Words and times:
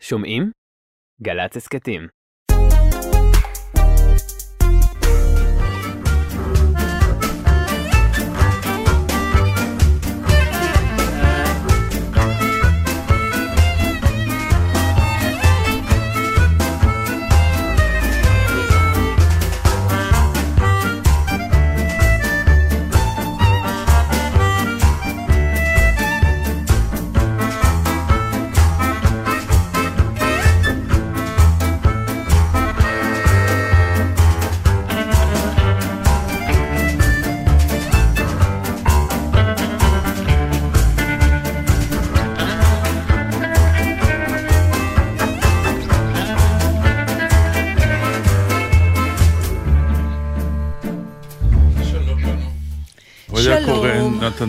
שומעים? 0.00 0.50
גל"צ 1.22 1.56
הסכתים. 1.56 2.08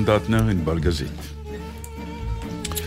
נתן 0.01 0.17
דטנר, 0.17 0.49
ענבל 0.49 0.79
גזית. 0.79 1.07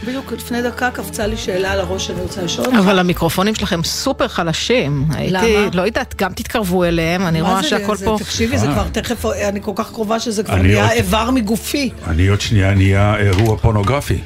בדיוק 0.06 0.32
לפני 0.32 0.62
דקה 0.62 0.90
קפצה 0.90 1.26
לי 1.26 1.36
שאלה 1.36 1.72
על 1.72 1.80
הראש 1.80 2.06
שאני 2.06 2.20
רוצה 2.20 2.42
לשאול 2.42 2.66
אותך. 2.66 2.78
אבל 2.78 2.98
המיקרופונים 2.98 3.54
שלכם 3.54 3.84
סופר 3.84 4.28
חלשים. 4.28 5.06
הייתי, 5.10 5.32
למה? 5.32 5.68
לא 5.72 5.82
יודעת, 5.82 6.14
גם 6.18 6.32
תתקרבו 6.32 6.84
אליהם, 6.84 7.26
אני 7.26 7.40
רואה 7.40 7.62
שהכל 7.62 7.96
פה... 8.04 8.16
תקשיבי, 8.18 8.58
זה. 8.58 8.66
כבר 8.66 8.88
תכף, 8.92 9.26
אני 9.26 9.60
כל 9.62 9.72
כך 9.74 9.90
קרובה 9.90 10.20
שזה 10.20 10.42
כבר 10.42 10.56
נהיה 10.56 10.92
איבר 10.92 11.30
מגופי. 11.30 11.90
אני 12.06 12.26
עוד 12.26 12.40
שנייה 12.40 12.74
נהיה 12.74 13.16
אירוע 13.16 13.56
פורנוגרפי. 13.56 14.20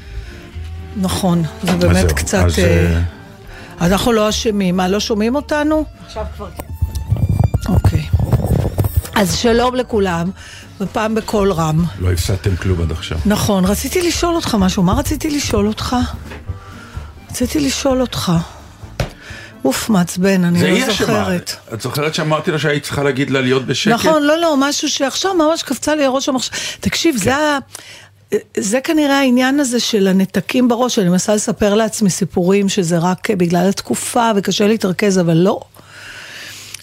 נכון, 0.97 1.43
זה 1.63 1.77
באמת 1.77 2.13
קצת... 2.13 2.45
אז, 2.45 3.91
אנחנו 3.91 4.13
לא 4.13 4.29
אשמים. 4.29 4.77
מה, 4.77 4.89
לא 4.89 5.01
שומעים 5.01 5.35
אותנו? 5.35 5.85
עכשיו 6.07 6.25
כבר 6.37 6.49
כן. 6.57 7.73
אוקיי. 7.73 8.03
אז 9.15 9.35
שלום 9.35 9.75
לכולם, 9.75 10.31
ופעם 10.81 11.15
בקול 11.15 11.53
רם. 11.53 11.85
לא 11.99 12.13
הפסדתם 12.13 12.57
כלום 12.57 12.83
עד 12.83 12.93
עכשיו. 12.93 13.19
נכון, 13.27 13.65
רציתי 13.65 14.09
לשאול 14.09 14.35
אותך 14.35 14.55
משהו. 14.55 14.83
מה 14.83 14.93
רציתי 14.93 15.31
לשאול 15.31 15.67
אותך? 15.67 15.97
רציתי 17.31 17.61
לשאול 17.61 18.01
אותך. 18.01 18.33
אוף, 19.65 19.89
מעצבן, 19.89 20.45
אני 20.45 20.59
זה 20.59 20.71
לא. 20.71 20.93
זוכרת. 20.93 21.53
את 21.75 21.81
זוכרת 21.81 22.15
שאמרתי 22.15 22.51
לה 22.51 22.59
שהיית 22.59 22.83
צריכה 22.83 23.03
להגיד 23.03 23.31
לה 23.31 23.41
להיות 23.41 23.67
בשקט? 23.67 23.93
נכון, 23.93 24.23
לא, 24.23 24.41
לא, 24.41 24.55
משהו 24.59 24.89
שעכשיו 24.89 25.35
ממש 25.35 25.63
קפצה 25.63 25.95
לי 25.95 26.05
הראש 26.05 26.29
המחשב. 26.29 26.53
תקשיב, 26.81 27.17
זה 27.17 27.37
ה... 27.37 27.59
זה 28.57 28.81
כנראה 28.81 29.19
העניין 29.19 29.61
הזה 29.61 29.81
של 29.81 30.09
הנתקים 30.09 30.69
בראש, 30.69 30.99
אני 30.99 31.09
מנסה 31.09 31.35
לספר 31.35 31.75
לעצמי 31.75 32.11
סיפורים 32.11 32.69
שזה 32.69 32.99
רק 32.99 33.31
בגלל 33.31 33.69
התקופה 33.69 34.31
וקשה 34.37 34.67
להתרכז, 34.67 35.19
אבל 35.19 35.35
לא. 35.37 35.61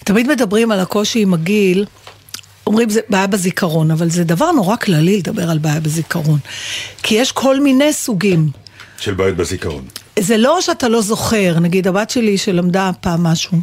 תמיד 0.04 0.28
מדברים 0.28 0.70
על 0.70 0.80
הקושי 0.80 1.22
עם 1.22 1.34
הגיל, 1.34 1.84
אומרים 2.66 2.90
זה 2.90 3.00
בעיה 3.08 3.26
בזיכרון, 3.26 3.90
אבל 3.90 4.10
זה 4.10 4.24
דבר 4.24 4.52
נורא 4.52 4.76
כללי 4.76 5.18
לדבר 5.18 5.50
על 5.50 5.58
בעיה 5.58 5.80
בזיכרון. 5.80 6.38
כי 7.02 7.14
יש 7.14 7.32
כל 7.32 7.60
מיני 7.60 7.92
סוגים. 7.92 8.50
של 8.98 9.14
בעיות 9.14 9.36
בזיכרון. 9.36 9.84
זה 10.18 10.36
לא 10.36 10.60
שאתה 10.60 10.88
לא 10.88 11.02
זוכר, 11.02 11.58
נגיד 11.60 11.88
הבת 11.88 12.10
שלי 12.10 12.38
שלמדה 12.38 12.90
פעם 13.00 13.22
משהו 13.22 13.58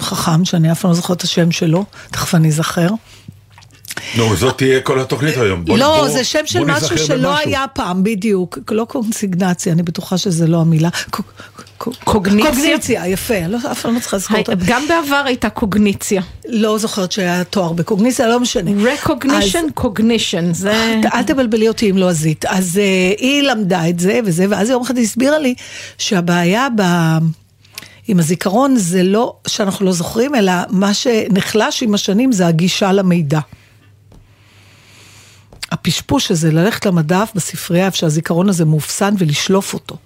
חכם, 0.00 0.44
שאני 0.44 0.72
אף 0.72 0.80
פעם 0.80 0.90
לא 0.90 0.96
זוכרת 0.96 1.16
את 1.16 1.22
השם 1.22 1.50
שלו, 1.50 1.84
תכף 2.10 2.34
אני 2.34 2.48
אזכר. 2.48 2.88
נו, 4.16 4.36
זאת 4.36 4.56
תהיה 4.58 4.80
כל 4.80 5.00
התוכנית 5.00 5.36
היום. 5.36 5.64
בוא- 5.64 5.78
לא, 5.78 5.96
בוא- 5.98 6.08
זה 6.08 6.24
שם 6.24 6.46
של 6.46 6.64
משהו 6.64 6.98
שלא 6.98 7.30
במשהו. 7.30 7.48
היה 7.48 7.64
פעם, 7.74 8.02
בדיוק. 8.04 8.58
לא 8.70 8.84
קונסיגנציה, 8.84 9.72
אני 9.72 9.82
בטוחה 9.82 10.18
שזה 10.18 10.46
לא 10.46 10.60
המילה. 10.60 10.88
קוגניציה? 12.04 12.50
קוגניציה, 12.52 13.06
יפה, 13.06 13.46
לא- 13.48 13.58
אף 13.72 13.82
פעם 13.82 13.94
לא 13.94 14.00
צריכה 14.00 14.16
לזכור 14.16 14.38
אותה. 14.38 14.52
גם 14.66 14.82
בעבר 14.88 15.22
הייתה 15.26 15.48
קוגניציה. 15.48 16.22
לא 16.48 16.78
זוכרת 16.78 17.12
שהיה 17.12 17.44
תואר 17.44 17.72
בקוגניציה, 17.72 18.28
לא 18.28 18.40
משנה. 18.40 18.70
recognition, 18.94 19.80
cognition, 19.80 20.52
זה... 20.52 21.00
אל 21.14 21.22
תבלבלי 21.22 21.68
אותי 21.68 21.90
אם 21.90 21.96
לא 21.98 22.08
עזית. 22.08 22.44
אז 22.44 22.76
uh, 22.76 23.20
היא 23.20 23.42
למדה 23.42 23.88
את 23.88 24.00
זה 24.00 24.20
וזה, 24.24 24.46
ואז 24.50 24.68
יום 24.70 24.82
אחד 24.82 24.96
היא 24.96 25.04
הסבירה 25.04 25.38
לי 25.38 25.54
שהבעיה 25.98 26.68
ב... 26.76 26.82
עם 28.08 28.18
הזיכרון 28.18 28.76
זה 28.76 29.02
לא 29.02 29.34
שאנחנו 29.46 29.86
לא 29.86 29.92
זוכרים, 29.92 30.34
אלא 30.34 30.52
מה 30.70 30.94
שנחלש 30.94 31.82
עם 31.82 31.94
השנים 31.94 32.32
זה 32.32 32.46
הגישה 32.46 32.92
למידע. 32.92 33.40
הפשפוש 35.80 36.30
הזה, 36.30 36.52
ללכת 36.52 36.86
למדף 36.86 37.30
בספרייה 37.34 37.86
איפה 37.86 37.96
שהזיכרון 37.96 38.48
הזה 38.48 38.64
מאופסן 38.64 39.14
ולשלוף 39.18 39.74
אותו. 39.74 39.96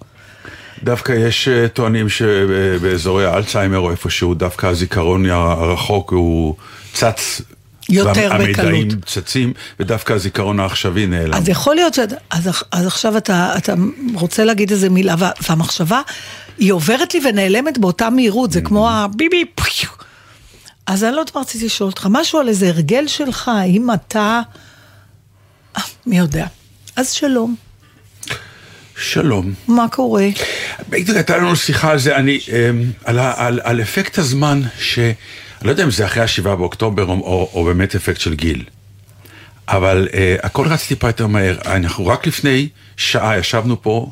דווקא 0.83 1.11
יש 1.11 1.47
אה, 1.47 1.67
טוענים 1.67 2.09
שבאזורי 2.09 3.25
האלצהיימר 3.25 3.79
או 3.79 3.91
איפשהו, 3.91 4.33
דווקא 4.33 4.67
הזיכרון 4.67 5.25
הרחוק 5.29 6.11
הוא 6.11 6.55
צץ. 6.93 7.41
יותר 7.89 8.27
והמידעים 8.31 8.87
בקלות. 8.87 9.05
צצים, 9.05 9.53
ודווקא 9.79 10.13
הזיכרון 10.13 10.59
העכשווי 10.59 11.07
נעלם. 11.07 11.33
אז 11.33 11.49
יכול 11.49 11.75
להיות 11.75 11.93
שאת... 11.93 12.13
אז, 12.29 12.49
אז 12.71 12.87
עכשיו 12.87 13.17
אתה, 13.17 13.53
אתה 13.57 13.73
רוצה 14.13 14.43
להגיד 14.43 14.71
איזה 14.71 14.89
מילה, 14.89 15.15
וה, 15.17 15.31
והמחשבה, 15.49 16.01
היא 16.57 16.73
עוברת 16.73 17.13
לי 17.13 17.19
ונעלמת 17.29 17.77
באותה 17.77 18.09
מהירות, 18.09 18.51
זה 18.51 18.61
כמו 18.61 18.89
הביבי 18.89 19.45
פיו. 19.55 19.89
אז 20.87 21.03
אני 21.03 21.15
לא 21.15 21.23
רציתי 21.35 21.65
לשאול 21.65 21.89
אותך, 21.89 22.07
משהו 22.11 22.39
על 22.39 22.47
איזה 22.47 22.67
הרגל 22.67 23.07
שלך, 23.07 23.47
האם 23.47 23.93
אתה... 23.93 24.41
מי 26.05 26.17
יודע. 26.17 26.45
אז 26.95 27.11
שלום, 27.11 27.55
שלום. 28.97 29.53
מה 29.67 29.85
קורה? 29.91 30.27
בדיוק 30.89 31.17
הייתה 31.17 31.37
לנו 31.37 31.55
שיחה 31.55 31.91
על 31.91 31.99
זה, 31.99 32.15
אני, 32.15 32.39
אמ, 32.47 32.91
על, 33.03 33.19
על, 33.19 33.59
על 33.63 33.81
אפקט 33.81 34.17
הזמן, 34.17 34.61
ש... 34.79 34.99
אני 34.99 35.67
לא 35.67 35.69
יודע 35.69 35.83
אם 35.83 35.91
זה 35.91 36.05
אחרי 36.05 36.23
השבעה 36.23 36.55
באוקטובר 36.55 37.05
או, 37.05 37.13
או, 37.13 37.49
או 37.53 37.63
באמת 37.63 37.95
אפקט 37.95 38.19
של 38.19 38.33
גיל, 38.33 38.63
אבל 39.67 40.07
אה, 40.13 40.35
הכל 40.43 40.67
רץ 40.67 40.87
טיפה 40.87 41.07
יותר 41.07 41.27
מהר. 41.27 41.57
אנחנו 41.65 42.07
רק 42.07 42.27
לפני 42.27 42.69
שעה 42.97 43.37
ישבנו 43.37 43.81
פה 43.81 44.11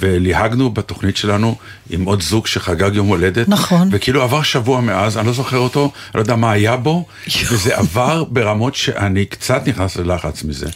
וליהגנו 0.00 0.70
בתוכנית 0.70 1.16
שלנו 1.16 1.54
עם 1.90 2.04
עוד 2.04 2.22
זוג 2.22 2.46
שחגג 2.46 2.94
יום 2.94 3.06
הולדת. 3.06 3.48
נכון. 3.48 3.88
וכאילו 3.92 4.22
עבר 4.22 4.42
שבוע 4.42 4.80
מאז, 4.80 5.18
אני 5.18 5.26
לא 5.26 5.32
זוכר 5.32 5.58
אותו, 5.58 5.92
לא 6.14 6.20
יודע 6.20 6.36
מה 6.36 6.52
היה 6.52 6.76
בו, 6.76 7.04
וזה 7.50 7.76
עבר 7.76 8.24
ברמות 8.24 8.74
שאני 8.74 9.24
קצת 9.24 9.62
נכנס 9.66 9.96
ללחץ 9.96 10.44
מזה. 10.44 10.66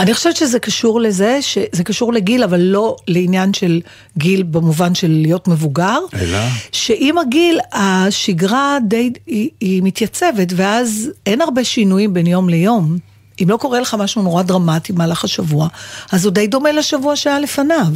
אני 0.00 0.14
חושבת 0.14 0.36
שזה 0.36 0.58
קשור 0.58 1.00
לזה, 1.00 1.38
שזה 1.42 1.84
קשור 1.84 2.12
לגיל, 2.12 2.42
אבל 2.42 2.60
לא 2.60 2.96
לעניין 3.08 3.54
של 3.54 3.80
גיל 4.18 4.42
במובן 4.42 4.94
של 4.94 5.10
להיות 5.10 5.48
מבוגר. 5.48 5.98
אלא? 6.14 6.38
שעם 6.72 7.18
הגיל, 7.18 7.58
השגרה 7.72 8.78
די, 8.88 9.12
היא, 9.26 9.50
היא 9.60 9.82
מתייצבת, 9.82 10.52
ואז 10.56 11.10
אין 11.26 11.40
הרבה 11.40 11.64
שינויים 11.64 12.14
בין 12.14 12.26
יום 12.26 12.48
ליום. 12.48 13.11
אם 13.42 13.50
לא 13.50 13.56
קורה 13.56 13.80
לך 13.80 13.94
משהו 13.94 14.22
נורא 14.22 14.42
דרמטי 14.42 14.92
במהלך 14.92 15.24
השבוע, 15.24 15.68
אז 16.12 16.24
הוא 16.24 16.32
די 16.32 16.46
דומה 16.46 16.72
לשבוע 16.72 17.16
שהיה 17.16 17.38
לפניו. 17.38 17.86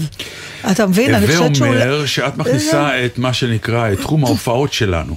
אתה 0.71 0.87
מבין? 0.87 1.15
אני 1.15 1.25
הווה 1.25 1.37
חושבת 1.37 1.55
שהוא... 1.55 1.69
אומר 1.69 2.07
שאת 2.07 2.37
מכניסה 2.37 3.05
את 3.05 3.19
מה 3.19 3.33
שנקרא, 3.33 3.93
את 3.93 4.01
תחום 4.01 4.25
ההופעות 4.25 4.73
שלנו. 4.73 5.17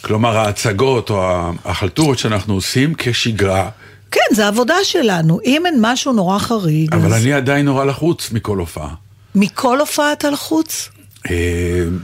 כלומר, 0.00 0.36
ההצגות 0.36 1.10
או 1.10 1.50
החלטורות 1.64 2.18
שאנחנו 2.18 2.54
עושים 2.54 2.94
כשגרה, 2.98 3.68
כן, 4.10 4.34
זה 4.34 4.44
העבודה 4.44 4.74
שלנו. 4.82 5.38
אם 5.44 5.66
אין 5.66 5.78
משהו 5.80 6.12
נורא 6.12 6.38
חריג, 6.38 6.94
אבל 6.94 7.14
אז 7.14 7.22
אני 7.22 7.32
עדיין 7.32 7.66
נורא 7.66 7.84
לחוץ 7.84 8.30
מכל 8.32 8.58
הופעה. 8.58 8.94
מכל 9.34 9.80
הופעה 9.80 10.12
אתה 10.12 10.30
לחוץ? 10.30 10.88
אה, 11.30 11.36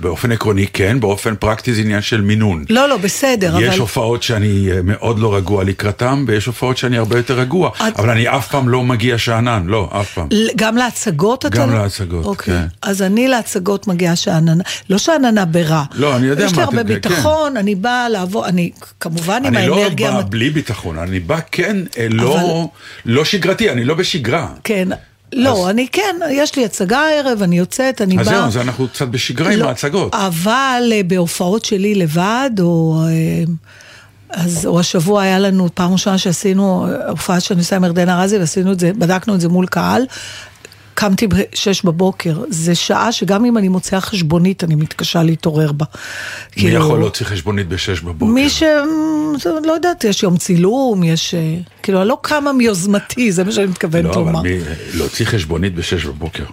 באופן 0.01 0.33
עקרוני 0.33 0.67
כן, 0.67 1.01
באופן 1.01 1.35
פרקטי 1.37 1.75
זה 1.75 1.81
עניין 1.81 2.03
של 2.03 2.21
מינון. 2.21 2.65
לא, 2.71 2.89
לא, 2.89 2.97
בסדר, 2.97 3.53
אבל... 3.57 3.63
יש 3.63 3.79
הופעות 3.79 4.23
שאני 4.23 4.69
אה, 4.73 4.83
מאוד 4.83 5.19
לא 5.19 5.37
רגוע 5.37 5.65
לקראתם, 5.65 6.25
ויש 6.29 6.47
הופעות 6.47 6.77
שאני 6.77 6.99
הרבה 6.99 7.17
יותר 7.17 7.39
רגוע. 7.39 7.71
את- 7.89 7.99
אבל 7.99 8.11
אני 8.11 8.29
אף 8.29 8.49
פעם 8.49 8.69
לא 8.69 8.83
מגיע 8.85 9.19
שאנן, 9.19 9.63
לא, 9.67 9.89
אף 10.01 10.15
פעם. 10.15 10.29
גם 10.57 10.77
להצגות 10.77 11.47
אתה... 11.47 11.57
גם 11.59 11.71
לא- 11.71 11.79
להצגות, 11.83 12.25
אוקיי. 12.25 12.55
כן. 12.55 12.67
אז 12.83 13.03
אני 13.03 13.29
להצגות 13.29 13.87
מגיעה 13.87 14.17
שאננה, 14.17 14.63
לא 14.91 14.99
שאננה 14.99 15.45
ברע. 15.45 15.83
לא, 15.95 16.17
אני 16.17 16.27
יודע 16.27 16.45
יש 16.45 16.53
לי 16.53 16.57
מה 16.59 16.65
הרבה 16.65 16.77
כן. 16.83 16.87
ביטחון, 16.87 17.57
אני 17.57 17.75
באה 17.75 18.09
לעבוד, 18.09 18.45
אני 18.49 18.71
כמובן 19.01 19.45
עם 19.45 19.57
אני 19.57 19.67
לא 19.67 19.77
האנרגיה... 19.83 20.11
בא 20.11 20.17
המת- 20.19 20.25
בלי 20.29 20.51
ביטחון, 20.51 20.99
אני 20.99 21.21
בא 21.21 21.39
כן, 21.53 21.77
אה, 21.99 22.07
לא 22.11 22.69
לא 23.05 23.25
שגרתי, 23.25 23.71
אני 23.71 23.85
לא 23.85 23.95
בשגרה. 23.95 24.49
כן. 24.65 24.89
לא, 25.33 25.63
אז- 25.63 25.71
אני 25.71 25.89
כן, 25.93 26.17
יש 26.31 26.57
לי 26.57 26.65
הצגה 26.65 26.99
הערב, 26.99 27.43
אני 27.43 27.59
יוצאת, 27.59 28.03
אני 28.03 28.19
אז 28.21 28.27
באה... 28.29 28.37
זהו, 28.37 28.47
אז 28.47 28.57
אנחנו 28.57 28.89
קצת 28.89 29.09
בשגרה 29.09 29.53
עם 29.53 29.59
לא, 29.59 29.69
ההצגות. 29.69 30.15
אבל 30.15 30.93
אה, 30.93 31.01
בהופעות 31.07 31.65
שלי 31.65 31.95
לבד, 31.95 32.51
או... 32.61 33.03
אה, 33.09 33.45
אז, 34.31 34.67
או 34.67 34.81
השבוע 34.81 35.23
היה 35.23 35.39
לנו 35.39 35.69
פעם 35.75 35.93
ראשונה 35.93 36.19
שעשינו 36.19 36.87
אה, 36.87 37.09
הופעה 37.09 37.41
שאני 37.41 37.61
עושה 37.61 37.77
עם 37.77 37.85
ירדנה 37.85 38.23
ארזי, 38.23 38.39
ועשינו 38.39 38.73
את 38.73 38.81
זה, 38.81 38.93
בדקנו 38.93 39.35
את 39.35 39.41
זה 39.41 39.49
מול 39.49 39.67
קהל. 39.67 40.03
קמתי 41.01 41.27
ב-6 41.27 41.81
בבוקר, 41.85 42.43
זה 42.49 42.75
שעה 42.75 43.13
שגם 43.13 43.45
אם 43.45 43.59
אני 43.59 43.69
מוציאה 43.69 44.01
חשבונית, 44.01 44.65
אני 44.65 44.75
מתקשה 44.75 45.23
להתעורר 45.23 45.73
בה. 45.73 45.85
מי 46.57 46.63
כאילו, 46.63 46.85
יכול 46.85 46.99
להוציא 46.99 47.27
חשבונית 47.27 47.69
ב-6 47.69 48.05
בבוקר? 48.05 48.33
מי 48.33 48.51
ש... 48.51 48.63
לא 49.65 49.73
יודעת, 49.73 50.05
יש 50.05 50.23
יום 50.23 50.37
צילום, 50.37 51.03
יש... 51.05 51.35
אה, 51.35 51.57
כאילו, 51.83 52.01
אני 52.01 52.09
לא 52.09 52.19
קמה 52.23 52.53
מיוזמתי, 52.53 53.33
זה 53.33 53.45
מה 53.45 53.53
שאני 53.53 53.67
מתכוונת 53.67 54.17
לומר. 54.17 54.33
לא, 54.33 54.39
אבל 54.39 54.49
מי... 54.49 54.59
להוציא 54.95 55.27
חשבונית 55.27 55.75
ב-6 55.75 56.07
בבוקר. 56.07 56.45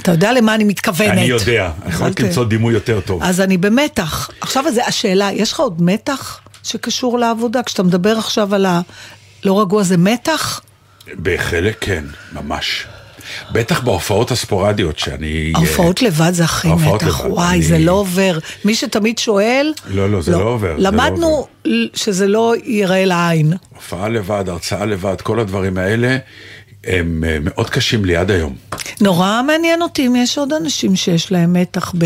אתה 0.00 0.10
יודע 0.10 0.32
למה 0.32 0.54
אני 0.54 0.64
מתכוונת. 0.64 1.10
אני 1.10 1.20
יודע, 1.20 1.70
אני 1.82 1.94
יכול 1.94 2.10
למצוא 2.20 2.44
דימוי 2.44 2.74
יותר 2.74 3.00
טוב. 3.00 3.22
אז 3.22 3.40
אני 3.40 3.56
במתח. 3.56 4.30
עכשיו 4.40 4.64
השאלה, 4.86 5.30
יש 5.32 5.52
לך 5.52 5.60
עוד 5.60 5.82
מתח 5.82 6.40
שקשור 6.62 7.18
לעבודה? 7.18 7.62
כשאתה 7.62 7.82
מדבר 7.82 8.18
עכשיו 8.18 8.54
על 8.54 8.66
הלא 8.66 9.60
רגוע, 9.60 9.82
זה 9.82 9.96
מתח? 9.96 10.60
בחלק 11.22 11.76
כן, 11.80 12.04
ממש. 12.32 12.86
בטח 13.52 13.80
בהופעות 13.80 14.30
הספורדיות 14.30 14.98
שאני... 14.98 15.52
ההופעות 15.54 16.02
לבד 16.02 16.32
זה 16.32 16.44
הכי 16.44 16.68
מתח, 16.68 17.20
וואי. 17.28 17.62
זה 17.62 17.78
לא 17.78 17.92
עובר. 17.92 18.38
מי 18.64 18.74
שתמיד 18.74 19.18
שואל... 19.18 19.72
לא, 19.86 20.10
לא, 20.10 20.22
זה 20.22 20.32
לא, 20.32 20.38
לא 20.38 20.44
עובר. 20.44 20.74
למדנו 20.78 21.46
לא 21.64 21.76
עובר. 21.76 21.86
שזה 21.94 22.26
לא 22.26 22.54
ייראה 22.64 23.04
לעין. 23.04 23.52
הופעה 23.74 24.08
לבד, 24.08 24.44
הרצאה 24.48 24.84
לבד, 24.84 25.20
כל 25.20 25.40
הדברים 25.40 25.78
האלה, 25.78 26.16
הם 26.84 27.24
אה, 27.26 27.38
מאוד 27.40 27.70
קשים 27.70 28.04
לי 28.04 28.16
עד 28.16 28.30
היום. 28.30 28.56
נורא 29.00 29.42
מעניין 29.46 29.82
אותי 29.82 30.06
אם 30.06 30.16
יש 30.16 30.38
עוד 30.38 30.52
אנשים 30.52 30.96
שיש 30.96 31.32
להם 31.32 31.52
מתח 31.52 31.92
ב... 31.98 32.04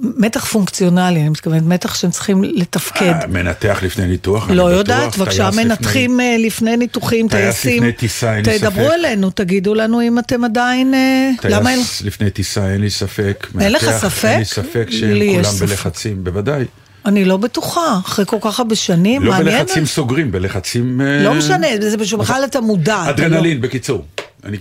מתח 0.00 0.44
פונקציונלי, 0.44 1.20
אני 1.20 1.28
מתכוונת, 1.28 1.62
מתח 1.62 1.94
שהם 1.94 2.10
צריכים 2.10 2.44
לתפקד. 2.44 3.06
אה, 3.22 3.26
מנתח 3.26 3.78
לפני 3.82 4.06
ניתוח, 4.06 4.50
לא 4.50 4.62
יודעת, 4.62 5.16
בבקשה, 5.16 5.50
מנתחים 5.56 6.10
לפני, 6.10 6.32
אה, 6.32 6.38
לפני 6.38 6.76
ניתוחים, 6.76 7.28
טייסים. 7.28 7.70
טייס 7.70 7.76
לפני 7.76 7.92
טיסה, 7.92 8.36
אין 8.36 8.44
לי 8.46 8.58
ספק. 8.58 8.68
תדברו 8.68 8.92
אלינו, 8.92 9.30
תגידו 9.30 9.74
לנו 9.74 10.02
אם 10.02 10.18
אתם 10.18 10.44
עדיין... 10.44 10.94
טייס 11.40 11.66
אין... 11.66 11.80
לפני 12.04 12.30
טיסה, 12.30 12.72
אין 12.72 12.80
לי 12.80 12.90
ספק. 12.90 13.46
אין 13.60 13.72
לך 13.72 13.90
ספק? 13.90 14.24
אין 14.24 14.38
לי 14.38 14.44
ספק 14.44 14.86
שהם 14.90 15.18
כולם 15.30 15.54
בלחצים, 15.60 16.24
בוודאי. 16.24 16.64
אני 17.06 17.24
לא 17.24 17.36
בטוחה, 17.36 17.98
אחרי 18.06 18.24
כל 18.26 18.38
כך 18.40 18.58
הרבה 18.58 18.74
שנים, 18.74 19.22
לא 19.22 19.30
מעניין. 19.30 19.54
לא 19.56 19.62
בלחצים 19.62 19.86
סוגרים, 19.86 20.32
בלחצים... 20.32 21.00
לא 21.00 21.34
משנה, 21.34 21.66
זה 21.80 21.96
בכלל 21.96 22.44
אתה 22.44 22.60
מודע. 22.60 23.10
אדרנלין, 23.10 23.60
בקיצור. 23.60 24.04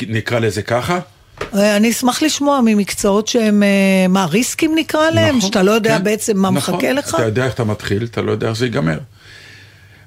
נקרא 0.08 0.40
לזה 0.40 0.62
ככה. 0.62 1.00
אה, 1.54 1.76
אני 1.78 1.92
אשמח 1.92 2.24
לשמוע 2.24 2.60
ממקצועות 2.66 3.28
שהם, 3.28 3.64
אה, 3.64 4.08
מה, 4.10 4.26
ריסקים 4.26 4.72
נקרא 4.76 5.10
להם? 5.10 5.38
נכון, 5.38 5.50
שאתה 5.50 5.64
לא 5.64 5.72
יודע 5.72 5.98
כן, 5.98 6.04
בעצם 6.04 6.38
מה 6.38 6.50
נכון, 6.50 6.76
מחכה 6.76 6.94
לך? 6.94 7.16
אתה 7.16 7.26
יודע 7.26 7.46
איך 7.46 7.54
אתה 7.54 7.64
מתחיל, 7.64 8.04
אתה 8.04 8.22
לא 8.22 8.32
יודע 8.32 8.48
איך 8.48 8.58
זה 8.58 8.66
ייגמר. 8.66 8.98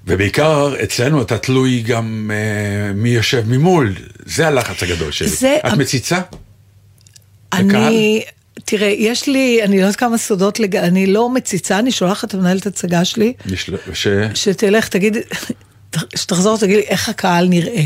ובעיקר 0.06 0.74
אצלנו 0.82 1.22
אתה 1.22 1.38
תלוי 1.38 1.82
גם 1.82 2.30
uh, 2.30 2.96
מי 2.96 3.08
יושב 3.08 3.44
ממול, 3.46 3.94
זה 4.26 4.46
הלחץ 4.46 4.82
הגדול 4.82 5.12
שלי. 5.12 5.28
זה... 5.28 5.56
את 5.66 5.72
מציצה? 5.72 6.20
אני... 7.52 8.24
תראה, 8.64 8.88
יש 8.88 9.26
לי, 9.26 9.60
אני 9.64 9.76
לא 9.76 9.82
יודעת 9.82 9.96
כמה 9.96 10.18
סודות, 10.18 10.60
לג... 10.60 10.76
אני 10.76 11.06
לא 11.06 11.30
מציצה, 11.30 11.78
אני 11.78 11.92
שולחת 11.92 12.28
את 12.28 12.34
המנהלת 12.34 12.66
הצגה 12.66 13.04
שלי. 13.04 13.32
ש... 13.92 14.08
שתלך, 14.34 14.88
תגיד, 14.88 15.16
שתחזור, 16.20 16.58
תגיד 16.58 16.76
לי 16.76 16.82
איך 16.82 17.08
הקהל 17.08 17.48
נראה. 17.48 17.82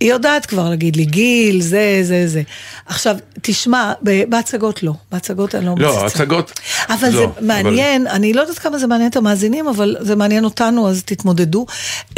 היא 0.00 0.10
יודעת 0.10 0.46
כבר 0.46 0.70
להגיד 0.70 0.96
לי, 0.96 1.04
גיל, 1.04 1.60
זה, 1.60 1.98
זה, 2.02 2.28
זה. 2.28 2.42
עכשיו, 2.86 3.16
תשמע, 3.42 3.92
בהצגות 4.28 4.82
לא. 4.82 4.92
בהצגות 5.12 5.54
אני 5.54 5.66
לא 5.66 5.74
מצטער. 5.74 6.02
לא, 6.02 6.06
הצגות... 6.06 6.60
אבל 6.88 7.08
לא, 7.08 7.12
זה 7.12 7.26
מעניין, 7.46 8.06
אבל... 8.06 8.16
אני 8.16 8.32
לא 8.32 8.40
יודעת 8.40 8.58
כמה 8.58 8.78
זה 8.78 8.86
מעניין 8.86 9.10
את 9.10 9.16
המאזינים, 9.16 9.68
אבל 9.68 9.96
זה 10.00 10.16
מעניין 10.16 10.44
אותנו, 10.44 10.88
אז 10.88 11.02
תתמודדו. 11.04 11.66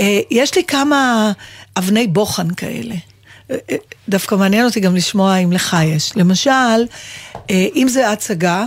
אה, 0.01 0.21
יש 0.31 0.55
לי 0.57 0.65
כמה 0.65 1.33
אבני 1.77 2.07
בוחן 2.07 2.51
כאלה. 2.51 2.95
אה, 3.51 3.57
אה, 3.71 3.77
דווקא 4.09 4.35
מעניין 4.35 4.65
אותי 4.65 4.81
גם 4.81 4.97
לשמוע 4.97 5.37
אם 5.37 5.53
לך 5.53 5.77
יש. 5.85 6.17
למשל, 6.17 6.87
אם 7.51 7.87
זה 7.89 8.11
הצגה, 8.11 8.65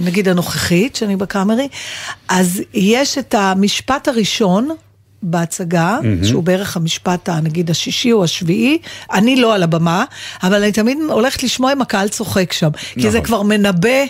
נגיד 0.00 0.28
הנוכחית, 0.28 0.96
שאני 0.96 1.16
בקאמרי, 1.16 1.68
אז 2.28 2.62
יש 2.74 3.18
את 3.18 3.34
המשפט 3.34 4.08
הראשון, 4.08 4.68
בהצגה, 5.24 5.98
mm-hmm. 6.02 6.26
שהוא 6.26 6.42
בערך 6.42 6.76
המשפט, 6.76 7.28
נגיד, 7.28 7.70
השישי 7.70 8.12
או 8.12 8.24
השביעי, 8.24 8.78
אני 9.12 9.36
לא 9.36 9.54
על 9.54 9.62
הבמה, 9.62 10.04
אבל 10.42 10.62
אני 10.62 10.72
תמיד 10.72 10.98
הולכת 11.08 11.42
לשמוע 11.42 11.72
אם 11.72 11.82
הקהל 11.82 12.08
צוחק 12.08 12.52
שם, 12.52 12.66
נכון. 12.74 13.02
כי 13.02 13.10
זה 13.10 13.20
כבר 13.20 13.42
מנבא. 13.42 14.04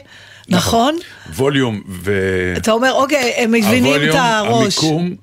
נכון? 0.48 0.94
נכון? 0.94 0.94
ווליום 1.36 1.82
ו... 1.88 2.12
אתה 2.56 2.72
אומר, 2.72 2.92
אוקיי, 2.92 3.32
הם 3.36 3.52
מבינים 3.52 4.10
את 4.10 4.14
הראש. 4.14 4.78
המיקום, 4.78 5.14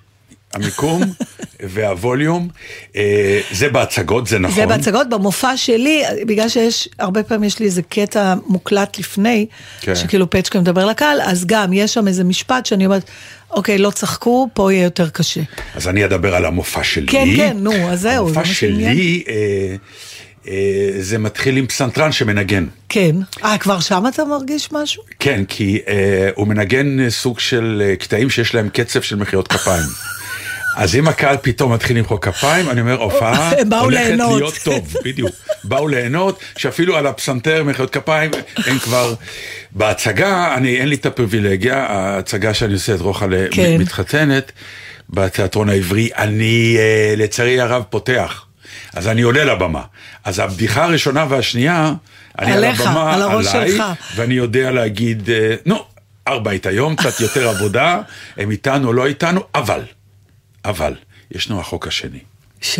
המיקום 0.53 1.01
והווליום, 1.73 2.47
אה, 2.95 3.39
זה 3.51 3.69
בהצגות, 3.69 4.27
זה 4.27 4.39
נכון. 4.39 4.55
זה 4.55 4.65
בהצגות, 4.65 5.09
במופע 5.09 5.57
שלי, 5.57 6.03
בגלל 6.27 6.49
שיש, 6.49 6.89
הרבה 6.99 7.23
פעמים 7.23 7.43
יש 7.43 7.59
לי 7.59 7.65
איזה 7.65 7.81
קטע 7.81 8.33
מוקלט 8.47 8.99
לפני, 8.99 9.45
כן. 9.81 9.95
שכאילו 9.95 10.29
פצ'קה 10.29 10.59
מדבר 10.59 10.85
לקהל, 10.85 11.21
אז 11.21 11.45
גם 11.45 11.73
יש 11.73 11.93
שם 11.93 12.07
איזה 12.07 12.23
משפט 12.23 12.65
שאני 12.65 12.85
אומרת, 12.85 13.03
אוקיי, 13.53 13.77
לא 13.77 13.89
צחקו, 13.89 14.49
פה 14.53 14.73
יהיה 14.73 14.83
יותר 14.83 15.09
קשה. 15.09 15.41
אז 15.75 15.87
אני 15.87 16.05
אדבר 16.05 16.35
על 16.35 16.45
המופע 16.45 16.83
שלי. 16.83 17.07
כן, 17.07 17.27
כן, 17.35 17.57
נו, 17.59 17.73
אז 17.89 18.01
זהו. 18.01 18.25
המופע 18.25 18.45
שלי, 18.45 19.23
אה, 19.27 19.75
אה, 20.47 20.91
זה 20.99 21.17
מתחיל 21.17 21.57
עם 21.57 21.67
פסנתרן 21.67 22.11
שמנגן. 22.11 22.65
כן. 22.89 23.15
אה, 23.43 23.57
כבר 23.57 23.79
שם 23.79 24.03
אתה 24.07 24.25
מרגיש 24.25 24.69
משהו? 24.71 25.03
כן, 25.19 25.43
כי 25.47 25.79
אה, 25.87 26.29
הוא 26.35 26.47
מנגן 26.47 27.09
סוג 27.09 27.39
של 27.39 27.83
אה, 27.85 27.95
קטעים 27.95 28.29
שיש 28.29 28.55
להם 28.55 28.69
קצב 28.69 29.01
של 29.01 29.15
מחיאות 29.15 29.47
כפיים. 29.47 29.87
אז 30.77 30.95
אם 30.95 31.07
הקהל 31.07 31.37
פתאום 31.41 31.73
מתחיל 31.73 31.97
למחוא 31.97 32.17
כפיים, 32.19 32.69
אני 32.69 32.81
אומר, 32.81 33.01
הופעה 33.01 33.51
הולכת 33.81 34.17
להיות 34.17 34.53
טוב, 34.63 34.93
בדיוק. 35.05 35.31
באו 35.63 35.87
ליהנות, 35.87 36.39
שאפילו 36.57 36.97
על 36.97 37.07
הפסנתר 37.07 37.63
מחיאות 37.63 37.89
כפיים, 37.89 38.31
הם 38.65 38.79
כבר... 38.79 39.13
בהצגה, 39.71 40.55
אני, 40.57 40.79
אין 40.79 40.89
לי 40.89 40.95
את 40.95 41.05
הפריבילגיה, 41.05 41.85
ההצגה 41.85 42.53
שאני 42.53 42.73
עושה 42.73 42.95
את 42.95 43.01
רוחלה 43.01 43.45
כן. 43.51 43.77
מתחתנת, 43.79 44.51
בתיאטרון 45.09 45.69
העברי, 45.69 46.09
אני 46.17 46.75
אה, 46.79 47.13
לצערי 47.17 47.61
הרב 47.61 47.83
פותח. 47.89 48.45
אז 48.93 49.07
אני 49.07 49.21
עולה 49.21 49.43
לבמה. 49.43 49.81
אז 50.23 50.39
הבדיחה 50.39 50.83
הראשונה 50.83 51.25
והשנייה, 51.29 51.93
אני 52.39 52.51
עליך, 52.51 52.81
על 52.81 52.87
הבמה, 52.87 53.13
על 53.13 53.21
הראש 53.21 53.47
עליי, 53.47 53.71
שלך. 53.71 53.83
ואני 54.15 54.33
יודע 54.33 54.71
להגיד, 54.71 55.29
אה, 55.29 55.55
נו, 55.65 55.85
ארבע 56.27 56.55
את 56.55 56.65
היום, 56.65 56.95
קצת 56.95 57.19
יותר 57.19 57.49
עבודה, 57.49 57.99
הם 58.37 58.51
איתנו, 58.51 58.93
לא 58.93 59.05
איתנו, 59.05 59.41
אבל, 59.55 59.81
אבל, 60.65 60.93
ישנו 61.31 61.59
החוק 61.59 61.87
השני. 61.87 62.19
ש? 62.61 62.79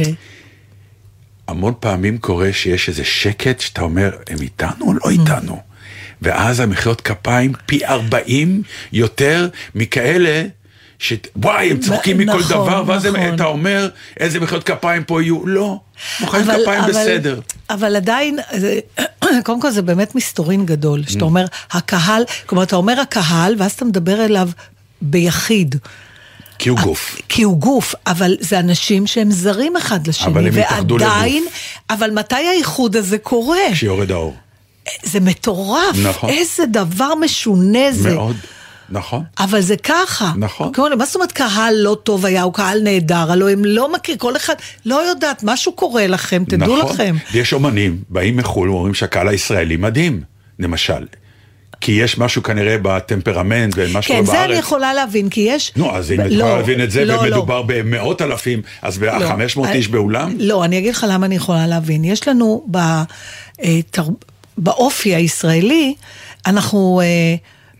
המון 1.47 1.73
פעמים 1.79 2.17
קורה 2.17 2.53
שיש 2.53 2.89
איזה 2.89 3.03
שקט 3.03 3.59
שאתה 3.59 3.81
אומר, 3.81 4.17
הם 4.29 4.41
איתנו 4.41 4.85
או 4.85 4.93
לא 4.93 5.09
איתנו? 5.09 5.61
ואז 6.21 6.59
המחיאות 6.59 7.01
כפיים 7.01 7.53
פי 7.65 7.85
40 7.85 8.61
יותר 8.91 9.50
מכאלה 9.75 10.43
ש... 11.00 11.13
וואי, 11.35 11.71
הם 11.71 11.79
צוחקים 11.79 12.17
מכל 12.17 12.39
נכון, 12.39 12.47
דבר, 12.50 12.83
ואז 12.88 13.05
נכון. 13.05 13.35
אתה 13.35 13.45
אומר, 13.45 13.89
איזה 14.19 14.39
מחיאות 14.39 14.63
כפיים 14.63 15.03
פה 15.03 15.21
יהיו? 15.21 15.47
לא, 15.47 15.79
מחיאות 16.21 16.45
כפיים 16.45 16.83
אבל, 16.83 16.89
בסדר. 16.89 17.39
אבל 17.69 17.95
עדיין, 17.95 18.39
זה, 18.57 18.79
קודם 19.45 19.61
כל 19.61 19.71
זה 19.71 19.81
באמת 19.81 20.15
מסתורין 20.15 20.65
גדול, 20.65 21.03
שאתה 21.07 21.19
mm. 21.19 21.23
אומר, 21.23 21.45
הקהל, 21.71 22.23
כלומר, 22.45 22.63
אתה 22.63 22.75
אומר 22.75 23.00
הקהל, 23.00 23.55
ואז 23.57 23.71
אתה 23.71 23.85
מדבר 23.85 24.25
אליו 24.25 24.50
ביחיד. 25.01 25.75
כי 26.62 26.70
הוא 26.70 26.80
גוף. 26.80 27.22
כי 27.30 27.44
הוא 27.44 27.58
גוף, 27.58 27.96
אבל 28.08 28.36
זה 28.39 28.60
אנשים 28.60 29.08
שהם 29.08 29.32
זרים 29.32 29.77
אחד 29.77 30.08
לשני. 30.08 30.27
אבל 30.27 30.48
הם 30.48 30.53
התאחדו 30.58 30.98
לגוף. 30.98 31.10
ועדיין, 31.10 31.44
אבל 31.89 32.12
מתי 32.12 32.36
האיחוד 32.36 32.96
הזה 32.96 33.18
קורה? 33.18 33.58
כשיורד 33.72 34.12
האור. 34.12 34.36
זה 35.03 35.20
מטורף. 35.20 35.98
נכון. 36.03 36.30
איזה 36.30 36.65
דבר 36.65 37.15
משונה 37.15 37.91
זה. 37.91 38.13
מאוד. 38.13 38.36
נכון. 38.89 39.24
אבל 39.39 39.62
זה 39.62 39.77
ככה. 39.77 40.32
נכון. 40.38 40.74
כמו, 40.74 40.86
מה 40.98 41.06
זאת 41.06 41.15
אומרת 41.15 41.32
קהל 41.32 41.75
לא 41.77 41.98
טוב 42.03 42.25
היה, 42.25 42.41
הוא 42.41 42.53
קהל 42.53 42.82
נהדר, 42.84 43.32
הלוא 43.32 43.50
הם 43.50 43.65
לא 43.65 43.94
מכיר, 43.94 44.15
כל 44.20 44.36
אחד 44.36 44.56
לא 44.86 45.10
יודעת, 45.10 45.44
משהו 45.44 45.72
קורה 45.72 46.08
לכם, 46.08 46.44
תדעו 46.48 46.77
נכון. 46.77 46.94
לכם. 46.94 47.15
יש 47.34 47.53
אומנים, 47.53 47.98
באים 48.10 48.38
מחו"ל, 48.38 48.70
אומרים 48.70 48.94
שהקהל 48.94 49.27
הישראלי 49.27 49.77
מדהים, 49.77 50.22
למשל. 50.60 51.06
כי 51.81 51.91
יש 51.91 52.17
משהו 52.17 52.43
כנראה 52.43 52.77
בטמפרמנט 52.81 53.73
ומה 53.77 54.01
שקורה 54.01 54.19
כן, 54.19 54.25
בארץ. 54.25 54.38
כן, 54.39 54.45
זה 54.45 54.45
אני 54.45 54.59
יכולה 54.59 54.93
להבין, 54.93 55.29
כי 55.29 55.41
יש... 55.41 55.71
נו, 55.75 55.95
אז 55.95 56.11
אם 56.11 56.17
ב- 56.17 56.19
את 56.19 56.31
יכולה 56.31 56.50
לא, 56.50 56.57
להבין 56.57 56.83
את 56.83 56.91
זה, 56.91 57.05
לא, 57.05 57.13
ומדובר 57.13 57.57
לא. 57.57 57.63
במאות 57.67 58.21
אלפים, 58.21 58.61
אז 58.81 58.97
ב-500 58.97 59.59
לא. 59.59 59.67
איש 59.67 59.88
באולם? 59.88 60.35
לא, 60.39 60.65
אני 60.65 60.77
אגיד 60.77 60.95
לך 60.95 61.05
למה 61.09 61.25
אני 61.25 61.35
יכולה 61.35 61.67
להבין. 61.67 62.05
יש 62.05 62.27
לנו 62.27 62.65
ב... 62.71 62.77
אה, 62.77 63.79
באופי 64.57 65.15
הישראלי, 65.15 65.93
אנחנו... 66.47 67.01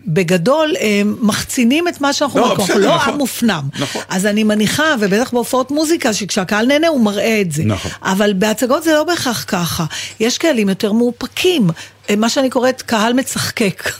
אה, 0.08 0.14
בגדול 0.14 0.74
מחצינים 1.22 1.88
את 1.88 2.02
מה 2.02 2.14
שאנחנו 2.14 2.40
לא, 2.40 2.46
אומרים, 2.46 2.62
אנחנו 2.62 2.80
לא 2.82 2.96
נכון. 2.96 3.14
עם 3.14 3.20
מופנם. 3.20 3.62
נכון. 3.80 4.02
אז 4.10 4.26
אני 4.26 4.44
מניחה, 4.44 4.84
ובטח 5.00 5.30
בהופעות 5.34 5.72
מוזיקה, 5.72 6.14
שכשהקהל 6.14 6.66
נהנה 6.66 6.88
הוא 6.88 7.02
מראה 7.04 7.42
את 7.42 7.52
זה. 7.52 7.64
נכון. 7.66 7.92
אבל 8.04 8.34
בהצגות 8.34 8.84
זה 8.84 8.94
לא 8.94 9.04
בהכרח 9.04 9.46
ככה. 9.48 9.86
יש 10.20 10.38
קהלים 10.38 10.70
יותר 10.70 10.92
מאופקים. 10.92 11.70
אה, 12.10 12.16
מה 12.16 12.30
שאני 12.30 12.50
קוראת 12.50 12.82
קהל 12.82 13.14
מצחקק. 13.14 13.90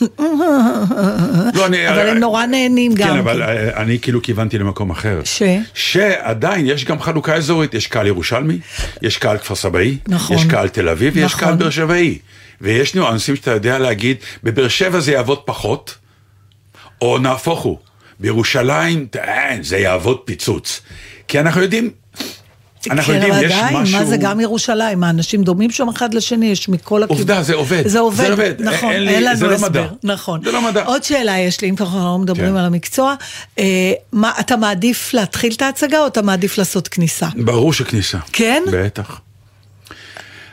לא, 1.54 1.66
אני- 1.66 1.90
אבל 1.90 2.08
הם 2.10 2.18
נורא 2.18 2.46
נהנים 2.46 2.94
גם. 2.94 3.08
כן, 3.08 3.18
אבל 3.18 3.44
אה, 3.44 3.82
אני 3.82 4.00
כאילו 4.00 4.22
כיוונתי 4.22 4.58
למקום 4.58 4.90
אחר. 4.90 5.20
ש? 5.24 5.44
שעדיין 5.74 6.68
יש 6.68 6.86
גם 6.86 7.00
חלוקה 7.02 7.36
אזורית, 7.36 7.74
יש 7.74 7.88
קהל 7.88 8.08
ירושלמי, 8.08 8.58
יש 9.02 9.18
קהל 9.18 9.38
כפר 9.38 9.56
סבאי, 9.56 9.98
נכון. 10.08 10.38
יש 10.38 10.46
קהל 10.46 10.68
תל 10.70 10.90
אביב 10.90 11.20
נכון. 11.20 11.40
קהל 11.40 11.56
באר 11.56 11.70
שבעי. 11.70 12.18
ויש 12.62 12.96
ניואנסים 12.96 13.36
שאתה 13.36 13.52
יודע 13.52 13.80
להגיד, 13.80 14.18
בבאר 14.44 14.68
שבע 14.68 15.00
זה 15.00 15.12
יעבוד 15.12 15.40
פחות, 15.46 15.96
או 17.02 17.18
נהפוך 17.18 17.60
הוא, 17.62 17.78
בירושלים 18.20 19.08
אין, 19.16 19.64
זה 19.64 19.78
יעבוד 19.78 20.18
פיצוץ. 20.26 20.82
כי 21.28 21.40
אנחנו 21.40 21.62
יודעים, 21.62 21.90
אנחנו 22.90 23.14
כן, 23.14 23.20
יודעים, 23.22 23.34
יש 23.46 23.52
עדיין, 23.54 23.78
משהו... 23.78 24.00
מה 24.00 24.06
זה 24.06 24.18
גם 24.18 24.40
ירושלים? 24.40 25.04
האנשים 25.04 25.44
דומים 25.44 25.72
שם 25.72 25.90
אחד 25.90 26.14
לשני, 26.14 26.46
יש 26.46 26.70
מכל 26.70 27.04
הכיוון. 27.04 27.20
עובדה, 27.22 27.44
זה 27.44 27.54
עובד. 27.56 27.84
זה 27.88 28.00
עובד, 28.00 28.18
זה 28.26 28.32
עובד. 28.32 28.54
נכון, 28.60 28.92
אין 28.92 29.04
לי- 29.04 29.16
אין 29.16 29.24
לנו 29.24 29.36
זה 29.36 29.48
לא 29.48 29.54
הסבר. 29.54 29.68
מדע. 29.70 29.88
נכון. 30.04 30.44
זה 30.44 30.52
לא 30.52 30.62
מדע. 30.62 30.84
עוד 30.84 31.04
שאלה 31.04 31.40
יש 31.40 31.62
לי, 31.62 31.70
אם 31.70 31.76
ככה 31.76 31.86
אנחנו 31.86 32.06
לא 32.06 32.18
מדברים 32.18 32.50
כן. 32.52 32.58
על 32.58 32.66
המקצוע. 32.66 33.16
אה, 33.60 33.64
מה, 34.12 34.32
אתה 34.40 34.56
מעדיף 34.58 35.14
להתחיל 35.14 35.54
את 35.54 35.62
ההצגה 35.62 36.00
או 36.00 36.08
אתה 36.08 36.22
מעדיף 36.22 36.58
לעשות 36.58 36.88
כניסה? 36.88 37.28
ברור 37.36 37.74
שכניסה. 37.74 38.18
כן? 38.34 38.64
בטח. 38.72 39.22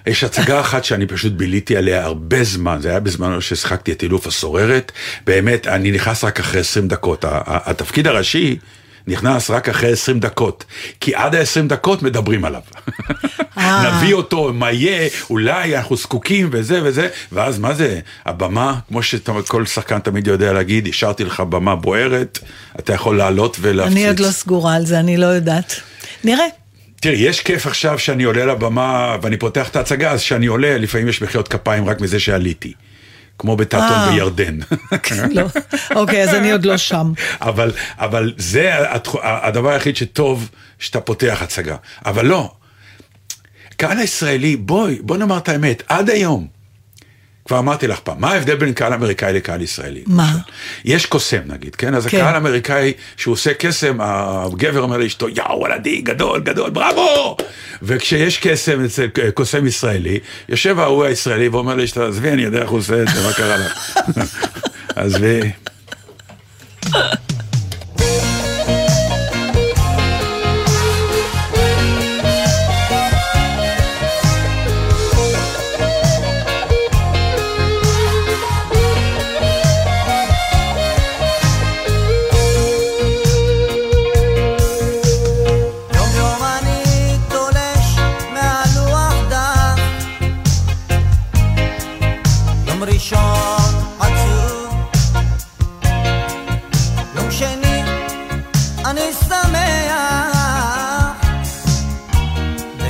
יש 0.08 0.24
הצגה 0.24 0.60
אחת 0.60 0.84
שאני 0.84 1.06
פשוט 1.06 1.32
ביליתי 1.32 1.76
עליה 1.76 2.04
הרבה 2.04 2.44
זמן, 2.44 2.78
זה 2.80 2.90
היה 2.90 3.00
בזמן 3.00 3.40
ששיחקתי 3.40 3.92
את 3.92 4.02
אילוף 4.02 4.26
הסוררת, 4.26 4.92
באמת, 5.26 5.66
אני 5.66 5.90
נכנס 5.90 6.24
רק 6.24 6.40
אחרי 6.40 6.60
20 6.60 6.88
דקות. 6.88 7.24
התפקיד 7.28 8.06
הראשי 8.06 8.58
נכנס 9.06 9.50
רק 9.50 9.68
אחרי 9.68 9.92
20 9.92 10.20
דקות, 10.20 10.64
כי 11.00 11.14
עד 11.14 11.34
ה-20 11.34 11.68
דקות 11.68 12.02
מדברים 12.02 12.44
עליו. 12.44 12.60
אה. 13.58 13.82
נביא 13.96 14.14
אותו, 14.14 14.52
מה 14.52 14.72
יהיה, 14.72 15.08
אולי 15.30 15.76
אנחנו 15.76 15.96
זקוקים 15.96 16.48
וזה 16.52 16.80
וזה, 16.84 17.08
ואז 17.32 17.58
מה 17.58 17.74
זה, 17.74 18.00
הבמה, 18.26 18.78
כמו 18.88 19.02
שכל 19.02 19.66
שחקן 19.66 19.98
תמיד 19.98 20.26
יודע 20.26 20.52
להגיד, 20.52 20.88
השארתי 20.88 21.24
לך 21.24 21.40
במה 21.40 21.76
בוערת, 21.76 22.38
אתה 22.78 22.92
יכול 22.92 23.16
לעלות 23.16 23.56
ולהפציץ. 23.60 23.96
אני 23.96 24.08
עוד 24.08 24.20
לא 24.20 24.30
סגורה 24.30 24.74
על 24.74 24.86
זה, 24.86 24.98
אני 24.98 25.16
לא 25.16 25.26
יודעת. 25.26 25.80
נראה. 26.24 26.46
תראי, 27.00 27.16
יש 27.16 27.40
כיף 27.40 27.66
עכשיו 27.66 27.98
שאני 27.98 28.24
עולה 28.24 28.46
לבמה 28.46 29.16
ואני 29.22 29.36
פותח 29.36 29.68
את 29.68 29.76
ההצגה, 29.76 30.10
אז 30.10 30.20
כשאני 30.20 30.46
עולה, 30.46 30.78
לפעמים 30.78 31.08
יש 31.08 31.22
מחיאות 31.22 31.48
כפיים 31.48 31.88
רק 31.88 32.00
מזה 32.00 32.20
שעליתי. 32.20 32.72
כמו 33.38 33.56
בתיאטרון 33.56 33.92
אה. 33.92 34.12
בירדן. 34.12 34.58
לא. 35.30 35.42
אוקיי, 35.94 36.22
אז 36.22 36.34
אני 36.34 36.52
עוד 36.52 36.64
לא 36.64 36.76
שם. 36.76 37.12
אבל, 37.40 37.72
אבל 37.98 38.32
זה 38.36 38.72
הדבר 39.22 39.70
היחיד 39.70 39.96
שטוב 39.96 40.50
שאתה 40.78 41.00
פותח 41.00 41.38
הצגה. 41.42 41.76
אבל 42.06 42.26
לא, 42.26 42.52
קהל 43.76 43.98
הישראלי, 43.98 44.56
בואי, 44.56 44.98
בוא 45.00 45.16
נאמר 45.16 45.38
את 45.38 45.48
האמת, 45.48 45.82
עד 45.88 46.10
היום, 46.10 46.46
כבר 47.48 47.58
אמרתי 47.58 47.86
לך 47.86 47.98
פעם, 47.98 48.20
מה 48.20 48.32
ההבדל 48.32 48.54
בין 48.54 48.72
קהל 48.72 48.92
אמריקאי 48.92 49.32
לקהל 49.32 49.62
ישראלי? 49.62 50.02
מה? 50.06 50.36
יש 50.84 51.06
קוסם 51.06 51.40
נגיד, 51.46 51.76
כן? 51.76 51.94
אז 51.94 52.06
כן. 52.06 52.18
הקהל 52.18 52.34
האמריקאי, 52.34 52.92
שהוא 53.16 53.32
עושה 53.32 53.54
קסם, 53.54 53.96
הגבר 54.00 54.80
אומר 54.80 54.96
לאשתו, 54.96 55.28
יאו, 55.28 55.58
וולדי, 55.58 56.00
גדול, 56.00 56.40
גדול, 56.40 56.70
בראבו! 56.70 57.36
וכשיש 57.82 58.38
קסם 58.38 58.84
אצל 58.84 59.06
קוסם 59.34 59.66
ישראלי, 59.66 60.18
יושב 60.48 60.78
ההוא 60.78 61.04
הישראלי 61.04 61.48
ואומר 61.48 61.74
לאשתו, 61.74 62.06
עזבי, 62.06 62.30
אני 62.30 62.42
יודע 62.42 62.62
איך 62.62 62.70
הוא 62.70 62.78
עושה 62.78 63.02
את 63.02 63.08
זה, 63.08 63.26
מה 63.26 63.32
קרה 63.32 63.56
לך? 63.56 63.98
עזבי. 64.96 65.40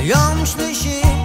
ויום 0.09 0.45
שלישי 0.45 1.18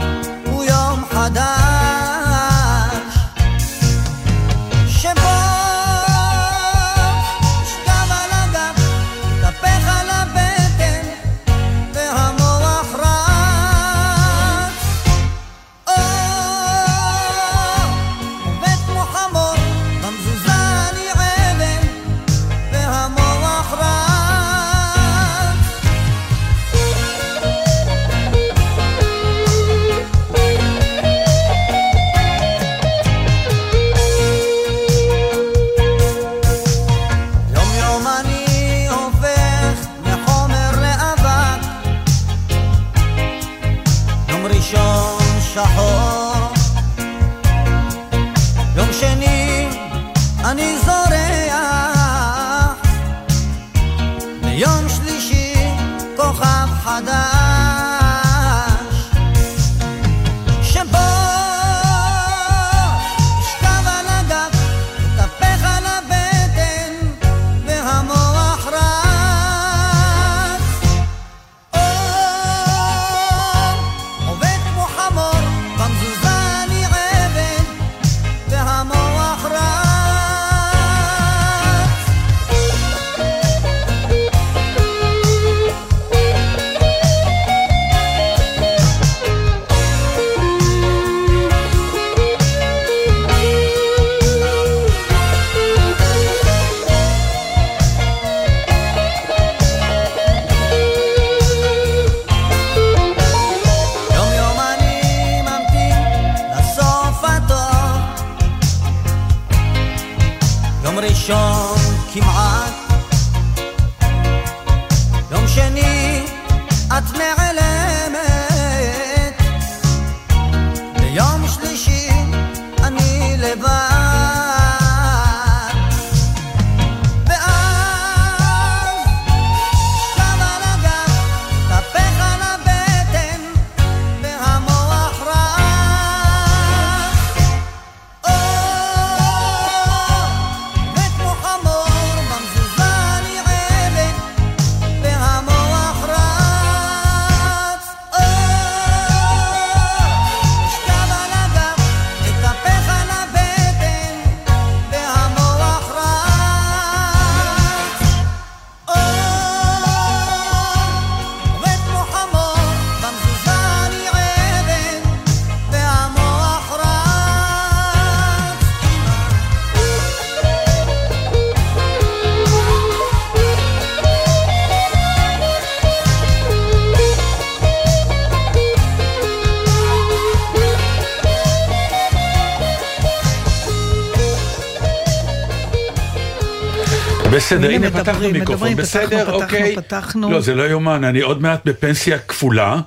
בסדר, 187.59 187.71
הנה, 187.71 187.91
פתחנו 187.91 188.31
מיקרופון, 188.31 188.75
בסדר, 188.77 189.33
אוקיי. 189.33 189.77
לא, 190.15 190.41
זה 190.41 190.55
לא 190.55 190.63
יאומן, 190.63 191.05
אני 191.05 191.21
עוד 191.21 191.43
מעט 191.43 191.61
בפנסיה 191.65 192.19
כפולה, 192.19 192.81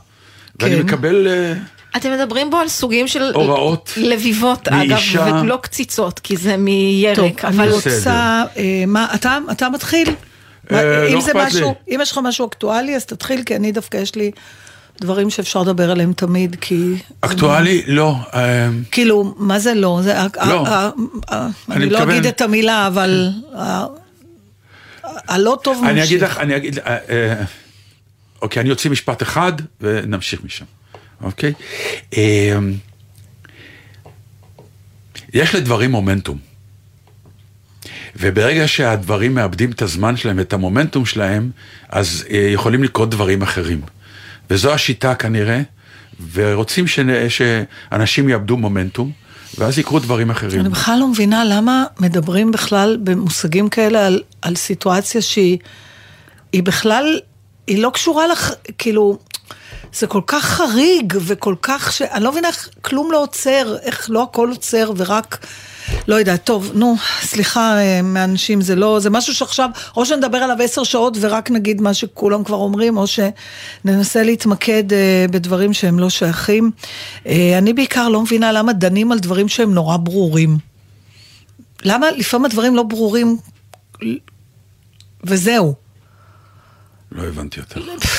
ואני 0.62 0.76
כן. 0.76 0.82
מקבל... 0.82 1.28
אה, 1.28 1.54
אתם 1.98 2.12
מדברים 2.12 2.50
בו 2.50 2.58
על 2.58 2.68
סוגים 2.68 3.08
של 3.08 3.32
הוראות 3.34 3.94
לביבות, 3.98 4.68
אגב, 4.68 4.88
מאישה. 4.90 5.40
ולא 5.44 5.60
קציצות, 5.62 6.20
כי 6.20 6.38
זה 6.38 6.52
טוב, 6.52 6.60
מירק, 6.60 7.46
אני 7.46 7.56
אבל 7.58 7.68
בסדר. 7.72 7.94
רוצה, 7.96 8.44
אה, 8.58 8.84
מה, 8.88 9.08
אתה, 9.16 9.38
אתה 9.52 9.70
מתחיל? 9.70 10.10
אה, 10.72 10.84
לא 11.10 11.14
אם 11.16 11.22
זה 11.22 11.32
אכפת 11.32 11.46
משהו, 11.48 11.74
לי. 11.88 11.96
אם 11.96 12.02
יש 12.02 12.12
לך 12.12 12.20
משהו 12.24 12.48
אקטואלי, 12.48 12.96
אז 12.96 13.06
תתחיל, 13.06 13.44
כי 13.44 13.56
אני 13.56 13.72
דווקא 13.72 13.98
יש 13.98 14.16
לי 14.16 14.32
דברים 15.02 15.30
שאפשר 15.30 15.62
לדבר 15.62 15.92
עליהם 15.92 16.14
תמיד, 16.14 16.56
כי... 16.62 16.94
אקטואלי? 17.22 17.82
לא. 17.88 18.16
אה, 18.34 18.68
כאילו, 18.92 19.34
מה 19.38 19.60
זה 19.60 19.74
לא? 19.74 20.00
זה, 20.04 20.14
לא. 20.46 20.68
ה- 20.68 20.72
ה- 20.72 20.90
ה- 21.32 21.48
אני 21.70 21.76
אני 21.76 21.90
לא 21.90 22.00
מתכוון- 22.00 22.16
אגיד 22.16 22.26
את 22.26 22.42
המילה, 22.42 22.88
אבל 22.88 23.30
ה- 23.58 23.86
הלא 25.28 25.58
טוב 25.64 25.78
ממשיך. 25.78 25.92
אני 25.92 26.04
אגיד 26.04 26.22
לך, 26.22 26.38
אני 26.38 26.56
אגיד, 26.56 26.80
אה, 26.80 26.98
אה, 27.10 27.44
אוקיי, 28.42 28.62
אני 28.62 28.72
אוציא 28.72 28.92
משפט 28.92 29.22
אחד 29.22 29.54
ונמשיך 29.82 30.44
משם, 30.44 30.66
אוקיי? 31.22 31.54
אה, 32.18 32.58
יש 35.34 35.56
לדברים 35.56 35.92
מומנטום. 35.92 36.38
וברגע 38.20 38.68
שהדברים 38.68 39.36
מאבדים 39.36 39.72
את 39.72 39.82
הזמן 39.82 40.18
שלהם 40.18 40.38
ואת 40.38 40.54
המומנטום 40.54 41.06
שלהם, 41.06 41.52
אז 41.90 42.26
אה, 42.30 42.38
יכולים 42.38 42.84
לקרות 42.84 43.10
דברים 43.10 43.42
אחרים. 43.42 43.82
וזו 44.50 44.74
השיטה 44.74 45.16
כנראה, 45.16 45.62
ורוצים 46.34 46.86
שאנשים 47.30 48.30
יאבדו 48.30 48.58
מומנטום, 48.58 49.12
ואז 49.58 49.80
יקרו 49.80 50.00
דברים 50.00 50.30
אחרים. 50.30 50.62
אני 50.62 50.70
בכלל 50.70 51.00
לא 51.00 51.08
מבינה 51.08 51.46
למה 51.46 51.86
מדברים 52.00 52.52
בכלל 52.52 52.98
במושגים 53.04 53.70
כאלה 53.70 54.08
על, 54.08 54.22
על 54.42 54.56
סיטואציה 54.56 55.22
שהיא 55.22 55.58
היא 56.52 56.64
בכלל, 56.64 57.20
היא 57.68 57.80
לא 57.84 57.90
קשורה 57.94 58.28
לך, 58.28 58.54
כאילו, 58.78 59.18
זה 59.94 60.08
כל 60.08 60.22
כך 60.28 60.46
חריג 60.46 61.14
וכל 61.22 61.56
כך 61.62 61.92
ש... 61.92 62.02
אני 62.02 62.24
לא 62.24 62.32
מבינה 62.32 62.48
איך 62.48 62.70
כלום 62.82 63.12
לא 63.12 63.22
עוצר, 63.22 63.76
איך 63.82 64.10
לא 64.10 64.24
הכל 64.24 64.50
עוצר 64.50 64.92
ורק... 64.98 65.46
לא 66.08 66.15
יודעת, 66.15 66.44
טוב, 66.44 66.72
נו, 66.74 66.96
סליחה 67.22 67.79
אה, 67.79 68.01
מאנשים, 68.01 68.62
זה 68.62 68.75
לא, 68.75 69.00
זה 69.00 69.10
משהו 69.10 69.36
שעכשיו, 69.36 69.70
או 69.98 70.06
שנדבר 70.06 70.38
עליו 70.38 70.58
עשר 70.62 70.84
שעות 70.84 71.17
ורק 71.20 71.51
נגיד 71.51 71.82
מה 71.82 71.94
שכולם 71.94 72.44
כבר 72.44 72.58
אומרים, 72.58 72.98
או 72.98 73.06
שננסה 73.08 74.24
להתמקד 74.24 74.94
אה, 74.94 75.25
בדברים 75.32 75.74
שהם 75.74 76.00
לא 76.00 76.10
שייכים. 76.10 76.72
אה, 77.27 77.58
אני 77.58 77.74
בעיקר 77.74 78.10
לא 78.10 78.22
מבינה 78.22 78.51
למה 78.51 78.74
דנים 78.74 79.12
על 79.12 79.20
דברים 79.20 79.48
שהם 79.48 79.74
נורא 79.74 79.98
ברורים. 79.98 80.58
למה 81.84 82.12
לפעמים 82.12 82.46
הדברים 82.46 82.75
לא 82.75 82.84
ברורים, 82.84 83.38
וזהו. 85.24 85.74
לא 87.12 87.24
הבנתי 87.24 87.60
אותך. 87.60 87.77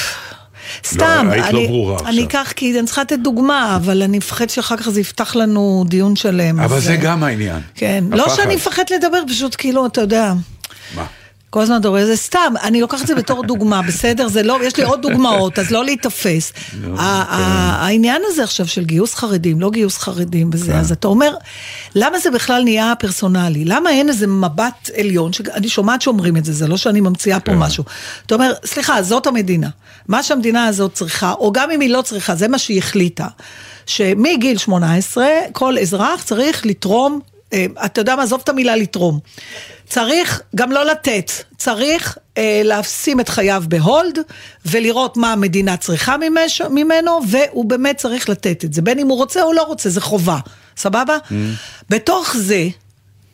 סתם, 0.86 1.28
היית 1.30 1.44
לא 1.52 1.58
אני, 1.58 1.66
ברורה 1.66 1.94
עכשיו. 1.94 2.08
אני 2.08 2.24
אקח, 2.24 2.52
כי 2.56 2.78
אני 2.78 2.86
צריכה 2.86 3.02
לתת 3.02 3.18
דוגמה, 3.18 3.76
אבל 3.76 4.02
אני 4.02 4.18
מפחד 4.18 4.50
שאחר 4.50 4.76
כך 4.76 4.88
זה 4.88 5.00
יפתח 5.00 5.36
לנו 5.36 5.84
דיון 5.88 6.16
שלם. 6.16 6.60
אבל 6.60 6.76
אז, 6.76 6.84
זה 6.84 6.90
אה, 6.90 6.96
גם 6.96 7.24
העניין. 7.24 7.60
כן, 7.74 8.04
לא 8.10 8.24
הפחד. 8.24 8.36
שאני 8.36 8.56
מפחד 8.56 8.82
לדבר, 8.94 9.22
פשוט 9.28 9.54
כאילו, 9.58 9.86
אתה 9.86 10.00
יודע, 10.00 10.32
מה? 10.96 11.04
כל 11.50 11.60
הזמן 11.62 11.80
רואה, 11.84 12.06
זה 12.06 12.16
סתם, 12.16 12.54
אני 12.62 12.80
לוקחת 12.80 13.02
את 13.02 13.06
זה 13.06 13.14
בתור 13.14 13.42
דוגמה, 13.42 13.82
בסדר? 13.82 14.28
זה 14.28 14.42
לא, 14.42 14.58
יש 14.64 14.76
לי 14.76 14.82
עוד 14.84 15.02
דוגמאות, 15.02 15.58
אז 15.58 15.70
לא 15.70 15.84
להיתפס. 15.84 16.52
ה- 16.96 17.02
ה- 17.02 17.84
העניין 17.84 18.22
הזה 18.26 18.42
עכשיו 18.44 18.66
של 18.66 18.84
גיוס 18.84 19.14
חרדים, 19.14 19.60
לא 19.60 19.70
גיוס 19.70 19.98
חרדים 19.98 20.50
וזה, 20.52 20.76
אז 20.76 20.92
אתה 20.92 21.08
אומר, 21.08 21.34
למה 21.94 22.18
זה 22.18 22.30
בכלל 22.30 22.62
נהיה 22.62 22.92
פרסונלי? 22.98 23.64
למה 23.64 23.90
אין 23.90 24.08
איזה 24.08 24.26
מבט 24.26 24.90
עליון, 24.98 25.32
שאני 25.32 25.68
שומעת 25.68 26.02
שאומרים 26.02 26.36
את 26.36 26.44
זה, 26.44 26.52
זה 26.52 26.66
לא 26.68 26.76
שאני 26.76 27.00
ממציאה 27.00 27.40
פה 27.40 27.52
כן. 27.52 27.58
משהו. 27.58 27.84
אתה 28.26 28.34
אומר, 28.34 28.52
סליחה, 28.64 29.02
זאת 29.02 29.26
המדינה. 29.26 29.68
מה 30.08 30.22
שהמדינה 30.22 30.66
הזאת 30.66 30.94
צריכה, 30.94 31.32
או 31.32 31.52
גם 31.52 31.70
אם 31.70 31.80
היא 31.80 31.90
לא 31.90 32.02
צריכה, 32.02 32.34
זה 32.34 32.48
מה 32.48 32.58
שהיא 32.58 32.78
החליטה. 32.78 33.26
שמגיל 33.86 34.58
18, 34.58 35.26
כל 35.52 35.78
אזרח 35.78 36.22
צריך 36.22 36.66
לתרום, 36.66 37.20
אתה 37.84 38.00
יודע 38.00 38.16
מה, 38.16 38.22
עזוב 38.22 38.40
את 38.44 38.48
המילה 38.48 38.76
לתרום. 38.76 39.18
צריך 39.88 40.42
גם 40.54 40.72
לא 40.72 40.84
לתת, 40.84 41.30
צריך 41.58 42.18
אה, 42.38 42.62
לשים 42.64 43.20
את 43.20 43.28
חייו 43.28 43.62
בהולד 43.68 44.18
ולראות 44.66 45.16
מה 45.16 45.32
המדינה 45.32 45.76
צריכה 45.76 46.16
ממש, 46.16 46.60
ממנו, 46.60 47.20
והוא 47.28 47.64
באמת 47.64 47.96
צריך 47.96 48.28
לתת 48.28 48.64
את 48.64 48.72
זה, 48.74 48.82
בין 48.82 48.98
אם 48.98 49.08
הוא 49.08 49.16
רוצה 49.16 49.42
או 49.42 49.52
לא 49.52 49.62
רוצה, 49.62 49.90
זה 49.90 50.00
חובה, 50.00 50.38
סבבה? 50.76 51.16
Mm. 51.28 51.32
בתוך 51.90 52.36
זה, 52.36 52.68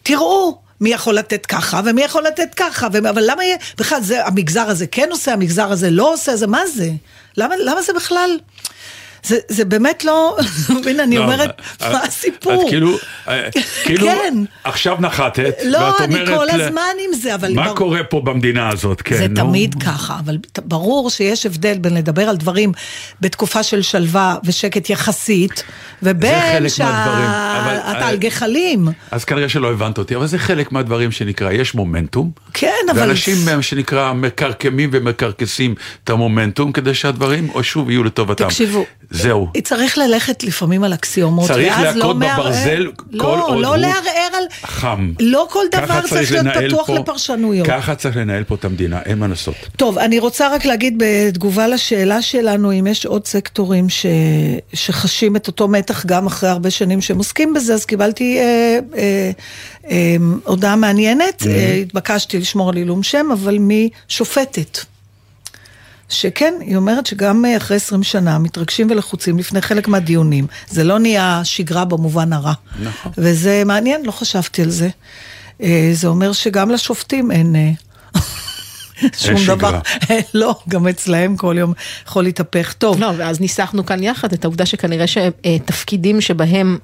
תראו. 0.03 0.65
מי 0.81 0.91
יכול 0.91 1.15
לתת 1.15 1.47
ככה 1.47 1.81
ומי 1.85 2.03
יכול 2.03 2.23
לתת 2.23 2.55
ככה, 2.57 2.89
ו... 2.93 2.99
אבל 2.99 3.23
למה 3.27 3.45
יהיה, 3.45 3.57
בכלל 3.79 4.03
זה, 4.03 4.27
המגזר 4.27 4.61
הזה 4.69 4.87
כן 4.87 5.09
עושה, 5.11 5.33
המגזר 5.33 5.73
הזה 5.73 5.91
לא 5.91 6.13
עושה, 6.13 6.37
זה 6.37 6.47
מה 6.47 6.67
זה? 6.67 6.91
למה, 7.37 7.55
למה 7.65 7.83
זה 7.83 7.93
בכלל, 7.93 8.39
זה, 9.25 9.39
זה 9.49 9.65
באמת 9.65 10.05
לא, 10.05 10.37
הנה 10.89 11.03
אני 11.03 11.17
לא, 11.17 11.23
אומרת, 11.25 11.51
מה 11.81 12.03
הסיפור? 12.03 12.63
את 12.65 12.69
כאילו, 12.69 12.97
אה, 13.29 13.49
כאילו, 13.85 14.07
כן. 14.07 14.35
עכשיו 14.65 14.97
נחתת, 15.01 15.55
לא, 15.65 15.79
ואת 15.79 16.01
אני 16.01 16.15
אומרת, 16.15 16.39
כל 16.39 16.47
ל- 16.57 16.61
הזמן 16.61 16.81
עם 17.09 17.21
זה, 17.21 17.35
אבל... 17.35 17.53
מה 17.55 17.75
קורה 17.75 18.05
פה 18.05 18.21
במדינה 18.21 18.69
הזאת, 18.69 19.03
כן, 19.03 19.17
זה. 19.17 19.27
תמיד 19.37 19.75
ככה, 19.83 20.19
אבל 20.25 20.39
ברור 20.65 21.11
שיש 21.11 21.47
הבדל 21.47 21.79
בין 21.79 21.95
לדבר 21.95 22.29
על 22.29 22.37
דברים 22.37 22.73
בתקופה 23.21 23.63
של 23.63 23.83
שלווה 23.83 24.37
ושקט 24.45 24.91
יחסית, 24.91 25.63
ובין 26.03 26.69
שאתה 26.69 27.15
אבל- 27.87 28.03
על 28.03 28.17
גחלים. 28.17 28.89
אז 29.11 29.25
כנראה 29.25 29.49
שלא 29.49 29.71
הבנת 29.73 29.99
אותי, 29.99 30.17
אבל 30.17 30.27
זה 30.27 30.39
חלק 30.39 30.73
מהדברים 30.73 31.13
שנקרא, 31.13 31.51
יש 31.53 31.75
מומנטום. 31.75 32.31
כן, 32.55 32.71
אבל- 32.91 33.01
ואנשים, 33.01 33.37
שנקרא, 33.61 34.13
מקרקמים 34.13 34.91
ומקרקסים 34.93 35.75
את 36.05 36.11
המומנטום, 36.11 36.73
כדי 36.73 36.95
שהדברים, 36.95 37.49
או 37.55 37.65
שוב, 37.65 37.91
יהיו 37.91 38.05
לטובתם. 38.05 38.45
תקשיבו, 38.45 38.85
זהו. 39.23 39.49
צריך 39.63 39.99
ללכת 39.99 40.45
לפעמים 40.45 40.85
על 40.85 40.95
אקסיומות, 40.95 41.47
צריך 41.49 41.79
לא 41.79 41.85
להכות 41.85 42.17
מערער- 42.17 42.41
בברזל 42.43 42.87
כל 42.97 43.17
לא, 43.17 43.47
עוד 43.49 43.59
לא 43.63 43.69
הוא 43.69 43.77
לערער 43.77 44.01
על... 44.33 44.45
חם. 44.65 45.13
לא 45.21 45.47
כל 45.51 45.65
דבר 45.73 46.01
צריך 46.09 46.33
להיות 46.33 46.47
פתוח 46.69 46.87
פה- 46.87 46.95
לפרשנויות. 46.95 47.67
ככה 47.69 47.95
צריך 47.95 48.17
לנהל 48.17 48.45
פה 48.45 48.55
את 48.55 48.65
המדינה, 48.65 49.01
אין 49.05 49.19
מה 49.19 49.27
לעשות. 49.29 49.55
טוב, 49.77 49.99
אני 49.99 50.19
רוצה 50.19 50.55
רק 50.55 50.65
להגיד 50.65 50.95
בתגובה 50.99 51.69
לשאלה 51.69 52.23
שלנו, 52.23 52.73
אם 52.73 52.87
יש 52.87 53.07
עוד 53.07 53.27
סקטורים 53.27 53.89
ש... 53.89 54.07
שחשים 54.73 55.37
את 55.37 55.47
אותו 55.47 55.69
מתח 55.69 56.07
גם 56.07 56.27
אחרי 56.27 56.51
הרבה 56.51 56.71
שנים 56.71 57.01
שהם 57.01 57.19
עוסקים 57.19 57.55
בזה, 57.55 57.75
אז 57.75 57.85
קיבלתי 57.85 58.39
אה, 58.39 58.79
אה, 58.97 59.31
אה, 59.91 60.17
הודעה 60.45 60.77
מעניינת, 60.77 61.43
Mm-hmm. 61.43 61.49
אה, 61.49 61.75
התבקשתי 61.75 62.39
לשמור 62.39 62.69
על 62.71 62.77
עילום 62.77 63.03
שם, 63.03 63.27
אבל 63.33 63.59
משופטת. 63.61 64.79
שכן, 66.09 66.55
היא 66.61 66.77
אומרת 66.77 67.07
שגם 67.07 67.45
אה, 67.45 67.57
אחרי 67.57 67.77
20 67.77 68.03
שנה 68.03 68.39
מתרגשים 68.39 68.91
ולחוצים 68.91 69.39
לפני 69.39 69.61
חלק 69.61 69.89
מהדיונים. 69.89 70.47
זה 70.69 70.85
לא 70.85 70.99
נהיה 70.99 71.41
שגרה 71.45 71.85
במובן 71.85 72.33
הרע. 72.33 72.53
נכון. 72.83 73.13
וזה 73.19 73.63
מעניין, 73.67 74.05
לא 74.05 74.13
חשבתי 74.13 74.63
על 74.63 74.71
זה. 74.71 74.89
אה, 75.63 75.91
זה 75.93 76.09
אומר 76.09 76.33
שגם 76.33 76.71
לשופטים 76.71 77.31
אין... 77.31 77.57
אה, 77.57 77.71
שום. 79.19 79.57
דבר, 79.59 79.79
לא, 80.35 80.55
גם 80.69 80.89
אצלהם 80.89 81.37
כל 81.37 81.57
יום 81.59 81.73
יכול 82.07 82.25
להתהפך. 82.25 82.73
טוב, 82.73 83.01
לא, 83.01 83.11
ואז 83.17 83.41
ניסחנו 83.41 83.87
כאן 83.87 84.03
יחד 84.03 84.33
את 84.33 84.45
העובדה 84.45 84.67
שכנראה 84.67 85.05
שתפקידים 85.07 86.21
שבהם 86.21 86.79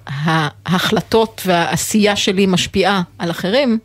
ההחלטות 0.66 1.42
והעשייה 1.46 2.16
שלי 2.16 2.46
משפיעה 2.46 3.02
על 3.18 3.30
אחרים, 3.30 3.78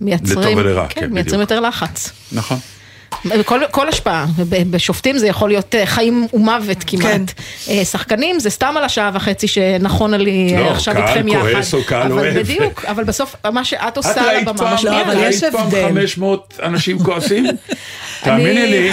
מייצרים, 0.00 0.38
לטוב 0.38 0.56
ולרע, 0.56 0.86
כן, 0.88 1.12
מייצרים 1.12 1.40
בדיוק. 1.40 1.50
יותר 1.50 1.60
לחץ. 1.60 2.10
נכון. 2.32 2.58
כל, 3.44 3.60
כל 3.70 3.88
השפעה, 3.88 4.26
בשופטים 4.48 5.18
זה 5.18 5.26
יכול 5.26 5.48
להיות 5.48 5.74
אה, 5.74 5.86
חיים 5.86 6.26
ומוות 6.32 6.84
כמעט. 6.86 7.04
כן. 7.04 7.72
אה, 7.72 7.84
שחקנים 7.84 8.40
זה 8.40 8.50
סתם 8.50 8.74
על 8.76 8.84
השעה 8.84 9.10
וחצי 9.14 9.48
שנכונה 9.48 10.16
לי 10.16 10.54
אה, 10.56 10.60
לא, 10.60 10.70
עכשיו 10.70 10.94
קהל 10.94 11.06
איתכם 11.08 11.28
יחד. 11.28 11.40
כועס 11.40 11.74
או 11.74 11.84
קהל 11.84 12.12
אבל 12.12 12.12
אוהב. 12.12 12.38
בדיוק, 12.38 12.84
אבל 12.84 13.04
בסוף 13.04 13.36
מה 13.52 13.64
שאת 13.64 13.80
את 13.88 13.96
עושה 13.96 14.30
על 14.30 14.36
הבמה 14.36 14.74
משפיע 14.74 14.90
לא, 14.90 15.02
אבל. 15.02 15.16
יש 15.22 15.42
ראית 15.42 15.54
פעם 15.54 15.66
הבדל. 15.66 15.88
500 15.88 16.60
אנשים 16.62 16.98
כועסים? 16.98 17.46
תאמיני 18.24 18.66
לי, 18.66 18.90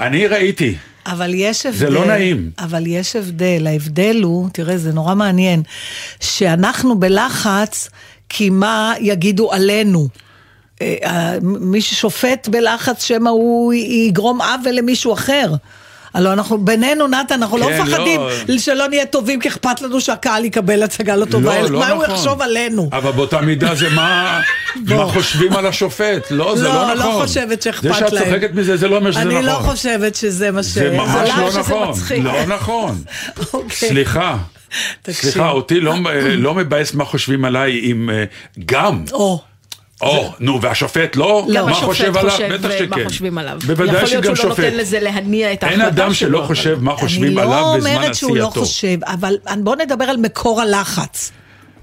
אני 0.00 0.26
ראיתי. 0.26 0.74
אבל 1.06 1.30
יש 1.34 1.66
הבדל. 1.66 1.78
זה 1.78 1.90
לא 1.90 2.04
נעים. 2.04 2.50
אבל 2.58 2.86
יש 2.86 3.16
הבדל. 3.16 3.66
ההבדל 3.66 4.20
הוא, 4.22 4.48
תראה, 4.52 4.78
זה 4.78 4.92
נורא 4.92 5.14
מעניין, 5.14 5.62
שאנחנו 6.20 7.00
בלחץ, 7.00 7.88
כי 8.28 8.50
מה 8.50 8.94
יגידו 9.00 9.52
עלינו? 9.52 10.08
אה, 10.82 10.96
אה, 11.04 11.38
מי 11.42 11.80
ששופט 11.80 12.48
בלחץ 12.48 13.04
שמא 13.04 13.28
הוא 13.28 13.72
יגרום 13.74 14.40
עוול 14.40 14.72
למישהו 14.72 15.12
אחר. 15.12 15.54
הלוא 16.14 16.32
אנחנו, 16.32 16.58
בינינו, 16.58 17.08
נתן, 17.08 17.34
אנחנו 17.34 17.58
לא 17.58 17.66
כן, 17.66 17.82
מפחדים 17.82 18.20
לא. 18.48 18.58
שלא 18.58 18.88
נהיה 18.88 19.06
טובים, 19.06 19.40
כי 19.40 19.48
אכפת 19.48 19.80
לנו 19.82 20.00
שהקהל 20.00 20.44
יקבל 20.44 20.82
הצגה 20.82 21.16
לא 21.16 21.24
טובה, 21.24 21.56
אלא 21.56 21.78
מה 21.78 21.88
הוא 21.88 22.04
יחשוב 22.04 22.42
עלינו. 22.42 22.88
אבל 22.92 23.10
באותה 23.10 23.40
מידה 23.40 23.74
זה 23.74 23.90
מה, 23.90 24.40
מה 24.96 25.06
חושבים 25.06 25.52
על 25.52 25.66
השופט. 25.66 26.30
לא, 26.30 26.56
זה 26.56 26.64
לא, 26.64 26.74
לא 26.74 26.94
לא 26.94 26.94
נכון. 26.94 27.26
חושבת 27.26 27.62
שאכפת 27.62 27.82
זה 27.82 27.94
שאת 27.94 28.12
להם. 28.12 28.24
צוחקת 28.24 28.54
מזה, 28.54 28.76
זה 28.76 28.88
לא 28.88 28.96
אומר 28.96 29.12
שזה 29.12 29.20
נכון. 29.20 29.36
אני 29.36 29.46
לא 29.46 29.52
חושבת 29.52 30.14
שזה 30.14 30.50
מה 30.50 30.62
ש... 30.62 30.66
זה 30.66 30.90
ממש 30.90 31.30
למה 31.30 31.42
לא 31.42 31.50
שזה 31.50 31.60
נכון. 31.60 31.88
מצחיק. 31.88 32.24
לא 32.24 32.46
נכון. 32.46 33.02
אוקיי. 33.54 33.88
סליחה. 33.88 34.36
תקשיב. 35.02 35.30
סליחה, 35.30 35.50
אותי 35.50 35.80
לא, 35.80 35.94
לא 36.36 36.54
מבאס 36.54 36.94
מה 36.94 37.04
חושבים 37.04 37.44
עליי 37.44 37.80
אם 37.80 38.10
אה, 38.10 38.24
גם, 38.66 39.04
או, 39.12 39.40
או, 40.02 40.32
נו, 40.40 40.62
והשופט 40.62 41.16
לא? 41.16 41.46
גם 41.54 41.64
מה 41.64 41.70
השופט 41.70 41.84
חושב 41.88 42.16
עליו? 42.16 42.30
חושב 42.30 42.52
בטח 42.52 42.64
ומה 42.64 42.96
שכן. 42.96 43.04
חושבים 43.08 43.38
עליו. 43.38 43.58
בוודאי 43.66 43.86
יכול 43.96 44.08
להיות 44.08 44.24
שגם 44.24 44.36
שהוא 44.36 44.48
לא 44.48 44.54
שופט. 44.54 44.64
נותן 44.64 44.76
לזה 44.76 45.00
להניע 45.00 45.52
את 45.52 45.64
אין 45.64 45.80
ההחלטה 45.80 46.02
אדם 46.02 46.14
שלו, 46.14 46.28
שלא 46.28 46.38
אבל- 46.38 46.46
חושב 46.46 46.78
מה 46.80 46.96
חושבים 46.96 47.38
אני 47.38 47.46
עליו 47.46 47.60
לא 47.72 47.76
בזמן 47.76 47.90
אומרת 47.96 48.14
שהוא 48.14 48.36
לא 48.36 48.42
עשייתו. 48.48 48.60
חושב, 48.60 49.04
אבל 49.06 49.36
בוא 49.58 49.76
נדבר 49.76 50.04
על 50.04 50.16
מקור 50.16 50.60
הלחץ. 50.60 51.32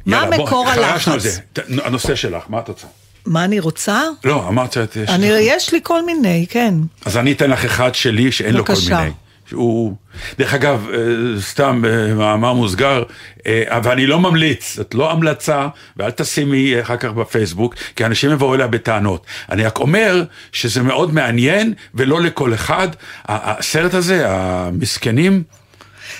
מה 0.05 0.15
יאללה, 0.17 0.38
בוא, 0.38 0.45
מקור 0.45 0.65
חרשנו 0.71 0.84
על 1.13 1.19
הלחץ? 1.19 1.21
זה. 1.21 1.39
הנושא 1.84 2.15
שלך, 2.15 2.43
מה 2.49 2.60
את 2.60 2.67
רוצה? 2.67 2.88
מה 3.25 3.43
אני 3.45 3.60
רוצה? 3.60 4.01
לא, 4.23 4.47
אמרת. 4.47 4.77
יש 4.95 5.10
אני. 5.10 5.25
יש 5.27 5.73
לי 5.73 5.79
כל 5.84 6.05
מיני, 6.05 6.45
כן. 6.49 6.73
אז 7.05 7.17
אני 7.17 7.32
אתן 7.32 7.49
לך 7.49 7.65
אחד 7.65 7.95
שלי 7.95 8.32
שאין 8.32 8.55
לו 8.55 8.65
כל 8.65 8.73
בבקשה. 8.73 9.03
שהוא, 9.49 9.95
דרך 10.38 10.53
אגב, 10.53 10.88
אה, 10.93 10.99
סתם 11.41 11.79
במאמר 11.83 12.53
מוסגר, 12.53 13.03
אה, 13.47 13.79
ואני 13.83 14.07
לא 14.07 14.19
ממליץ, 14.19 14.75
זאת 14.75 14.95
לא 14.95 15.12
המלצה, 15.12 15.67
ואל 15.97 16.12
תשימי 16.12 16.81
אחר 16.81 16.97
כך 16.97 17.09
בפייסבוק, 17.09 17.75
כי 17.95 18.05
אנשים 18.05 18.31
יבואו 18.31 18.55
אליה 18.55 18.67
בטענות. 18.67 19.25
אני 19.51 19.63
רק 19.63 19.79
אומר 19.79 20.23
שזה 20.51 20.83
מאוד 20.83 21.13
מעניין, 21.13 21.73
ולא 21.93 22.21
לכל 22.21 22.53
אחד. 22.53 22.88
הסרט 23.25 23.93
הזה, 23.93 24.23
המסכנים, 24.29 25.43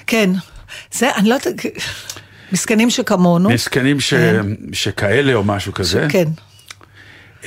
כן. 0.08 0.30
זה, 0.92 1.16
אני 1.16 1.30
לא 1.30 1.34
יודעת, 1.34 1.66
מסכנים 2.52 2.90
שכמונו. 2.90 3.50
מסכנים 3.50 4.00
ש... 4.00 4.14
שכאלה 4.74 5.34
או 5.34 5.44
משהו 5.44 5.74
כזה. 5.74 6.08
כן. 6.10 6.28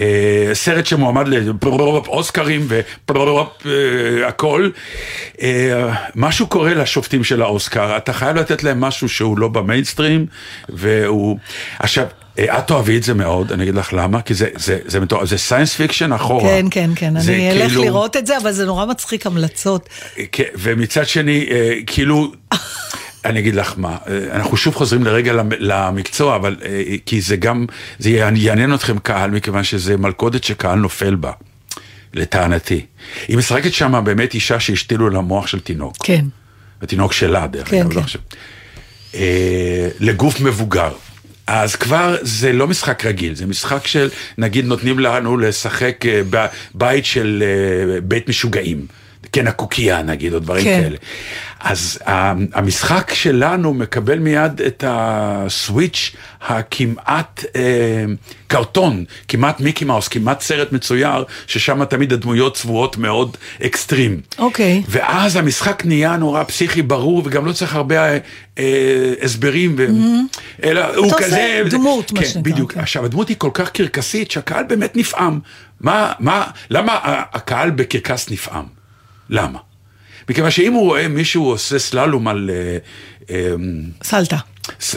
אה, 0.01 0.51
סרט 0.53 0.87
שמועמד 0.87 1.29
לאוסקרים 1.29 2.69
והכל. 3.09 4.71
אה, 5.43 5.95
משהו 6.15 6.47
קורה 6.47 6.75
לשופטים 6.75 7.25
של 7.25 7.43
האוסקר, 7.43 7.97
אתה 7.97 8.13
חייב 8.13 8.37
לתת 8.37 8.63
להם 8.65 8.81
משהו 8.81 9.09
שהוא 9.09 9.39
לא 9.39 9.49
במיינסטרים, 9.49 10.27
והוא... 10.69 11.39
עכשיו, 11.79 12.07
אה, 12.39 12.59
את 12.59 12.67
תאהבי 12.67 12.97
את 12.97 13.03
זה 13.03 13.15
מאוד, 13.15 13.53
אני 13.53 13.63
אגיד 13.63 13.75
לך 13.75 13.93
למה, 13.93 14.23
כי 14.23 14.35
זה, 14.35 14.49
זה, 14.57 14.79
זה, 14.85 15.01
מטורף, 15.01 15.29
זה 15.29 15.39
science 15.39 15.75
fiction 15.75 16.13
אחורה. 16.13 16.49
כן, 16.49 16.67
כן, 16.71 16.91
כן, 16.97 17.21
זה 17.21 17.33
אני 17.33 17.51
אלך 17.51 17.67
כאילו- 17.69 17.83
לראות 17.85 18.17
את 18.17 18.27
זה, 18.27 18.39
אבל 18.39 18.53
זה 18.53 18.67
נורא 18.67 18.87
מצחיק 18.87 19.27
המלצות. 19.27 19.89
כן, 20.33 20.45
ומצד 20.55 21.07
שני, 21.07 21.47
אה, 21.51 21.75
כאילו, 21.87 22.33
אני 23.25 23.39
אגיד 23.41 23.55
לך 23.55 23.75
מה, 23.77 23.97
אה, 24.09 24.19
אנחנו 24.35 24.57
שוב 24.57 24.75
חוזרים 24.75 25.05
לרגע 25.05 25.33
למ- 25.33 25.51
למקצוע, 25.59 26.37
אבל 26.37 26.57
אה, 26.65 26.83
כי 27.07 27.21
זה 27.21 27.37
גם, 27.37 27.67
זה 27.99 28.11
יעניין 28.11 28.75
אתכם 28.75 28.99
קהל, 28.99 29.31
מכיוון 29.31 29.65
שזה 29.65 29.97
מלכודת 29.97 30.45
שקהל 30.45 30.79
נופל 30.79 31.15
בה, 31.15 31.33
לטענתי. 32.15 32.87
היא 33.29 33.37
משחקת 33.39 33.73
שם 33.73 34.03
באמת 34.05 34.35
אישה 34.35 34.61
שהשתילו 34.61 35.11
לה 35.11 35.21
מוח 35.21 35.47
של 35.47 35.61
תינוק. 35.61 35.97
כן. 36.05 36.25
התינוק 36.83 37.13
שלה, 37.13 37.47
דרך 37.47 37.69
כן, 37.71 37.81
אגב, 37.81 37.91
כן. 37.91 37.97
לא 37.97 38.01
עכשיו. 38.01 38.21
אה, 39.15 39.89
לגוף 40.01 40.41
מבוגר. 40.41 40.93
אז 41.47 41.77
כבר 41.77 42.17
זה 42.23 42.53
לא 42.53 42.69
משחק 42.69 43.07
רגיל, 43.07 43.35
זה 43.35 43.47
משחק 43.47 43.87
של, 43.87 44.09
נגיד 44.39 44.65
נותנים 44.67 44.99
לנו 44.99 45.37
לשחק 45.37 46.05
בבית 46.31 47.05
של 47.05 47.43
בית 48.05 48.29
משוגעים. 48.29 48.87
כן, 49.33 49.47
הקוקייה 49.47 50.03
נגיד, 50.03 50.35
או 50.35 50.39
דברים 50.39 50.65
כן. 50.65 50.81
כאלה. 50.83 50.97
אז 51.61 51.99
ה- 52.07 52.33
המשחק 52.55 53.15
שלנו 53.15 53.75
מקבל 53.75 54.19
מיד 54.19 54.61
את 54.67 54.85
הסוויץ' 54.87 56.13
הכמעט 56.43 57.45
אה, 57.57 58.05
קרטון, 58.47 59.05
כמעט 59.29 59.61
מיקי 59.61 59.85
מאוס, 59.85 60.09
כמעט 60.09 60.41
סרט 60.41 60.73
מצויר, 60.73 61.25
ששם 61.47 61.85
תמיד 61.85 62.13
הדמויות 62.13 62.57
צבועות 62.57 62.97
מאוד 62.97 63.37
אקסטרים. 63.65 64.21
אוקיי. 64.39 64.83
ואז 64.89 65.37
המשחק 65.37 65.83
נהיה 65.87 66.17
נורא 66.17 66.45
פסיכי 66.45 66.83
ברור, 66.83 67.23
וגם 67.25 67.47
לא 67.47 67.53
צריך 67.53 67.75
הרבה 67.75 67.97
אה, 68.13 68.19
אה, 68.59 69.13
הסברים, 69.23 69.75
ו... 69.79 69.87
אלא 70.65 70.81
הוא 70.97 71.07
Mm-hmm. 71.07 71.15
עושה 71.15 71.25
כזה... 71.27 71.63
דמות, 71.71 72.13
מה 72.13 72.21
כן, 72.21 72.27
שנקרא, 72.27 72.53
בדיוק. 72.53 72.73
כן. 72.73 72.81
עכשיו, 72.81 73.05
הדמות 73.05 73.29
היא 73.29 73.37
כל 73.39 73.51
כך 73.55 73.71
קרקסית, 73.71 74.31
שהקהל 74.31 74.65
באמת 74.69 74.97
נפעם. 74.97 75.41
מה, 75.81 76.13
מה, 76.19 76.47
למה 76.71 76.99
הקהל 77.33 77.71
בקרקס 77.71 78.31
נפעם? 78.31 78.82
למה? 79.33 79.59
מכיוון 80.31 80.51
שאם 80.51 80.73
הוא 80.73 80.83
רואה 80.83 81.09
מישהו 81.09 81.45
עושה 81.45 81.79
סללום 81.79 82.29
על... 82.29 82.51
אה, 82.53 82.79
אה, 83.31 83.55
סלטה. 84.03 84.37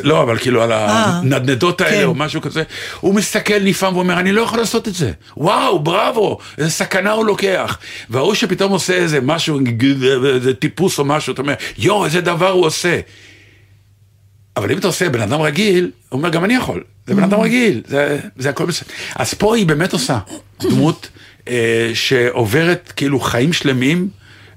לא, 0.04 0.22
אבל 0.24 0.38
כאילו 0.38 0.64
על 0.64 0.72
הנדנדות 0.72 1.82
האלה 1.82 1.98
כן. 1.98 2.04
או 2.04 2.16
משהו 2.16 2.42
כזה, 2.42 2.64
הוא 3.00 3.16
מסתכל 3.16 3.60
נפעם 3.64 3.96
ואומר, 3.96 4.20
אני 4.20 4.32
לא 4.32 4.42
יכול 4.42 4.60
לעשות 4.60 4.88
את 4.88 4.94
זה. 4.94 5.12
וואו, 5.38 5.80
בראבו, 5.80 6.38
איזה 6.58 6.70
סכנה 6.70 7.12
הוא 7.12 7.26
לוקח. 7.26 7.78
וההוא 8.10 8.34
שפתאום 8.34 8.72
עושה 8.72 8.94
איזה 8.94 9.22
משהו, 9.22 9.60
איזה 10.36 10.54
טיפוס 10.54 11.00
או 11.00 11.06
משהו, 11.06 11.34
אתה 11.34 11.42
אומר, 11.42 11.54
יואו, 11.78 12.06
איזה 12.06 12.22
דבר 12.22 12.50
הוא 12.50 12.66
עושה. 12.66 13.00
אבל 14.58 14.72
אם 14.72 14.78
אתה 14.78 14.88
עושה 14.88 15.10
בן 15.10 15.22
אדם 15.22 15.42
רגיל, 15.42 15.92
הוא 16.10 16.18
אומר, 16.18 16.30
גם 16.30 16.46
אני 16.46 16.56
יכול. 16.56 16.84
זה 17.08 17.16
בן 17.16 17.24
אדם 17.24 17.40
רגיל, 17.40 17.82
זה, 17.88 18.20
זה 18.38 18.50
הכל 18.50 18.66
בסדר. 18.66 18.90
אז 19.16 19.34
פה 19.34 19.56
היא 19.56 19.66
באמת 19.66 19.94
עושה 19.94 20.20
דמות 20.62 21.10
אה, 21.48 21.92
שעוברת 21.94 22.94
כאילו 22.96 23.20
חיים 23.20 23.54
שלמים 23.54 24.10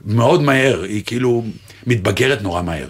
מאוד 0.08 0.42
מהר, 0.42 0.82
היא 0.82 1.02
כאילו 1.06 1.44
מתבגרת 1.86 2.42
נורא 2.42 2.62
מהר. 2.62 2.88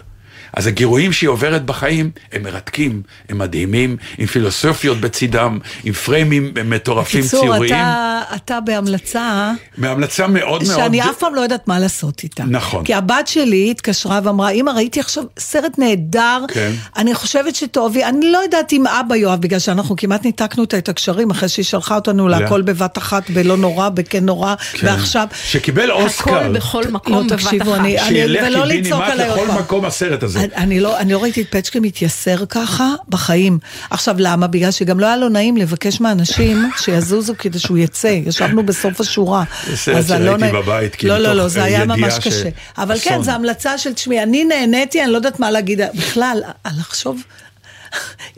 אז 0.53 0.67
הגירויים 0.67 1.13
שהיא 1.13 1.29
עוברת 1.29 1.65
בחיים 1.65 2.11
הם 2.33 2.43
מרתקים, 2.43 3.03
הם 3.29 3.39
מדהימים, 3.39 3.97
עם 4.19 4.27
פילוסופיות 4.27 5.01
בצידם, 5.01 5.59
עם 5.85 5.93
פריימים 5.93 6.53
מטורפים 6.65 7.23
קיצור, 7.23 7.41
ציוריים. 7.43 7.75
אתה, 7.75 8.21
אתה 8.37 8.59
בהמלצה 8.61 9.53
מהמלצה 9.79 10.27
מאוד 10.27 10.63
מאוד... 10.63 10.77
שאני 10.77 11.03
אף 11.03 11.17
פעם 11.19 11.35
לא 11.35 11.41
יודעת 11.41 11.69
מה 11.69 11.79
לעשות 11.79 12.23
איתה. 12.23 12.45
נכון. 12.45 12.85
כי 12.85 12.95
הבת 12.95 13.27
שלי 13.29 13.71
התקשרה 13.71 14.21
ואמרה, 14.25 14.51
אמא, 14.51 14.71
ראיתי 14.71 15.01
עכשיו 15.01 15.25
סרט 15.39 15.79
נהדר, 15.79 16.45
כן. 16.49 16.73
אני 16.97 17.15
חושבת 17.15 17.55
שתאהבי, 17.55 18.05
אני 18.05 18.33
לא 18.33 18.39
יודעת 18.39 18.73
אם 18.73 18.87
אבא 18.87 19.17
יאהב, 19.17 19.41
בגלל 19.41 19.59
שאנחנו 19.59 19.97
כמעט 19.97 20.25
ניתקנו 20.25 20.65
את 20.65 20.89
הקשרים 20.89 21.31
אחרי 21.31 21.49
שהיא 21.49 21.65
שלחה 21.65 21.95
אותנו 21.95 22.29
לא. 22.29 22.39
להכל 22.41 22.63
בבת 22.63 22.99
אחת, 22.99 23.31
בלא 23.31 23.57
נורא, 23.57 23.89
בכן 23.89 24.25
נורא, 24.25 24.55
כן. 24.73 24.87
ועכשיו... 24.87 25.27
שקיבל 25.45 25.91
אוסקר. 25.93 26.37
הכל 26.39 26.53
בכל 26.53 26.85
מקום 26.91 27.13
לא, 27.15 27.21
בבת 27.23 27.33
תקשיבו, 27.33 27.73
אחת. 27.73 27.81
אני- 27.81 27.97
שילך 28.09 28.45
ולא 28.47 28.65
לצעוק 28.67 28.73
קיבינימט 28.73 29.11
עליי 29.11 29.29
עוד 29.29 29.39
לכל 29.39 29.47
פעם. 29.49 29.59
מקום 29.59 29.85
הסרט 29.85 30.23
הזה. 30.23 30.39
אני- 30.57 30.81
לא, 30.81 30.99
אני 30.99 31.13
לא 31.13 31.23
ראיתי 31.23 31.43
את 31.43 31.47
פצ'קה 31.51 31.81
מתייסר 31.81 32.47
ככה 32.49 32.95
בחיים. 33.09 33.59
עכשיו 33.91 34.15
למה? 34.19 34.47
בגלל 34.47 34.71
שגם 34.71 35.01
לא 35.01 35.07
היה 35.07 35.17
לו 35.17 35.29
נעים 35.29 35.57
לבקש 35.57 36.01
מאנשים 36.01 36.71
שיזוזו 36.79 37.35
כדי 37.39 37.59
שהוא 37.59 37.79
יצא. 37.79 38.09
ישבנו 38.27 38.67
בסוף 38.67 39.01
השורה. 39.01 39.45
זה 39.71 39.77
סרט 39.77 39.97
לא 39.97 40.03
שראיתי 40.03 40.37
נעים- 40.41 40.55
בבית, 40.55 40.95
כי 40.95 41.07
לא, 41.07 41.19
לא, 41.19 41.33
לא, 41.33 41.49
זה 41.49 41.61
אה, 41.61 41.65
היה 41.65 41.85
ממש 41.85 42.13
ש- 42.15 42.19
קשה. 42.19 42.49
אבל 42.79 42.97
אסון. 42.97 43.13
כן, 43.13 43.23
זו 43.23 43.31
המלצה 43.31 43.79
של, 43.79 43.93
תשמעי, 43.93 44.23
אני 44.23 44.45
נהניתי, 44.45 45.03
אני 45.05 45.11
לא 45.13 45.17
יודעת 45.17 45.41
מה 45.41 45.51
להגיד. 45.51 45.81
בכלל, 45.95 46.43
על 46.65 46.73
לחשוב 46.81 47.23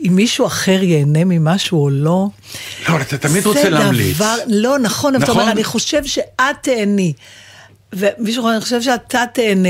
אם 0.07 0.15
מישהו 0.15 0.45
אחר 0.47 0.83
ייהנה 0.83 1.19
ממשהו 1.25 1.83
או 1.83 1.89
לא. 1.89 2.03
לא, 2.03 2.27
אבל 2.87 3.01
אתה 3.01 3.17
תמיד 3.17 3.45
רוצה 3.45 3.69
להמליץ. 3.69 4.15
דבר, 4.15 4.35
לא, 4.47 4.79
נכון, 4.79 5.15
אבל 5.15 5.23
נכון. 5.23 5.39
אומר, 5.39 5.51
אני 5.51 5.63
חושב 5.63 6.05
שאת 6.05 6.25
תהני. 6.61 7.13
ומישהו 7.93 8.41
אומר, 8.41 8.53
אני 8.53 8.61
חושב 8.61 8.81
שאתה 8.81 9.23
תהנה. 9.33 9.69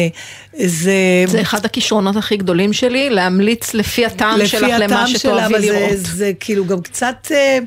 זה... 0.53 0.93
זה 1.27 1.41
אחד 1.41 1.65
הכישרונות 1.65 2.15
הכי 2.15 2.37
גדולים 2.37 2.73
שלי, 2.73 3.09
להמליץ 3.09 3.73
לפי 3.73 4.05
הטעם 4.05 4.45
שלך 4.45 4.61
לפי 4.61 4.71
למה 4.71 4.85
הטעם 4.85 5.07
שלה, 5.07 5.19
שתאהבי 5.19 5.43
אבל 5.55 5.61
זה, 5.61 5.67
לראות. 5.71 5.97
זה 5.97 6.31
כאילו 6.39 6.65
גם 6.65 6.81
קצת, 6.81 7.27
אה, 7.31 7.57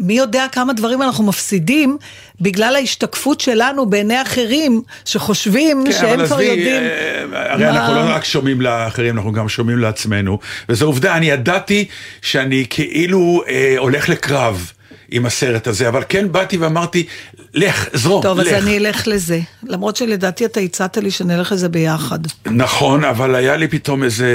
מי 0.00 0.14
יודע 0.14 0.46
כמה 0.52 0.72
דברים 0.72 1.02
אנחנו 1.02 1.24
מפסידים 1.24 1.96
בגלל 2.40 2.76
ההשתקפות 2.76 3.40
שלנו 3.40 3.86
בעיני 3.90 4.22
אחרים, 4.22 4.82
שחושבים 5.04 5.84
כן, 5.86 5.92
שהם 5.92 6.26
כבר 6.26 6.40
יודעים. 6.42 6.82
אה, 6.82 7.52
הרי 7.52 7.64
מה- 7.64 7.70
אנחנו 7.70 7.94
לא 7.94 8.00
רק 8.00 8.24
שומעים 8.24 8.60
לאחרים, 8.60 9.16
אנחנו 9.16 9.32
גם 9.32 9.48
שומעים 9.48 9.78
לעצמנו. 9.78 10.38
וזו 10.68 10.86
עובדה, 10.86 11.16
אני 11.16 11.26
ידעתי 11.26 11.84
שאני 12.22 12.64
כאילו 12.70 13.42
אה, 13.48 13.74
הולך 13.78 14.08
לקרב 14.08 14.70
עם 15.10 15.26
הסרט 15.26 15.66
הזה, 15.66 15.88
אבל 15.88 16.02
כן 16.08 16.32
באתי 16.32 16.56
ואמרתי, 16.56 17.06
לך, 17.54 17.88
זרום, 17.92 18.22
טוב, 18.22 18.40
אז 18.40 18.46
לך. 18.46 18.52
אני 18.52 18.78
אלך 18.78 19.08
לזה. 19.08 19.40
למרות 19.62 19.96
שלדעתי 19.96 20.44
אתה 20.44 20.60
הצעת 20.60 20.96
לי 20.96 21.10
שנלך 21.10 21.52
לזה 21.52 21.68
ביחד. 21.68 22.18
נכון, 22.46 23.04
אבל 23.04 23.34
היה 23.34 23.56
לי 23.56 23.68
פתאום 23.68 24.04
איזה 24.04 24.26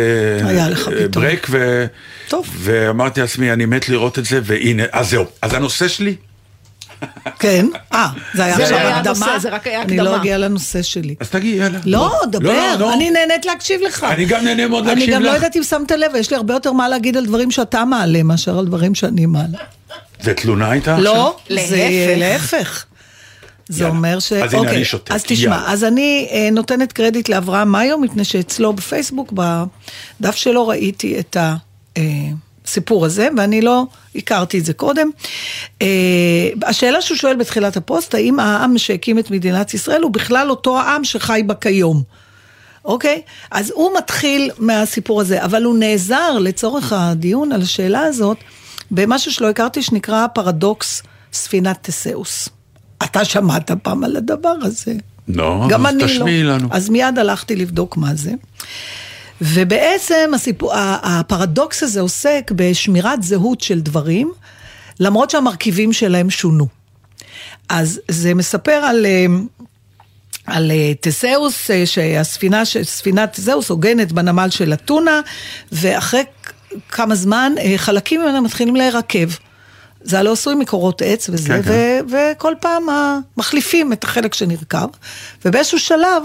היה 0.45 0.69
לך 0.69 0.87
אה, 0.87 0.93
פתאום. 0.93 1.11
ברייק, 1.11 1.47
ו... 1.49 1.85
טוב. 2.27 2.47
ואמרתי 2.57 3.21
לעצמי, 3.21 3.53
אני 3.53 3.65
מת 3.65 3.89
לראות 3.89 4.19
את 4.19 4.25
זה, 4.25 4.39
והנה, 4.43 4.83
אז 4.91 5.09
זהו. 5.09 5.25
אז 5.41 5.53
הנושא 5.53 5.87
שלי, 5.87 6.15
כן? 7.39 7.65
אה, 7.93 8.07
זה 8.33 8.45
היה 8.45 8.57
עכשיו 8.57 8.77
הקדמה? 8.77 9.39
זה 9.39 9.49
רק 9.49 9.67
היה 9.67 9.81
אני 9.81 9.97
לא 9.97 10.01
הקדמה. 10.03 10.17
אגיע 10.21 10.37
לנושא 10.37 10.81
שלי. 10.81 11.15
אז 11.19 11.29
תגיעי, 11.29 11.57
יאללה. 11.57 11.79
לא, 11.85 12.07
בוא. 12.09 12.25
דבר, 12.39 12.75
לא, 12.79 12.93
אני 12.93 13.11
נהנית 13.11 13.45
להקשיב 13.45 13.81
לך. 13.81 14.03
אני 14.03 14.25
גם 14.25 14.43
נהנה 14.43 14.67
מאוד 14.67 14.85
להקשיב 14.85 15.03
אני 15.03 15.13
גם 15.15 15.23
לא 15.23 15.29
לך. 15.29 15.35
יודעת 15.35 15.55
אם 15.55 15.63
שמת 15.63 15.91
לב, 15.91 16.11
יש 16.15 16.31
לי 16.31 16.37
הרבה 16.37 16.53
יותר 16.53 16.71
מה 16.71 16.89
להגיד 16.89 17.17
על 17.17 17.25
דברים 17.25 17.51
שאתה 17.51 17.85
מעלה 17.85 18.23
מאשר 18.23 18.59
על 18.59 18.65
דברים 18.65 18.95
שאני 18.95 19.25
מעלה. 19.25 19.57
זה 20.21 20.33
תלונה 20.33 20.71
הייתה 20.71 20.95
עכשיו? 20.95 21.13
לא, 21.13 21.37
זה 21.49 22.15
להפך. 22.17 22.53
להפך. 22.53 22.85
זה 23.69 23.83
יאללה. 23.83 23.95
אומר 23.97 24.19
ש... 24.19 24.33
אז 24.33 24.53
הנה, 24.53 24.61
אוקיי, 24.61 24.75
אני 24.75 24.85
שותק. 24.85 25.11
אז 25.11 25.23
תשמע, 25.23 25.55
יאללה. 25.55 25.71
אז 25.71 25.83
אני 25.83 26.27
אה, 26.31 26.49
נותנת 26.51 26.93
קרדיט 26.93 27.29
לאברהם 27.29 27.71
מאיו, 27.71 27.97
מפני 27.97 28.23
שאצלו 28.23 28.73
בפייסבוק, 28.73 29.33
בדף 29.33 30.35
שלו 30.35 30.67
ראיתי 30.67 31.19
את 31.19 31.37
הסיפור 32.65 33.05
הזה, 33.05 33.27
ואני 33.37 33.61
לא 33.61 33.83
הכרתי 34.15 34.59
את 34.59 34.65
זה 34.65 34.73
קודם. 34.73 35.09
אה, 35.81 35.87
השאלה 36.63 37.01
שהוא 37.01 37.17
שואל 37.17 37.35
בתחילת 37.35 37.77
הפוסט, 37.77 38.15
האם 38.15 38.39
העם 38.39 38.77
שהקים 38.77 39.19
את 39.19 39.31
מדינת 39.31 39.73
ישראל 39.73 40.01
הוא 40.01 40.11
בכלל 40.11 40.49
אותו 40.49 40.79
העם 40.79 41.03
שחי 41.03 41.41
בה 41.45 41.53
כיום? 41.53 42.03
אוקיי? 42.85 43.21
אז 43.51 43.71
הוא 43.75 43.97
מתחיל 43.97 44.51
מהסיפור 44.57 45.21
הזה, 45.21 45.43
אבל 45.43 45.63
הוא 45.63 45.77
נעזר 45.77 46.39
לצורך 46.39 46.93
הדיון 46.93 47.51
על 47.51 47.61
השאלה 47.61 48.01
הזאת 48.01 48.37
במשהו 48.91 49.31
שלא 49.31 49.49
הכרתי 49.49 49.81
שנקרא 49.81 50.27
פרדוקס 50.27 51.03
ספינת 51.33 51.77
תסאוס. 51.81 52.49
אתה 53.03 53.25
שמעת 53.25 53.71
פעם 53.71 54.03
על 54.03 54.15
הדבר 54.15 54.55
הזה. 54.61 54.93
לא, 55.27 55.67
גם 55.69 55.85
אז 55.85 55.93
אני 55.93 56.03
תשמיעי 56.03 56.43
לא. 56.43 56.55
לנו. 56.55 56.67
אז 56.71 56.89
מיד 56.89 57.19
הלכתי 57.19 57.55
לבדוק 57.55 57.97
מה 57.97 58.15
זה. 58.15 58.31
ובעצם 59.41 60.31
הסיפור, 60.35 60.73
הפרדוקס 61.03 61.83
הזה 61.83 62.01
עוסק 62.01 62.51
בשמירת 62.55 63.23
זהות 63.23 63.61
של 63.61 63.79
דברים, 63.79 64.31
למרות 64.99 65.29
שהמרכיבים 65.29 65.93
שלהם 65.93 66.29
שונו. 66.29 66.67
אז 67.69 67.99
זה 68.07 68.33
מספר 68.33 68.71
על... 68.71 69.05
אה, 69.05 69.25
על 70.45 70.71
אה, 70.71 70.93
תסאוס, 71.01 71.71
אה, 71.71 71.85
שהספינה, 71.85 72.63
ספינת 72.83 73.33
תסאוס 73.33 73.69
הוגנת 73.69 74.11
בנמל 74.11 74.49
של 74.49 74.73
אתונה, 74.73 75.21
ואחרי 75.71 76.23
כמה 76.89 77.15
זמן 77.15 77.53
אה, 77.59 77.73
חלקים 77.77 78.21
ממנה 78.21 78.41
מתחילים 78.41 78.75
להירקב. 78.75 79.29
זה 80.03 80.19
הלא 80.19 80.31
עשוי 80.31 80.55
מקורות 80.55 81.01
עץ 81.05 81.29
וזה, 81.29 81.61
כן, 81.63 82.05
ו- 82.09 82.33
וכל 82.33 82.53
פעם 82.59 82.83
מחליפים 83.37 83.93
את 83.93 84.03
החלק 84.03 84.33
שנרקב, 84.33 84.87
ובאיזשהו 85.45 85.79
שלב, 85.79 86.23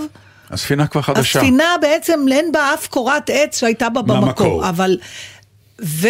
הספינה 0.50 0.86
כבר 0.86 1.02
חדשה. 1.02 1.38
הספינה 1.38 1.76
בעצם 1.80 2.26
אין 2.32 2.52
בה 2.52 2.74
אף 2.74 2.86
קורת 2.86 3.30
עץ 3.32 3.60
שהייתה 3.60 3.88
בה 3.88 4.02
מהמקור. 4.02 4.26
במקור, 4.26 4.68
אבל... 4.68 4.98
ו... 5.82 6.08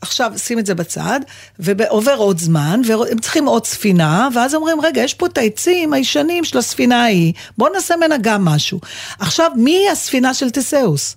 עכשיו 0.00 0.32
שים 0.36 0.58
את 0.58 0.66
זה 0.66 0.74
בצד, 0.74 1.20
ועובר 1.58 2.14
עוד 2.14 2.38
זמן, 2.38 2.80
והם 2.86 3.18
צריכים 3.18 3.46
עוד 3.46 3.66
ספינה, 3.66 4.28
ואז 4.34 4.54
אומרים, 4.54 4.80
רגע, 4.80 5.02
יש 5.02 5.14
פה 5.14 5.26
את 5.26 5.38
העצים 5.38 5.92
הישנים 5.92 6.44
של 6.44 6.58
הספינה 6.58 7.02
ההיא, 7.02 7.32
בואו 7.58 7.72
נעשה 7.72 7.96
ממנה 7.96 8.16
גם 8.20 8.44
משהו. 8.44 8.80
עכשיו, 9.18 9.50
מי 9.56 9.90
הספינה 9.92 10.34
של 10.34 10.50
תזאוס? 10.50 11.16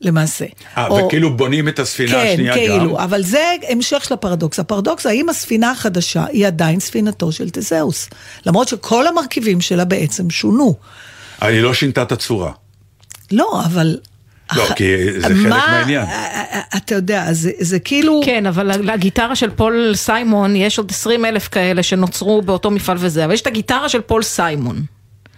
למעשה. 0.00 0.44
אה, 0.78 0.86
או- 0.86 1.06
וכאילו 1.06 1.36
בונים 1.36 1.68
את 1.68 1.78
הספינה 1.78 2.10
כן, 2.12 2.28
השנייה 2.32 2.52
גם. 2.52 2.58
כאילו, 2.58 2.98
אבל 3.04 3.22
זה 3.22 3.38
המשך 3.68 4.04
של 4.04 4.14
הפרדוקס. 4.14 4.58
הפרדוקס, 4.58 5.06
האם 5.06 5.28
הספינה 5.28 5.70
החדשה 5.70 6.24
היא 6.32 6.46
עדיין 6.46 6.80
ספינתו 6.80 7.32
של 7.32 7.50
תזאוס? 7.52 8.08
למרות 8.46 8.68
שכל 8.68 9.06
המרכיבים 9.06 9.60
שלה 9.60 9.84
בעצם 9.84 10.30
שונו. 10.30 10.74
אבל 11.42 11.50
היא 11.52 11.60
לא 11.60 11.74
שינתה 11.74 12.02
את 12.02 12.12
הצורה. 12.12 12.52
לא, 13.32 13.62
אבל... 13.64 13.96
לא, 14.56 14.62
אח- 14.64 14.72
כי 14.72 14.84
זה 15.20 15.28
חלק 15.28 15.36
מה- 15.36 15.48
מהעניין. 15.48 16.02
אה, 16.02 16.44
אה, 16.52 16.60
אתה 16.76 16.94
יודע, 16.94 17.32
זה, 17.32 17.50
זה 17.60 17.78
כאילו... 17.78 18.20
כן, 18.24 18.46
אבל 18.46 18.66
לגיטרה 18.92 19.36
של 19.36 19.50
פול 19.50 19.92
סיימון, 19.94 20.56
יש 20.56 20.78
עוד 20.78 20.90
20 20.90 21.24
אלף 21.24 21.48
כאלה 21.48 21.82
שנוצרו 21.82 22.42
באותו 22.42 22.70
מפעל 22.70 22.96
וזה, 23.00 23.24
אבל 23.24 23.34
יש 23.34 23.40
את 23.40 23.46
הגיטרה 23.46 23.88
של 23.88 24.00
פול 24.00 24.22
סיימון. 24.22 24.82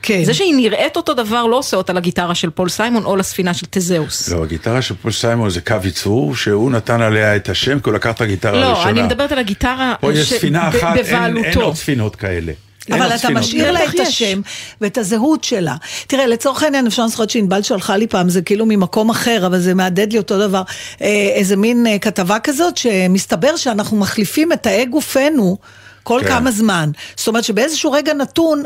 כן. 0.03 0.25
זה 0.25 0.35
שהיא 0.35 0.55
נראית 0.57 0.97
אותו 0.97 1.15
דבר 1.15 1.47
לא 1.47 1.57
עושה 1.57 1.77
אותה 1.77 1.93
לגיטרה 1.93 2.35
של 2.35 2.51
פול 2.51 2.69
סיימון 2.69 3.05
או 3.05 3.17
לספינה 3.17 3.55
של 3.55 3.67
תזאוס. 3.71 4.29
לא, 4.29 4.45
הגיטרה 4.45 4.83
של 4.83 4.95
פול 5.03 5.13
סיימון 5.13 5.51
זה 5.51 5.61
קו 5.61 5.77
ייצור, 5.85 6.37
שהוא 6.37 6.71
נתן 6.71 7.01
עליה 7.03 7.37
את 7.37 7.49
השם, 7.49 7.81
כי 7.81 7.91
הוא 7.91 7.95
לקח 7.97 8.11
את 8.11 8.21
הגיטרה 8.21 8.61
לא, 8.61 8.67
הראשונה. 8.67 8.91
אני 8.91 9.03
מדברת 9.03 9.33
על 9.33 9.39
הגיטרה 9.39 9.95
פה 10.01 10.13
יש 10.13 10.29
ש- 10.31 10.33
ספינה 10.35 10.71
ב- 10.71 10.77
אחת, 10.77 10.97
אין- 10.97 11.05
אין 11.07 11.35
בבעלותו. 11.35 11.63
עוד 11.63 11.75
ספינות 11.75 12.17
כאלה. 12.17 12.53
אבל 12.93 13.07
אתה 13.09 13.19
ספינות 13.19 13.43
משאיר. 13.43 13.71
לה 13.73 13.85
את. 13.85 14.01
השם 14.01 14.41
ואת 14.81 14.99
הזהות 14.99 15.45
שלה. 15.45 15.77
תראה, 16.07 16.27
לצורך 16.27 16.63
העניין 16.63 16.87
אפשר 16.87 17.05
לזכות 17.05 17.31
שענבל 17.31 17.63
שלחה 17.63 17.97
לי 17.97 18.07
פעם, 18.07 18.29
זה 18.29 18.43
כאילו 18.43 18.67
ממקום 18.67 19.11
אחר, 19.11 19.43
אבל 19.47 19.59
זה 19.59 19.75
מהדהד 19.75 20.13
לי 20.13 20.19
אותו 20.19 20.39
דבר. 20.49 20.63
אה, 21.03 21.07
איזה 21.35 21.57
מין 21.57 21.87
אה, 21.87 21.99
כתבה 21.99 22.39
כזאת, 22.39 22.77
שמסתבר 22.77 23.57
שאנחנו 23.57 23.97
מחליפים 23.97 24.53
את 24.53 24.63
תאי 24.63 24.85
גופנו 24.87 25.59
כל 26.03 26.21
כן. 26.23 26.29
כמה 26.29 26.51
זמן. 26.51 26.91
זאת 27.17 27.29
אומרת 27.29 27.45
שבאיזשהו 27.45 27.93
רגע 27.93 28.15
נתון... 28.15 28.63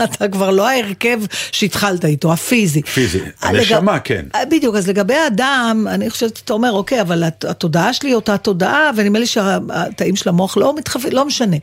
אתה 0.04 0.28
כבר 0.28 0.50
לא 0.50 0.68
ההרכב 0.68 1.18
שהתחלת 1.52 2.04
איתו, 2.04 2.32
הפיזי. 2.32 2.82
פיזי. 2.82 3.18
לג- 3.18 3.26
הנשמה, 3.42 3.98
כן. 3.98 4.24
בדיוק, 4.50 4.76
אז 4.76 4.88
לגבי 4.88 5.14
האדם, 5.14 5.86
אני 5.90 6.10
חושבת, 6.10 6.40
אתה 6.44 6.52
אומר, 6.52 6.72
אוקיי, 6.72 7.00
אבל 7.00 7.22
הת- 7.22 7.44
התודעה 7.44 7.92
שלי 7.92 8.14
אותה 8.14 8.36
תודעה, 8.38 8.90
ונדמה 8.96 9.18
לי 9.18 9.26
שהתאים 9.26 10.16
של 10.16 10.28
המוח 10.28 10.56
לא 10.56 10.76
מתחווים, 10.76 11.12
לא 11.12 11.24
משנה. 11.26 11.56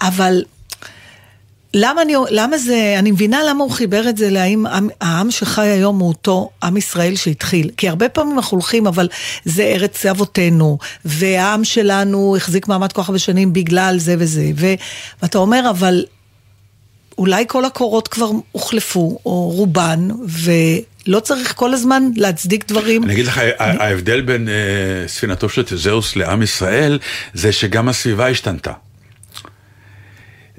אבל 0.00 0.42
למה, 1.74 2.02
אני, 2.02 2.14
למה 2.30 2.58
זה, 2.58 2.94
אני 2.98 3.10
מבינה 3.10 3.40
למה 3.48 3.64
הוא 3.64 3.70
חיבר 3.70 4.08
את 4.08 4.16
זה 4.16 4.30
להאם 4.30 4.64
העם 5.00 5.30
שחי 5.30 5.66
היום 5.66 5.98
הוא 5.98 6.08
אותו 6.08 6.50
עם 6.62 6.76
ישראל 6.76 7.16
שהתחיל. 7.16 7.70
כי 7.76 7.88
הרבה 7.88 8.08
פעמים 8.08 8.36
אנחנו 8.36 8.54
הולכים, 8.56 8.86
אבל 8.86 9.08
זה 9.44 9.62
ארץ 9.62 10.06
אבותינו, 10.06 10.78
והעם 11.04 11.64
שלנו 11.64 12.36
החזיק 12.36 12.68
מעמד 12.68 12.92
כל 12.92 13.02
כך 13.02 13.08
הרבה 13.08 13.18
שנים 13.18 13.52
בגלל 13.52 13.98
זה 13.98 14.14
וזה. 14.18 14.50
ו, 14.56 14.66
ואתה 15.22 15.38
אומר, 15.38 15.70
אבל 15.70 16.04
אולי 17.18 17.44
כל 17.48 17.64
הקורות 17.64 18.08
כבר 18.08 18.30
הוחלפו, 18.52 19.18
או 19.26 19.48
רובן, 19.50 20.08
ולא 20.28 21.20
צריך 21.20 21.52
כל 21.56 21.74
הזמן 21.74 22.02
להצדיק 22.16 22.68
דברים. 22.68 23.04
אני 23.04 23.12
אגיד 23.12 23.26
לך, 23.26 23.40
ההבדל 23.58 24.20
בין 24.20 24.48
אה, 24.48 24.54
ספינתו 25.08 25.48
של 25.48 25.62
תזהוס 25.62 26.16
לעם 26.16 26.42
ישראל, 26.42 26.98
זה 27.34 27.52
שגם 27.52 27.88
הסביבה 27.88 28.28
השתנתה. 28.28 28.72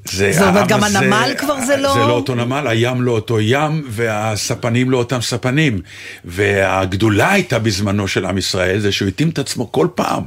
זאת 0.06 0.22
אומרת, 0.48 0.68
גם 0.68 0.84
הזה- 0.84 1.00
הנמל 1.00 1.34
כבר 1.38 1.56
זה 1.66 1.78
לא- 1.78 1.94
זה 1.94 2.00
לא 2.00 2.12
אותו 2.12 2.36
נמל, 2.36 2.68
הים 2.68 3.02
לא 3.02 3.12
אותו 3.12 3.40
ים, 3.40 3.84
והספנים 3.90 4.92
לא 4.92 4.98
אותם 4.98 5.22
ספנים. 5.22 5.80
והגדולה 6.26 7.32
הייתה 7.32 7.60
בזמנו 7.60 8.08
של 8.08 8.26
עם 8.26 8.38
ישראל, 8.38 8.80
זה 8.80 8.92
שהוא 8.92 9.08
התאים 9.08 9.30
את 9.30 9.40
עצמו 9.40 9.72
כל 9.72 9.88
פעם 9.96 10.24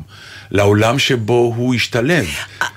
לעולם 0.51 0.99
שבו 0.99 1.55
הוא 1.57 1.75
השתלב. 1.75 2.27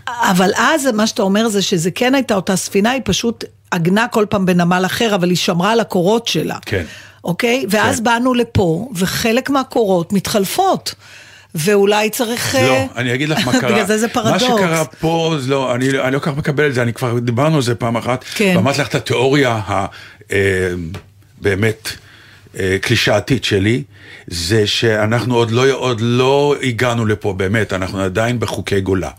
אבל 0.07 0.51
אז 0.57 0.85
מה 0.85 1.07
שאתה 1.07 1.21
אומר 1.21 1.47
זה 1.47 1.61
שזה 1.61 1.91
כן 1.91 2.15
הייתה 2.15 2.35
אותה 2.35 2.55
ספינה, 2.55 2.91
היא 2.91 3.01
פשוט 3.05 3.43
עגנה 3.71 4.07
כל 4.07 4.25
פעם 4.29 4.45
בנמל 4.45 4.83
אחר, 4.85 5.15
אבל 5.15 5.29
היא 5.29 5.37
שמרה 5.37 5.71
על 5.71 5.79
הקורות 5.79 6.27
שלה. 6.27 6.57
כן. 6.65 6.83
אוקיי? 7.23 7.65
ואז 7.69 7.97
כן. 7.97 8.03
באנו 8.03 8.33
לפה, 8.33 8.89
וחלק 8.95 9.49
מהקורות 9.49 10.13
מתחלפות. 10.13 10.95
ואולי 11.55 12.09
צריך... 12.09 12.55
לא, 12.55 12.59
אה, 12.59 12.85
אני 12.95 13.13
אגיד 13.13 13.29
לך 13.29 13.45
מה 13.45 13.51
קרה. 13.61 13.71
בגלל 13.71 13.85
זה 13.85 13.97
זה 13.97 14.07
פרדוקס. 14.07 14.43
מה 14.43 14.57
שקרה 14.57 14.85
פה, 14.85 15.35
לא, 15.47 15.75
אני, 15.75 15.89
אני 15.89 16.13
לא 16.13 16.19
כל 16.19 16.31
כך 16.31 16.37
מקבל 16.37 16.69
את 16.69 16.73
זה, 16.73 16.81
אני 16.81 16.93
כבר 16.93 17.19
דיברנו 17.19 17.55
על 17.55 17.61
זה 17.61 17.75
פעם 17.75 17.97
אחת. 17.97 18.25
כן. 18.35 18.53
ואמרתי 18.55 18.81
לך 18.81 18.87
את 18.87 18.95
התיאוריה 18.95 19.61
הבאמת 21.39 21.89
קלישאתית 22.81 23.43
שלי, 23.43 23.83
זה 24.27 24.67
שאנחנו 24.67 25.35
עוד 25.35 25.51
לא, 25.51 25.71
עוד 25.71 26.01
לא 26.01 26.55
הגענו 26.63 27.05
לפה, 27.05 27.33
באמת, 27.33 27.73
אנחנו 27.73 27.99
עדיין 28.01 28.39
בחוקי 28.39 28.81
גולה. 28.81 29.09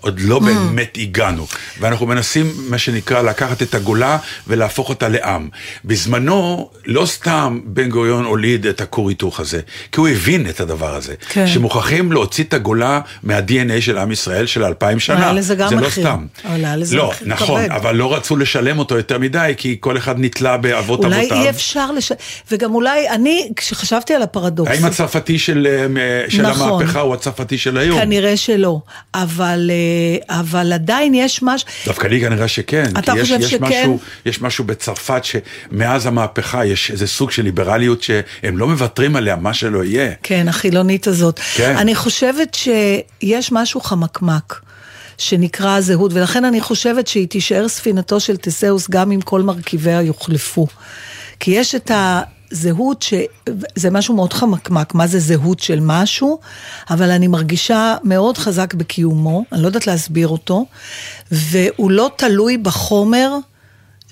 עוד 0.00 0.20
לא 0.20 0.38
באמת 0.38 0.98
הגענו, 1.00 1.46
ואנחנו 1.80 2.06
מנסים, 2.06 2.52
מה 2.68 2.78
שנקרא, 2.78 3.22
לקחת 3.22 3.62
את 3.62 3.74
הגולה 3.74 4.18
ולהפוך 4.46 4.88
אותה 4.88 5.08
לעם. 5.08 5.48
בזמנו, 5.84 6.70
לא 6.86 7.06
סתם 7.06 7.60
בן 7.64 7.88
גוריון 7.88 8.24
הוליד 8.24 8.66
את 8.66 8.80
הכור 8.80 9.08
היתוך 9.08 9.40
הזה, 9.40 9.60
כי 9.92 10.00
הוא 10.00 10.08
הבין 10.08 10.48
את 10.48 10.60
הדבר 10.60 10.94
הזה. 10.94 11.14
כן. 11.28 11.46
שמוכרחים 11.46 12.12
להוציא 12.12 12.44
את 12.44 12.54
הגולה 12.54 13.00
מה-DNA 13.22 13.80
של 13.80 13.98
עם 13.98 14.12
ישראל 14.12 14.46
של 14.46 14.64
אלפיים 14.64 15.00
שנה. 15.00 15.24
היה 15.24 15.32
לזה 15.32 15.54
גם 15.54 15.68
זה 15.68 15.76
מחיר. 15.76 16.04
לא 16.04 16.10
סתם. 16.10 16.26
היה 16.44 16.76
לזה 16.76 16.96
לא, 16.96 17.10
מחיר 17.10 17.28
נכון, 17.28 17.66
כבד. 17.66 17.70
אבל 17.70 17.94
לא 17.96 18.14
רצו 18.14 18.36
לשלם 18.36 18.78
אותו 18.78 18.96
יותר 18.96 19.18
מדי, 19.18 19.54
כי 19.56 19.76
כל 19.80 19.96
אחד 19.96 20.14
נתלה 20.18 20.56
באבות 20.56 21.04
אולי 21.04 21.20
אבותיו. 21.20 21.42
אי 21.42 21.50
אפשר 21.50 21.92
לש... 21.92 22.12
וגם 22.50 22.74
אולי, 22.74 23.08
אני, 23.08 23.48
כשחשבתי 23.56 24.14
על 24.14 24.22
הפרדוקס... 24.22 24.70
האם 24.70 24.84
הצרפתי 24.84 25.38
של, 25.38 25.66
אה, 25.96 26.30
של 26.30 26.42
נכון. 26.42 26.82
המהפכה 26.82 27.00
הוא 27.00 27.14
הצרפתי 27.14 27.58
של 27.58 27.78
היום? 27.78 28.00
כנראה 28.00 28.36
שלא. 28.36 28.80
אבל, 29.14 29.70
אה, 29.72 29.87
אבל 30.28 30.72
עדיין 30.72 31.14
יש 31.14 31.42
משהו... 31.42 31.68
דווקא 31.86 32.06
לי 32.06 32.20
כנראה 32.20 32.48
שכן. 32.48 32.90
אתה 32.98 33.12
כי 33.12 33.18
יש, 33.18 33.22
חושב 33.22 33.40
יש 33.40 33.50
שכן? 33.50 33.64
משהו, 33.64 33.98
יש 34.26 34.40
משהו 34.40 34.64
בצרפת 34.64 35.22
שמאז 35.24 36.06
המהפכה 36.06 36.64
יש 36.64 36.90
איזה 36.90 37.06
סוג 37.06 37.30
של 37.30 37.42
ליברליות 37.42 38.02
שהם 38.02 38.58
לא 38.58 38.68
מוותרים 38.68 39.16
עליה, 39.16 39.36
מה 39.36 39.54
שלא 39.54 39.84
יהיה. 39.84 40.12
כן, 40.22 40.48
החילונית 40.48 41.06
הזאת. 41.06 41.40
כן. 41.54 41.76
אני 41.76 41.94
חושבת 41.94 42.54
שיש 42.54 43.52
משהו 43.52 43.80
חמקמק. 43.80 44.60
שנקרא 45.18 45.80
זהות, 45.80 46.12
ולכן 46.12 46.44
אני 46.44 46.60
חושבת 46.60 47.06
שהיא 47.06 47.28
תישאר 47.28 47.68
ספינתו 47.68 48.20
של 48.20 48.36
תסאוס 48.36 48.90
גם 48.90 49.12
אם 49.12 49.20
כל 49.20 49.42
מרכיביה 49.42 50.02
יוחלפו. 50.02 50.66
כי 51.40 51.50
יש 51.50 51.74
את 51.74 51.90
הזהות, 52.52 53.02
ש... 53.02 53.14
זה 53.74 53.90
משהו 53.90 54.14
מאוד 54.14 54.32
חמקמק, 54.32 54.94
מה 54.94 55.06
זה 55.06 55.18
זהות 55.18 55.60
של 55.60 55.78
משהו, 55.80 56.38
אבל 56.90 57.10
אני 57.10 57.26
מרגישה 57.28 57.96
מאוד 58.04 58.38
חזק 58.38 58.74
בקיומו, 58.74 59.44
אני 59.52 59.62
לא 59.62 59.66
יודעת 59.66 59.86
להסביר 59.86 60.28
אותו, 60.28 60.66
והוא 61.32 61.90
לא 61.90 62.10
תלוי 62.16 62.56
בחומר. 62.56 63.36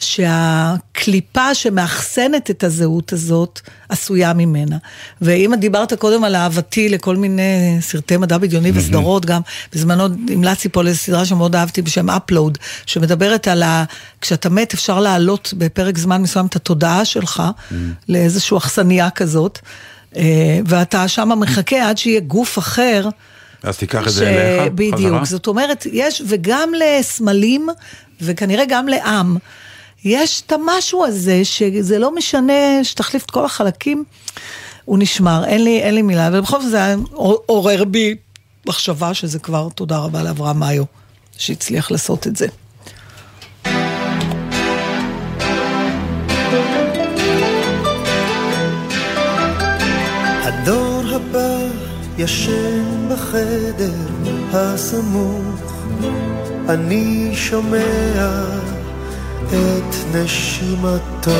שהקליפה 0.00 1.54
שמאחסנת 1.54 2.50
את 2.50 2.64
הזהות 2.64 3.12
הזאת 3.12 3.60
עשויה 3.88 4.32
ממנה. 4.32 4.76
ואם 5.20 5.54
את 5.54 5.60
דיברת 5.60 5.94
קודם 5.94 6.24
על 6.24 6.34
אהבתי 6.36 6.88
לכל 6.88 7.16
מיני 7.16 7.78
סרטי 7.80 8.16
מדע 8.16 8.38
בדיוני 8.38 8.70
וסדרות 8.74 9.26
גם, 9.26 9.40
בזמנו 9.74 10.04
המלצתי 10.04 10.68
פה 10.68 10.82
לאיזו 10.82 10.98
סדרה 10.98 11.24
שמאוד 11.24 11.56
אהבתי 11.56 11.82
בשם 11.82 12.10
upload, 12.10 12.58
שמדברת 12.86 13.48
על 13.48 13.62
ה... 13.62 13.84
כשאתה 14.20 14.48
מת 14.48 14.74
אפשר 14.74 15.00
להעלות 15.00 15.54
בפרק 15.58 15.98
זמן 15.98 16.22
מסוים 16.22 16.46
את 16.46 16.56
התודעה 16.56 17.04
שלך 17.04 17.42
לאיזושהי 18.08 18.56
אכסניה 18.56 19.10
כזאת, 19.10 19.58
אה, 20.16 20.60
ואתה 20.66 21.08
שם 21.08 21.28
מחכה 21.38 21.88
עד 21.88 21.98
שיהיה 21.98 22.20
גוף 22.20 22.58
אחר. 22.58 23.08
אז 23.62 23.76
תיקח 23.76 24.06
את 24.06 24.12
זה 24.12 24.28
אליך, 24.28 24.60
חזרה. 24.60 24.70
בדיוק, 24.70 25.24
זאת 25.24 25.46
אומרת, 25.46 25.86
יש, 25.92 26.22
וגם 26.28 26.68
לסמלים, 26.78 27.68
וכנראה 28.20 28.64
גם 28.68 28.88
לעם, 28.88 29.36
יש 30.04 30.42
את 30.46 30.52
המשהו 30.52 31.04
הזה, 31.04 31.44
שזה 31.44 31.98
לא 31.98 32.14
משנה 32.14 32.84
שתחליף 32.84 33.24
את 33.24 33.30
כל 33.30 33.44
החלקים, 33.44 34.04
הוא 34.84 34.98
נשמר, 34.98 35.44
אין 35.46 35.64
לי, 35.64 35.80
אין 35.82 35.94
לי 35.94 36.02
מילה, 36.02 36.30
ובכל 36.32 36.62
זאת 36.62 36.70
זה 36.70 36.84
היה 36.84 36.96
עורר 37.46 37.84
בי 37.84 38.14
מחשבה 38.66 39.14
שזה 39.14 39.38
כבר 39.38 39.68
תודה 39.74 39.98
רבה 39.98 40.22
לאברהם 40.22 40.58
מאיו, 40.58 40.84
שהצליח 41.38 41.90
לעשות 41.90 42.26
את 42.26 42.36
זה. 42.36 42.46
הדור 50.42 51.02
הבא 51.14 51.58
ישן 52.18 53.08
בחדר 53.10 53.90
הסמוך, 54.52 55.72
אני 56.68 57.30
שומע 57.34 58.75
את 59.48 59.94
נשימתו. 60.14 61.30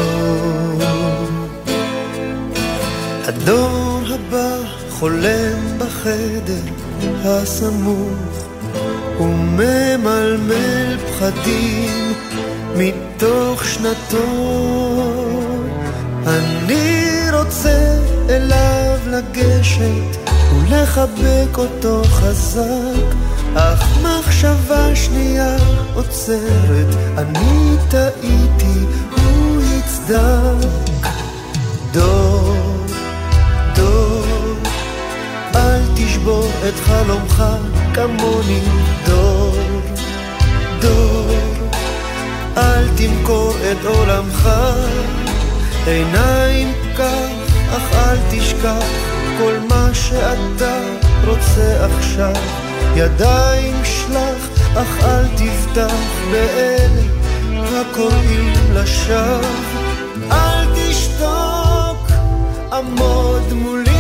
הדור 3.25 4.01
הבא 4.15 4.57
חולם 4.91 5.79
בחדר 5.79 6.73
הסמוך, 7.25 8.47
וממלמל 9.21 10.99
פחדים 10.99 12.13
מתוך 12.77 13.65
שנתו. 13.65 14.27
אני 16.27 17.27
רוצה 17.33 17.99
אליו 18.29 18.99
לגשת 19.07 20.26
ולחבק 20.55 21.59
אותו 21.59 22.03
חזק, 22.05 23.15
אך 23.55 23.99
מחשבה 24.03 24.97
שנייה 24.97 25.57
עוצרת, 25.95 26.95
אני 27.19 27.77
טעיתי, 27.91 28.79
הוא 29.11 29.63
יצדק. 29.63 30.87
דור, 31.97 32.57
דור, 33.75 34.25
אל 35.55 35.81
תשבור 35.97 36.49
את 36.69 36.75
חלומך 36.85 37.45
כמוני, 37.95 38.61
דור, 39.07 39.57
דור, 40.81 41.37
אל 42.57 42.89
תמכור 42.97 43.55
את 43.73 43.85
עולמך, 43.85 44.49
עיניים 45.87 46.73
פקח, 46.95 47.31
אך 47.77 47.95
אל 47.95 48.17
תשכח 48.31 49.16
כל 49.39 49.59
מה 49.69 49.89
שאתה 49.95 50.79
רוצה 51.27 51.87
עכשיו. 51.87 52.33
ידיים 52.97 53.75
שלח, 53.85 54.49
אך 54.75 55.05
אל 55.05 55.25
תפתח 55.29 55.95
באלה 56.31 57.17
הקוראים 57.81 58.53
לשווא. 58.75 59.41
אל 60.33 60.67
תשתוק, 60.75 62.11
עמוד 62.73 63.53
מולי. 63.53 63.91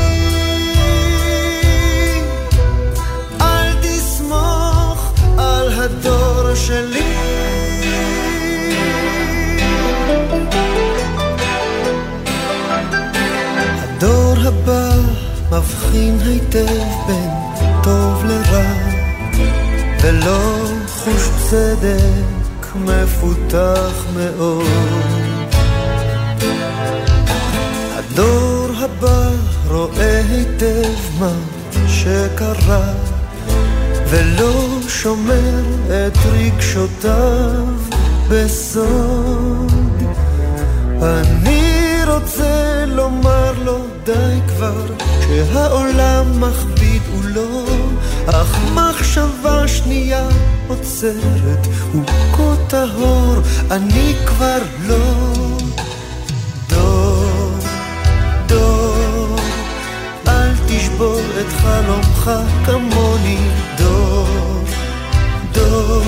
אל 3.40 3.72
תסמוך 3.82 5.12
על 5.38 5.72
הדור 5.72 6.54
שלי. 6.54 7.16
הדור 13.96 14.36
הבא 14.44 14.95
מבחין 15.56 16.18
היטב 16.24 16.84
בין 17.06 17.30
טוב 17.82 18.24
לרע, 18.24 18.72
ולא 20.02 20.66
חוש 20.88 21.28
צדק 21.50 22.66
מפותח 22.84 24.04
מאוד. 24.16 24.66
הדור 27.96 28.68
הבא 28.78 29.30
רואה 29.68 30.22
היטב 30.28 31.18
מה 31.18 31.32
שקרה, 31.88 32.92
ולא 34.10 34.66
שומר 34.88 35.60
את 35.88 36.18
רגשותיו 36.32 37.64
בסוד. 38.28 39.72
אני 41.02 42.00
רוצה 42.06 42.84
לומר 42.86 43.25
לו 43.66 43.78
די 44.04 44.40
כבר, 44.48 44.86
שהעולם 45.20 46.40
מכביד 46.40 47.02
הוא 47.12 47.24
לא, 47.24 47.66
אך 48.26 48.58
מחשבה 48.74 49.68
שנייה 49.68 50.28
עוצרת, 50.68 51.66
הוא 51.92 52.04
כה 52.32 52.54
טהור, 52.68 53.34
אני 53.70 54.14
כבר 54.26 54.58
לא. 54.86 54.98
דור, 56.68 57.50
דור, 58.46 59.36
אל 60.28 60.52
תשבור 60.68 61.20
את 61.40 61.52
חלומך 61.52 62.30
כמוני, 62.66 63.38
דור, 63.78 64.64
דור, 65.52 66.02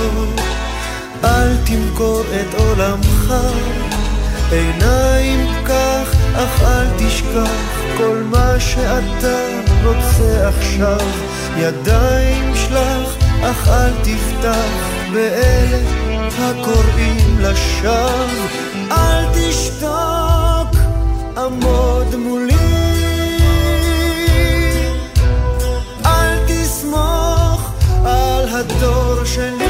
אל 1.24 1.56
תמכור 1.64 2.22
את 2.40 2.54
עולמך. 2.54 3.34
עיניים 4.50 5.46
פקח, 5.64 6.17
אך 6.34 6.62
אל 6.62 6.86
תשכח 6.98 7.78
כל 7.96 8.22
מה 8.30 8.60
שאתה 8.60 9.38
רוצה 9.84 10.48
עכשיו. 10.48 11.06
ידיים 11.56 12.56
שלח, 12.56 13.16
אך 13.42 13.68
אל 13.68 13.92
תפתח 14.02 14.88
באלה 15.12 15.78
הקוראים 16.38 17.38
לשווא. 17.40 18.48
אל 18.90 19.24
תשתוק, 19.34 20.82
עמוד 21.36 22.16
מולי. 22.16 22.54
אל 26.06 26.38
תסמוך 26.46 27.72
על 28.04 28.48
הדור 28.48 29.24
שלי. 29.24 29.67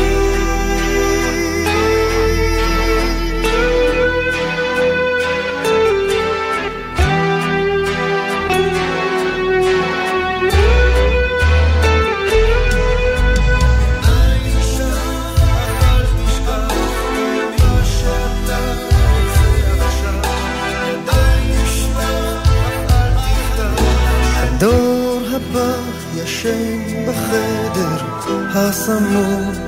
הסמוך, 28.59 29.59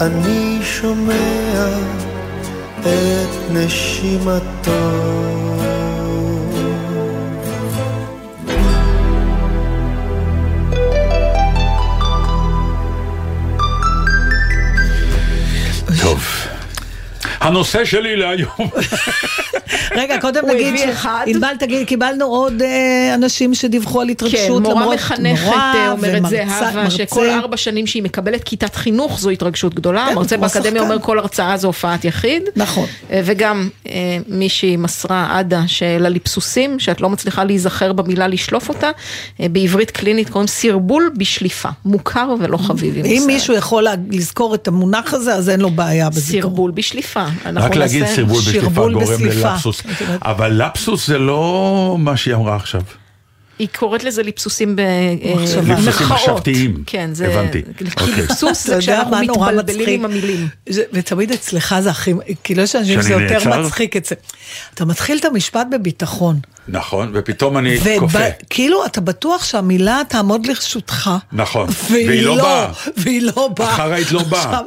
אני 0.00 0.58
שומע 0.62 1.68
את 2.80 3.50
נשימתו. 3.50 4.70
טוב. 16.02 16.24
הנושא 17.40 17.84
שלי 17.84 18.16
להיום. 18.16 18.70
רגע, 19.96 20.20
קודם 20.20 20.42
נגיד. 20.48 20.74
ענבל, 21.26 21.54
תגיד, 21.58 21.86
קיבלנו 21.86 22.24
עוד 22.24 22.62
אה, 22.62 23.14
אנשים 23.14 23.54
שדיווחו 23.54 24.00
על 24.00 24.06
כן, 24.06 24.12
התרגשות, 24.12 24.62
מורה 24.62 24.74
למרות 24.80 24.94
מחנכת, 24.94 25.44
מורה 25.44 25.72
אה, 25.74 25.92
אומרת 25.92 26.20
ומרצה- 26.22 26.60
זהבה, 26.60 26.90
שכל. 26.90 27.30
ארבע 27.30 27.56
שנים 27.56 27.86
שהיא 27.86 28.02
מקבלת 28.02 28.44
כיתת 28.44 28.74
חינוך 28.74 29.20
זו 29.20 29.30
התרגשות 29.30 29.74
גדולה, 29.74 30.06
כן, 30.08 30.14
מרצה 30.14 30.36
באקדמיה. 30.36 30.82
אומר 30.82 30.98
כל 31.00 31.18
הרצאה 31.18 31.56
זו 31.56 31.66
הופעת 31.66 32.04
יחיד. 32.04 32.42
נכון. 32.56 32.86
אה, 33.10 33.20
וגם 33.24 33.68
מישהי 34.28 34.76
מסרה, 34.76 35.38
עדה, 35.38 35.62
שלליפסוסים, 35.66 36.78
שאת 36.78 37.00
לא 37.00 37.10
מצליחה 37.10 37.44
להיזכר 37.44 37.92
במילה 37.92 38.28
לשלוף 38.28 38.68
אותה, 38.68 38.90
בעברית 39.40 39.90
קלינית 39.90 40.28
קוראים 40.30 40.48
סרבול 40.48 41.10
בשליפה, 41.16 41.68
מוכר 41.84 42.34
ולא 42.40 42.56
חביב. 42.56 42.96
אם. 43.04 43.22
מישהו 43.26 43.54
יכול 43.54 43.86
לזכור 44.10 44.54
את 44.54 44.68
המונח 44.68 45.14
הזה, 45.14 45.34
אז 45.34 45.48
אין 45.50 45.60
לו 45.60 45.70
בעיה 45.70 46.10
בזיכרון. 46.10 46.42
סרבול 46.42 46.70
בשליפה. 46.70 47.24
אנחנו 47.46 47.70
רק 47.70 47.76
להגיד 47.76 48.06
סרבול 48.06 48.38
בשליפה 48.38 48.68
גורם. 48.68 48.94
ללפסוס. 49.20 49.73
אומרת- 50.00 50.20
אבל 50.22 50.52
לפסוס 50.64 51.06
זה 51.06 51.18
לא 51.18 51.96
מה 51.98 52.16
שהיא 52.16 52.34
אמרה 52.34 52.56
עכשיו. 52.56 52.82
היא 53.58 53.68
קוראת 53.78 54.04
לזה 54.04 54.22
ליפסוסים 54.22 54.76
מחשבה. 54.76 55.60
ליפסוסים 55.60 55.64
במרכאות. 55.64 56.10
מחשבתיים. 56.10 56.82
כן, 56.86 57.10
זה... 57.12 57.26
הבנתי. 57.28 57.62
כי 57.78 57.84
אוקיי. 58.00 58.14
ליפסוס 58.14 58.64
אתה 58.64 58.72
זה 58.74 58.78
כשאנחנו 58.78 59.16
מתבלבלים? 59.16 59.88
עם 60.00 60.04
המילים. 60.04 60.48
ותמיד 60.92 61.32
אצלך 61.32 61.74
זה 61.80 61.90
הכי, 61.90 62.12
כאילו 62.44 62.62
יש 62.62 62.76
אנשים 62.76 63.02
שזה 63.02 63.12
יותר? 63.12 63.60
מצחיק 63.60 63.96
את 63.96 64.04
זה. 64.04 64.14
אתה 64.74 64.84
מתחיל 64.84 65.18
את 65.18 65.24
המשפט 65.24 65.66
בביטחון. 65.72 66.40
נכון, 66.68 67.10
ופתאום 67.14 67.58
אני 67.58 67.78
כופה. 67.98 68.18
וכאילו 68.42 68.86
אתה 68.86 69.00
בטוח 69.00 69.44
שהמילה 69.44 70.02
תעמוד 70.08 70.46
לרשותך. 70.46 71.10
נכון. 71.32 71.68
והיא 71.90 72.08
והיא 72.08 72.22
לא 72.22 72.36
לא, 72.36 72.42
באה. 72.42 72.72
והיא 72.96 73.22
לא 73.22 73.48
באה. 73.56 73.74
אחרית 73.74 74.12
לא 74.12 74.22
באה. 74.22 74.60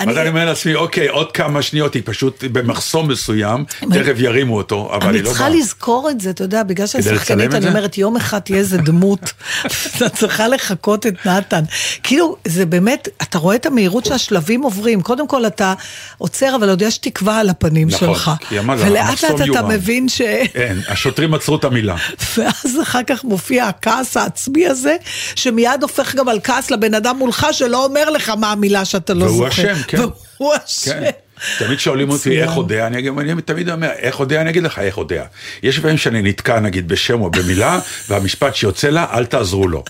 אני- 0.00 0.12
אז 0.12 0.18
אני 0.18 0.28
אומר 0.28 0.44
לעצמי, 0.44 0.74
אוקיי, 0.74 1.08
עוד 1.08 1.32
כמה 1.32 1.62
שניות, 1.62 1.94
היא 1.94 2.02
פשוט 2.04 2.44
במחסום 2.52 3.08
מסוים, 3.08 3.64
אני- 3.82 3.98
תכף 4.02 4.14
ירימו 4.16 4.56
אותו, 4.56 4.90
אבל 4.94 5.06
אני 5.08 5.16
היא 5.18 5.24
לא 5.24 5.28
צריכה 5.28 5.44
באה. 5.48 5.54
לזכור 5.58 6.10
את 6.10 6.20
זה, 6.20 6.30
אתה 6.30 6.44
יודע, 6.44 6.62
בגלל 6.62 6.86
שאני 6.86 7.02
שחקנית, 7.02 7.54
אני? 7.54 7.68
אומרת, 7.68 7.98
יום 7.98 8.16
אחד 8.16 8.38
תהיה 8.38 8.58
איזה 8.58 8.76
דמות, 8.78 9.32
אתה 9.96 10.08
צריכה 10.08 10.48
לחקות 10.48 11.06
את 11.06 11.26
נתן. 11.26 11.62
כאילו, 12.02 12.36
זה 12.44 12.66
באמת, 12.66 13.08
אתה 13.22 13.38
רואה 13.38 13.56
את 13.56 13.66
המהירות 13.66 14.04
שהשלבים 14.04 14.62
עוברים, 14.62 15.02
קודם 15.02 15.28
כל 15.28 15.46
אתה 15.46 15.74
עוצר, 16.18 16.56
אבל 16.56 16.68
עוד 16.68 16.82
יש 16.82 16.98
תקווה 16.98 17.38
על 17.40 17.48
הפנים 17.50 17.88
נכון, 17.88 18.08
שלך. 18.14 18.30
כי 18.48 18.58
אמרת, 18.58 18.78
ולאט 18.86 19.24
לאט 19.24 19.40
אתה. 19.50 19.62
מבין 19.62 20.08
ש... 20.08 20.20
אין, 20.54 20.80
השוטרים 20.88 21.34
עצרו 21.34 21.56
את 21.56 21.64
המילה. 21.64 21.96
ואז 22.36 22.76
אחר 22.82 23.02
כך 23.06 23.24
מופיע 23.24 23.64
הכעס 23.66 24.16
העצמי 24.16 24.66
הזה, 24.66 24.96
שמיד 25.34 25.82
הופך 25.82 26.14
גם 26.14 26.28
על 26.28 26.38
כעס 26.44 26.70
לבן 26.70 26.94
אדם 26.94 27.16
מולך, 27.18 27.46
שלא 27.52 27.84
אומר 27.84 28.10
לך 28.10 28.28
מה 28.28 28.52
המילה 28.52 28.84
שאתה 28.84 29.14
לא 29.14 29.24
והוא 29.24 29.36
זוכר. 29.48 29.48
אשם, 29.48 29.80
כן. 29.86 29.98
והוא 30.38 30.54
אשם. 30.66 30.90
כן. 30.90 31.10
תמיד 31.58 31.78
שואלים 31.78 32.10
אותי. 32.10 32.42
איך 32.42 32.56
אודה, 32.56 32.86
אני, 32.86 32.98
אגיד- 32.98 33.12
אני 33.18 33.42
תמיד 33.42 33.70
אומר, 33.70 33.90
איך 33.98 34.20
אודה, 34.20 34.40
אני 34.40 34.50
אגיד 34.50 34.62
לך 34.62 34.78
איך 34.78 34.96
אודה. 34.98 35.22
יש 35.62 35.78
פעמים 35.78 35.96
שאני 35.96 36.22
נתקע 36.22 36.60
נגיד 36.60 36.88
בשם 36.88 37.20
או 37.20 37.30
במילה, 37.30 37.78
והמשפט 38.08 38.54
שיוצא 38.54 38.88
לה, 38.88 39.06
אל 39.12 39.24
תעזרו 39.26 39.68
לו. 39.68 39.84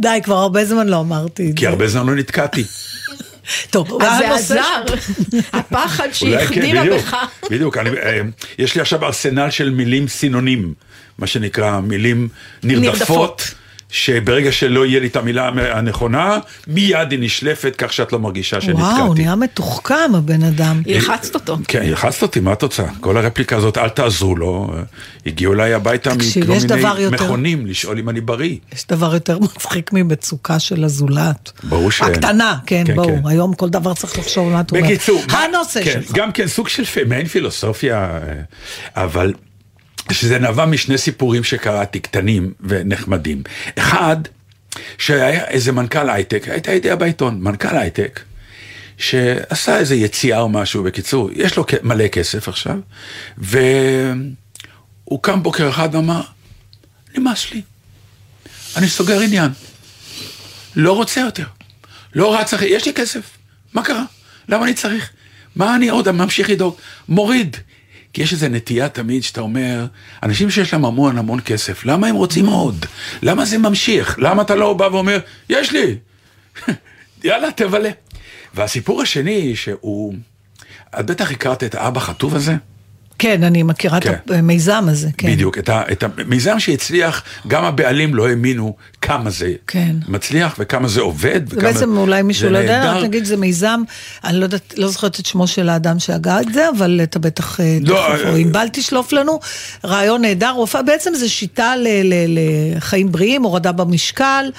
די, 0.00 0.18
כבר 0.24 0.34
הרבה 0.36 0.64
זמן 0.64 0.88
לא 0.88 1.00
אמרתי 1.00 1.50
את 1.50 1.56
כי 1.56 1.64
זה. 1.64 1.68
הרבה 1.70 1.88
זמן 1.88 2.06
לא 2.06 2.14
נתקעתי. 2.14 2.64
טוב, 3.70 4.02
אז 4.02 4.18
זה 4.18 4.34
עזר, 4.34 4.82
הפחד 5.52 6.04
כן, 6.04 6.12
שהחדירה 6.12 6.84
בך. 6.96 7.16
בדיוק, 7.50 7.76
אני, 7.76 7.90
אה, 7.90 8.20
יש 8.58 8.74
לי 8.74 8.80
עכשיו 8.80 9.04
ארסנל 9.04 9.50
של 9.50 9.70
מילים 9.70 10.08
סינונים, 10.08 10.74
מה 11.18 11.26
שנקרא 11.26 11.80
מילים 11.80 12.28
נרדפות, 12.62 12.84
נרדפות. 12.92 13.54
שברגע 13.90 14.52
שלא 14.52 14.86
יהיה 14.86 15.00
לי 15.00 15.06
את 15.06 15.16
המילה 15.16 15.48
הנכונה, 15.72 16.38
מיד 16.66 17.10
היא 17.10 17.18
נשלפת 17.22 17.74
כך 17.78 17.92
שאת 17.92 18.12
לא 18.12 18.18
מרגישה 18.18 18.60
שנתקעתי. 18.60 18.82
וואו, 19.00 19.14
נהיה 19.14 19.34
מתוחכם 19.36 20.14
הבן 20.14 20.42
אדם. 20.42 20.82
הלחצת 20.86 21.34
אותו. 21.34 21.58
כן, 21.68 21.82
הלחצת 21.82 22.22
אותי, 22.22 22.40
מה 22.40 22.52
התוצאה? 22.52 22.86
כל 23.00 23.16
הרפליקה 23.16 23.56
הזאת, 23.56 23.78
אל 23.78 23.88
תעזרו 23.88 24.36
לו, 24.36 24.70
הגיעו 25.26 25.52
אליי 25.52 25.74
הביתה 25.74 26.10
מכל 26.14 26.22
יש 26.24 26.36
מיני 26.36 26.58
דבר 26.64 27.00
יותר- 27.00 27.24
מכונים 27.24 27.66
לשאול 27.66 27.98
אם 27.98 28.08
אני 28.08 28.20
בריא. 28.20 28.56
יש 28.72 28.86
דבר 28.86 29.14
יותר 29.14 29.38
מצחיק 29.38 29.90
ממצוקה 29.92 30.58
של 30.58 30.84
הזולת. 30.84 31.52
ברור 31.64 31.90
שאין. 31.90 32.10
הקטנה, 32.10 32.58
כן, 32.66 32.82
כן, 32.86 32.96
ברור. 32.96 33.18
כן. 33.22 33.26
היום 33.28 33.54
כל 33.54 33.68
דבר 33.68 33.94
צריך 33.94 34.18
לחשוב 34.18 34.52
מה 34.52 34.60
את 34.60 34.70
אומרת. 34.70 34.84
בקיצור, 34.84 35.22
הנושא 35.30 35.84
כן, 35.84 35.90
שלך. 36.02 36.12
גם 36.12 36.32
כן 36.32 36.46
סוג 36.46 36.68
של 36.68 36.82
מעין 37.06 37.26
פילוסופיה, 37.26 37.98
אה, 38.04 38.18
אבל 39.04 39.32
שזה 40.12 40.38
נבע 40.38 40.66
משני 40.66 40.98
סיפורים 40.98 41.44
שקראתי, 41.44 42.00
קטנים 42.00 42.52
ונחמדים. 42.60 43.42
אחד, 43.78 44.16
שהיה 44.98 45.44
איזה 45.44 45.72
מנכ"ל 45.72 46.10
הייטק, 46.10 46.48
הייתה 46.48 46.72
ידיעה 46.72 46.96
בעיתון, 46.96 47.40
מנכ"ל 47.40 47.76
הייטק, 47.76 48.20
שעשה 48.98 49.78
איזה 49.78 49.94
יציאה 49.94 50.40
או 50.40 50.48
משהו, 50.48 50.82
בקיצור, 50.82 51.30
יש 51.32 51.56
לו 51.56 51.64
מלא 51.82 52.08
כסף 52.08 52.48
עכשיו, 52.48 52.76
והוא 53.38 54.32
קם 55.22 55.42
בוקר 55.42 55.68
אחד 55.68 55.94
ואמר, 55.94 56.22
נמאס 57.16 57.50
לי, 57.52 57.62
אני 58.76 58.88
סוגר 58.88 59.20
עניין. 59.20 59.50
לא 60.76 60.92
רוצה 60.92 61.20
יותר. 61.20 61.44
לא 62.14 62.36
רץ 62.38 62.54
אחרי, 62.54 62.68
יש 62.68 62.86
לי 62.86 62.94
כסף, 62.94 63.20
מה 63.72 63.84
קרה? 63.84 64.04
למה 64.48 64.64
אני 64.64 64.74
צריך? 64.74 65.10
מה 65.56 65.76
אני 65.76 65.88
עוד 65.88 66.10
ממשיך 66.10 66.50
לדאוג? 66.50 66.76
מוריד. 67.08 67.56
כי 68.12 68.22
יש 68.22 68.32
איזו 68.32 68.48
נטייה 68.48 68.88
תמיד 68.88 69.22
שאתה 69.22 69.40
אומר, 69.40 69.86
אנשים 70.22 70.50
שיש 70.50 70.72
להם 70.72 70.84
המון 70.84 71.18
המון 71.18 71.40
כסף, 71.44 71.84
למה 71.84 72.06
הם 72.06 72.14
רוצים 72.14 72.46
עוד? 72.46 72.86
למה 73.22 73.44
זה 73.44 73.58
ממשיך? 73.58 74.18
למה 74.18 74.42
אתה 74.42 74.54
לא 74.54 74.74
בא 74.74 74.84
ואומר, 74.84 75.18
יש 75.48 75.72
לי, 75.72 75.96
יאללה, 77.24 77.52
תבלה. 77.52 77.90
והסיפור 78.54 79.02
השני, 79.02 79.56
שהוא, 79.56 80.14
את 81.00 81.06
בטח 81.06 81.30
הכרת 81.30 81.64
את 81.64 81.74
האבא 81.74 82.00
חטוב 82.00 82.34
הזה? 82.34 82.54
כן, 83.20 83.44
אני 83.44 83.62
מכירה 83.62 83.98
את 83.98 84.02
כן. 84.02 84.14
המיזם 84.28 84.84
הזה, 84.88 85.08
כן. 85.18 85.32
בדיוק, 85.32 85.58
את, 85.58 85.68
ה, 85.68 85.82
את 85.92 86.02
המיזם 86.02 86.60
שהצליח, 86.60 87.22
גם 87.48 87.64
הבעלים 87.64 88.14
לא 88.14 88.28
האמינו 88.28 88.76
כמה 89.02 89.30
זה 89.30 89.52
כן. 89.66 89.96
מצליח 90.08 90.56
וכמה 90.58 90.88
זה 90.88 91.00
עובד. 91.00 91.40
וכמה 91.48 91.62
בעצם 91.62 91.96
אולי 91.96 92.22
מישהו 92.22 92.50
לא 92.50 92.58
יודע. 92.58 92.92
רק 92.92 93.04
נגיד 93.04 93.24
זה 93.24 93.36
מיזם, 93.36 93.82
אני 94.24 94.38
לא 94.38 94.44
יודעת, 94.44 94.74
לא 94.76 94.88
זוכרת 94.88 95.20
את 95.20 95.26
שמו 95.26 95.46
של 95.46 95.68
האדם 95.68 95.98
שהגה 95.98 96.40
את 96.40 96.52
זה, 96.52 96.68
אבל 96.76 97.00
אתה 97.02 97.18
בטח 97.18 97.60
אה, 97.60 97.78
לא, 97.80 97.94
תכף, 97.94 98.24
אה, 98.24 98.30
או 98.30 98.36
ענבל 98.36 98.66
תשלוף 98.72 99.12
לנו, 99.12 99.40
רעיון 99.84 100.22
נהדר, 100.22 100.64
בעצם 100.86 101.14
זה 101.14 101.28
שיטה 101.28 101.74
לחיים 102.76 103.12
בריאים, 103.12 103.42
הורדה 103.42 103.72
במשקל, 103.72 104.50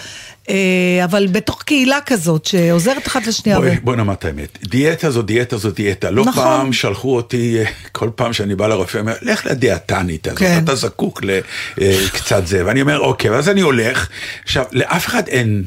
אבל 1.04 1.28
בתוך 1.32 1.64
קהילה 1.64 2.00
כזאת 2.06 2.46
שעוזרת 2.46 3.08
אחת 3.08 3.28
לשנייה. 3.28 3.60
בואי, 3.60 3.80
בואי 3.84 3.98
נאמר 3.98 4.14
את 4.14 4.26
האמת, 4.26 4.58
דיאטה 4.64 5.12
זו 5.12 5.22
דיאטה 5.22 5.58
זו 5.58 5.72
דיאטה. 5.72 6.12
לא 6.12 6.26
נכון. 6.26 6.44
פעם 6.44 6.74
שלחו 6.74 7.16
אותי, 7.16 7.60
אה, 7.60 7.66
כל 7.92 8.10
פעם 8.16 8.34
שאני 8.34 8.56
בא 8.56 8.68
לרופא, 8.68 8.98
אומר, 8.98 9.14
לך 9.22 9.46
לדיאטנית 9.46 10.28
הזאת, 10.28 10.40
כן. 10.40 10.62
אתה 10.64 10.76
זקוק 10.76 11.22
לקצת 11.78 12.48
זה. 12.48 12.66
ואני 12.66 12.82
אומר, 12.82 13.00
אוקיי, 13.00 13.30
ואז 13.30 13.50
אני 13.50 13.62
הולך. 13.62 14.10
עכשיו, 14.44 14.66
לאף 14.72 15.08
אחד 15.08 15.28
אין, 15.28 15.64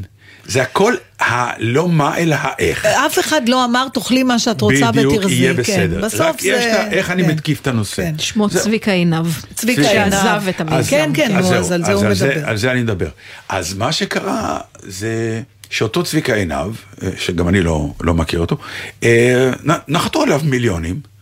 זה 0.46 0.62
הכל 0.62 0.94
הלא 1.20 1.88
מה 1.88 2.18
אלא 2.18 2.36
האיך. 2.40 2.86
אף 2.86 3.18
אחד 3.18 3.48
לא 3.48 3.64
אמר, 3.64 3.86
תאכלי 3.94 4.22
מה 4.22 4.38
שאת 4.38 4.60
רוצה 4.60 4.92
בדיוק, 4.92 5.14
ותרזי. 5.14 5.34
יהיה 5.34 5.54
כן. 5.54 5.60
בסדר. 5.62 6.00
בסוף 6.04 6.20
רק 6.20 6.40
זה... 6.40 6.48
יש 6.48 6.64
את 6.64 6.74
ה- 6.74 6.90
איך 6.90 7.10
אני 7.10 7.22
כן. 7.24 7.30
מתקיף 7.30 7.60
את 7.60 7.66
הנושא. 7.66 8.02
כן. 8.02 8.14
שמו 8.18 8.48
זה- 8.50 8.60
צביקה 8.60 8.92
עינב. 8.92 9.26
צביקה 9.54 9.54
צביקה 9.82 9.90
עינב. 10.04 10.10
שעזב 10.12 10.48
את 10.48 10.60
המיזם. 10.60 10.90
כן, 10.90 11.10
כן, 11.14 11.32
נו, 11.40 11.54
אז 11.54 11.72
על 11.72 11.84
זה 11.84 11.92
הוא 11.92 12.04
מדבר. 12.04 12.48
על 12.48 12.56
זה 12.56 12.70
אני 12.70 12.82
מדבר. 12.82 13.08
אז 13.48 13.74
מה 13.74 13.92
שקרה 13.92 14.58
זה 14.82 15.40
שאותו 15.70 16.02
צביקה 16.04 16.34
עינב, 16.34 16.74
אה, 17.02 17.08
שגם 17.18 17.48
אני 17.48 17.60
לא, 17.60 17.88
לא 18.00 18.14
מכיר 18.14 18.40
אותו, 18.40 18.56
אה, 19.02 19.50
נחתו 19.88 20.22
עליו 20.22 20.40
מיליונים. 20.44 21.13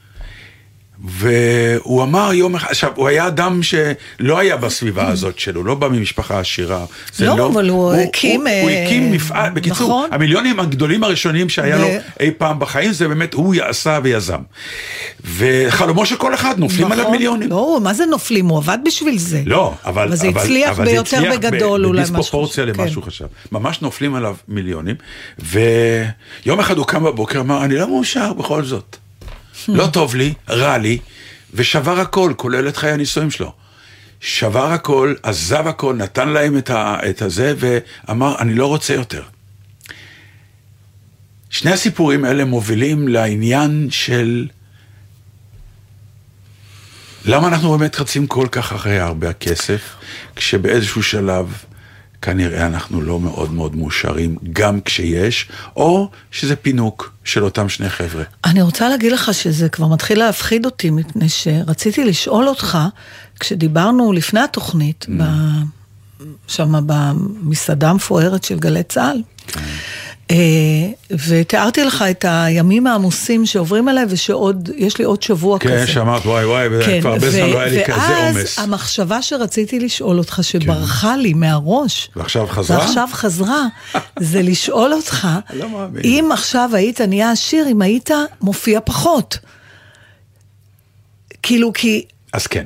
והוא 1.05 2.03
אמר 2.03 2.33
יום 2.33 2.55
אחד, 2.55 2.71
עכשיו, 2.71 2.91
הוא 2.95 3.09
היה 3.09 3.27
אדם 3.27 3.61
שלא 3.63 4.39
היה 4.39 4.57
בסביבה 4.57 5.09
הזאת 5.09 5.39
שלו, 5.39 5.65
לא 5.65 5.75
בא 5.75 5.89
ממשפחה 5.89 6.41
עשירה. 6.41 6.85
זה 7.15 7.27
לא, 7.27 7.47
אבל 7.47 7.69
הוא 7.69 7.95
הקים, 7.95 8.41
הוא, 8.41 8.49
הוא 8.63 8.71
אה, 8.71 8.85
הקים 8.85 9.13
מפעל, 9.13 9.51
בקיצור, 9.51 9.89
נכון. 9.89 10.09
המיליונים 10.13 10.61
הגדולים 10.61 11.05
הראשונים 11.05 11.49
שהיה 11.49 11.77
ו- 11.77 11.81
לו 11.81 11.89
אי 12.21 12.31
פעם 12.39 12.59
בחיים, 12.59 12.93
זה 12.93 13.09
באמת 13.09 13.35
הוא 13.35 13.55
עשה 13.63 13.99
ויזם. 14.03 14.41
וחלומו 15.37 16.07
של 16.07 16.17
כל 16.17 16.35
אחד, 16.35 16.59
נופלים 16.59 16.93
עליו 16.93 17.05
נכון. 17.05 17.17
מיליונים. 17.17 17.51
לא, 17.51 17.79
מה 17.83 17.95
זה 17.95 18.07
נופלים? 18.07 18.47
הוא 18.47 18.59
עבד 18.59 18.79
בשביל 18.87 19.19
זה. 19.19 19.43
לא, 19.47 19.75
אבל... 19.85 20.03
אבל 20.03 20.17
זה 20.17 20.29
הצליח 20.29 20.71
אבל 20.71 20.85
ביותר 20.85 21.17
הצליח 21.17 21.35
בגדול, 21.35 21.87
אולי, 21.87 22.03
משהו 22.03 22.15
בדיספרופורציה 22.15 22.65
למה 22.65 22.85
כן. 22.85 22.91
שהוא 22.91 23.05
חשב. 23.05 23.27
ממש 23.53 23.83
נופלים 23.83 24.15
עליו 24.15 24.37
מיליונים, 24.49 24.97
ויום 25.39 26.61
אחד 26.61 26.79
הוא 26.79 26.87
קם 26.87 27.05
בבוקר, 27.05 27.41
אמר, 27.41 27.65
אני 27.65 27.75
לא 27.75 27.89
מאושר 27.89 28.33
בכל 28.33 28.65
זאת. 28.65 28.97
לא 29.69 29.87
טוב 29.87 30.15
לי, 30.15 30.35
רע 30.49 30.79
לי, 30.79 30.99
ושבר 31.55 32.01
הכל, 32.01 32.33
כולל 32.37 32.69
את 32.69 32.77
חיי 32.77 32.91
הנישואים 32.91 33.31
שלו. 33.31 33.53
שבר 34.21 34.73
הכל, 34.73 35.15
עזב 35.23 35.67
הכל, 35.67 35.97
נתן 35.97 36.29
להם 36.29 36.59
את, 36.59 36.71
ה, 36.71 36.97
את 37.11 37.23
הזה, 37.23 37.55
ואמר, 37.59 38.39
אני 38.39 38.55
לא 38.55 38.67
רוצה 38.67 38.95
יותר. 38.95 39.23
שני 41.51 41.71
הסיפורים 41.71 42.25
האלה 42.25 42.45
מובילים 42.45 43.09
לעניין 43.09 43.89
של 43.91 44.49
למה 47.25 47.49
אנחנו 47.49 47.79
באמת 47.79 48.01
רצים 48.01 48.27
כל 48.27 48.47
כך 48.53 48.73
אחרי 48.73 48.99
הרבה 48.99 49.31
הכסף, 49.31 49.95
כשבאיזשהו 50.37 51.03
שלב 51.03 51.53
כנראה 52.23 52.67
אנחנו 52.67 53.01
לא 53.01 53.21
מאוד 53.21 53.53
מאוד 53.53 53.77
מאושרים, 53.77 54.37
גם 54.53 54.81
כשיש, 54.81 55.49
או 55.77 56.11
שזה 56.31 56.57
פינוק 56.57 57.13
של 57.25 57.45
אותם 57.45 57.69
שני 57.69 57.89
חבר'ה. 57.89 58.25
אני 58.45 58.63
רוצה 58.63 58.89
להגיד 58.89 59.13
לך 59.13 59.35
שזה 59.35 59.69
כבר 59.69 59.87
מתחיל 59.87 60.19
להפחיד 60.19 60.67
אותי, 60.67 60.91
מפני 60.91 61.29
שרציתי 61.29 62.05
לשאול 62.05 62.49
אותך, 62.49 62.79
כשדיברנו 63.41 64.13
לפני 64.13 64.41
התוכנית, 64.41 65.07
ב... 65.19 65.23
שם 66.49 66.73
במסעדה 66.87 67.91
המפוארת 67.91 68.45
של 68.45 68.59
גלי 68.59 68.83
צה"ל, 68.83 69.23
אה, 69.57 69.63
ותיארתי 71.29 71.85
לך 71.85 72.05
את 72.11 72.25
הימים 72.29 72.87
העמוסים 72.87 73.47
שעוברים 73.47 73.89
עליי, 73.89 74.05
ושעוד, 74.09 74.71
יש 74.77 74.99
לי 74.99 75.05
עוד 75.05 75.23
שבוע 75.23 75.59
כזה. 75.59 75.85
כן, 75.87 75.93
שאמרת, 75.93 76.27
וואי 76.27 76.45
וואי, 76.47 76.69
כן, 76.87 77.01
כבר 77.01 77.11
הרבה 77.13 77.31
זמן 77.31 77.51
לא 77.51 77.59
היה 77.61 77.69
לי 77.73 77.85
כזה 77.85 78.17
עומס. 78.17 78.59
ואז 78.59 78.65
המחשבה 78.69 79.23
שרציתי 79.23 79.81
לשאול 79.81 80.19
אותך, 80.19 80.39
שברחה 80.43 81.17
לי 81.17 81.35
מהראש, 81.35 82.11
ועכשיו 82.17 82.47
חזרה? 82.47 82.79
ועכשיו 82.79 83.09
חזרה, 83.13 83.67
זה 84.21 84.43
לשאול 84.43 84.93
אותך, 84.93 85.29
לא 85.55 85.69
מאמין. 85.69 86.03
אם 86.05 86.29
עכשיו 86.33 86.71
היית 86.73 87.01
נהיה 87.01 87.31
עשיר, 87.31 87.69
אם 87.69 87.83
היית 87.83 88.11
מופיע 88.41 88.81
פחות. 88.85 89.39
כאילו, 91.43 91.73
כי 91.73 92.05
אז 92.33 92.47
כן. 92.47 92.65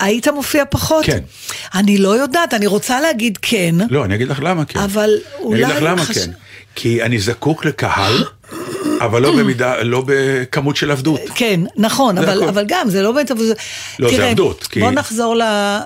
היית 0.00 0.28
מופיע 0.28 0.64
פחות? 0.70 1.04
כן. 1.04 1.18
אני 1.74 1.98
לא 1.98 2.16
יודעת, 2.20 2.54
אני 2.54 2.66
רוצה 2.66 3.00
להגיד 3.00 3.38
כן, 3.42 3.74
לא, 3.90 4.04
אני 4.04 4.14
אגיד 4.14 4.28
לך 4.28 4.40
למה 4.42 4.64
כן. 4.64 4.78
אבל 4.80 5.10
אולי... 5.40 5.64
אני 5.64 5.72
אגיד 5.72 5.82
לך 5.82 5.90
למה 5.90 6.04
חש- 6.04 6.18
כן. 6.18 6.30
כי 6.80 7.02
אני 7.02 7.18
זקוק 7.18 7.64
לקהל, 7.64 8.24
אבל 9.00 9.22
לא 9.22 9.36
במידה, 9.36 9.82
לא 9.82 10.02
בכמות 10.06 10.76
של 10.76 10.90
עבדות. 10.90 11.20
כן, 11.34 11.60
נכון, 11.76 12.16
זה 12.16 12.32
אבל. 12.32 12.48
אבל 12.48 12.64
גם, 12.68 12.90
זה 12.90 13.02
לא 13.02 13.12
באמת... 13.12 13.30
אבל 13.30 13.40
זה- 13.44 13.54
לא, 13.98 14.10
זה 14.10 14.16
תראה, 14.16 14.28
עבדות, 14.30 14.64
כי- 14.70 14.80
בוא 14.80 14.90
נחזור 14.90 15.36
ל... 15.36 15.42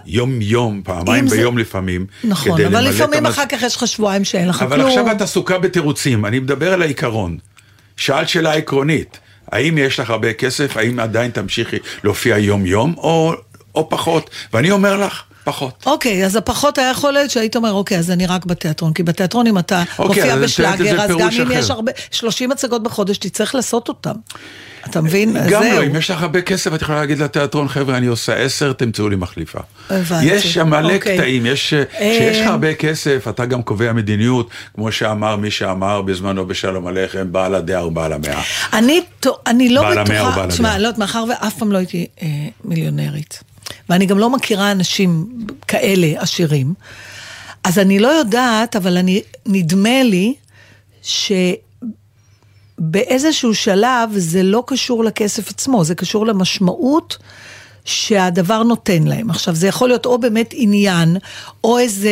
יום-יום, 0.07 0.81
פעמיים 0.85 1.25
אם 1.25 1.29
זה- 1.29 1.37
ביום 1.37 1.59
לפעמים. 1.59 2.07
נכון, 2.25 2.61
אבל 2.61 2.81
לפעמים 2.89 3.27
המס- 3.27 3.33
אחר 3.35 3.47
כך 3.49 3.63
יש 3.63 3.77
לך 3.77 3.87
שבועיים 3.87 4.25
שאין 4.25 4.49
לך 4.49 4.63
אבל 4.63 4.77
כלום. 4.77 4.89
עכשיו 4.89 5.11
את 5.11 5.21
עסוקה 5.21 5.59
בתירוצים, 5.59 6.27
אני 6.27 6.39
מדבר 6.39 6.73
על 6.73 6.83
העיקרון. 6.83 7.37
שאלת 7.97 8.29
שאלה 8.29 8.53
עקרונית, 8.53 9.19
האם 9.53 9.79
יש 9.79 10.01
לך 10.01 10.11
הרבה 10.11 10.33
כסף, 10.33 10.77
האם 10.77 11.01
עדיין 11.01 11.31
תמשיכי 11.31 11.77
להופיע 12.05 12.39
יום-יום, 12.39 12.95
או, 12.97 13.33
או 13.75 13.89
פחות? 13.91 14.31
ואני 14.53 14.71
אומר 14.71 14.97
לך, 15.07 15.23
פחות. 15.45 15.85
אוקיי, 15.87 16.27
אז 16.27 16.37
הפחות 16.37 16.79
היה 16.79 16.91
יכול 16.91 17.13
להיות 17.13 17.31
שהיית 17.31 17.57
אומר, 17.57 17.73
אוקיי, 17.73 17.99
אז 17.99 18.11
אני 18.11 18.27
רק 18.27 18.47
בתיאטרון, 18.47 18.93
כי 18.93 19.03
בתיאטרון 19.03 19.47
אם 19.47 19.59
אתה 19.59 19.83
אוקיי, 19.99 20.23
מופיע 20.23 20.37
בשלאגר, 20.37 21.01
אז 21.01 21.11
גם 21.11 21.17
פירוש 21.17 21.41
אם 21.41 21.51
יש 21.51 21.65
אחר. 21.65 21.75
הרבה, 21.75 21.93
30 22.11 22.53
הצגות 22.53 22.83
בחודש, 22.83 23.19
תצטרך 23.19 23.55
לעשות 23.55 23.89
אותם. 23.89 24.15
אתה 24.87 25.01
מבין? 25.01 25.37
גם 25.37 25.49
זהו. 25.49 25.63
לא, 25.63 25.87
אם 25.87 25.97
יש 25.97 26.11
לך 26.11 26.23
הרבה 26.23 26.43
כסף, 26.43 26.75
את 26.75 26.83
יכולה 26.83 27.01
להגיד 27.01 27.19
לתיאטרון, 27.19 27.69
חבר'ה, 27.69 27.97
אני 27.97 28.07
עושה 28.07 28.35
עשר, 28.35 28.73
תמצאו 28.73 29.09
לי 29.09 29.17
מחליפה. 29.17 29.59
הבנתי. 29.91 30.27
יש 30.27 30.55
שם 30.55 30.69
מלא 30.71 30.95
אוקיי. 30.95 31.17
קטעים, 31.17 31.47
יש, 31.47 31.75
אה, 31.75 31.85
כשיש 31.91 32.39
לך 32.39 32.47
הרבה 32.47 32.75
כסף, 32.75 33.29
אתה 33.29 33.47
גם 33.47 33.63
קובע 33.63 33.93
מדיניות, 33.93 34.51
כמו 34.75 34.93
שאמר 34.93 35.37
מי 35.37 35.51
שאמר 35.51 36.03
בזמנו 36.03 36.47
בשלום 36.47 36.87
עליכם, 36.87 37.33
בעל 37.33 37.55
הדעה 37.55 37.87
ובעל 37.87 38.13
המאה. 38.13 38.43
אני, 38.73 39.01
אני 39.47 39.69
לא 39.69 40.03
בטוחה, 40.03 40.47
תשמע. 40.49 40.79
לא 40.79 40.91
מאחר 40.99 41.25
ואף 41.29 41.59
פעם 41.59 41.73
לא 41.73 41.79
הייתי 41.79 42.07
אה, 42.23 42.29
מיליונרית, 42.65 43.43
ואני 43.89 44.07
גם 44.07 44.19
לא 44.19 44.31
מכירה 44.31 44.73
אנשים 44.73 45.29
כאלה 45.69 46.21
עשירים, 46.21 46.75
אז 47.65 47.79
אני 47.79 47.99
לא 47.99 48.09
יודעת, 48.09 48.77
אבל 48.77 48.97
אני, 48.97 49.23
נדמה 49.47 50.03
לי 50.03 50.35
שבאיזשהו 52.81 53.55
שלב 53.55 54.11
זה 54.17 54.43
לא 54.43 54.65
קשור 54.67 55.05
לכסף 55.05 55.49
עצמו, 55.51 55.85
זה 55.85 55.95
קשור 55.95 56.27
למשמעות. 56.27 57.19
שהדבר 57.85 58.63
נותן 58.63 59.03
להם. 59.03 59.31
עכשיו, 59.31 59.55
זה 59.55 59.69
יכול 59.69 59.89
להיות 59.89 60.07
או 60.07 60.19
באמת 60.19 60.51
עניין, 60.57 61.17
או 61.65 61.79
איזה 61.79 62.11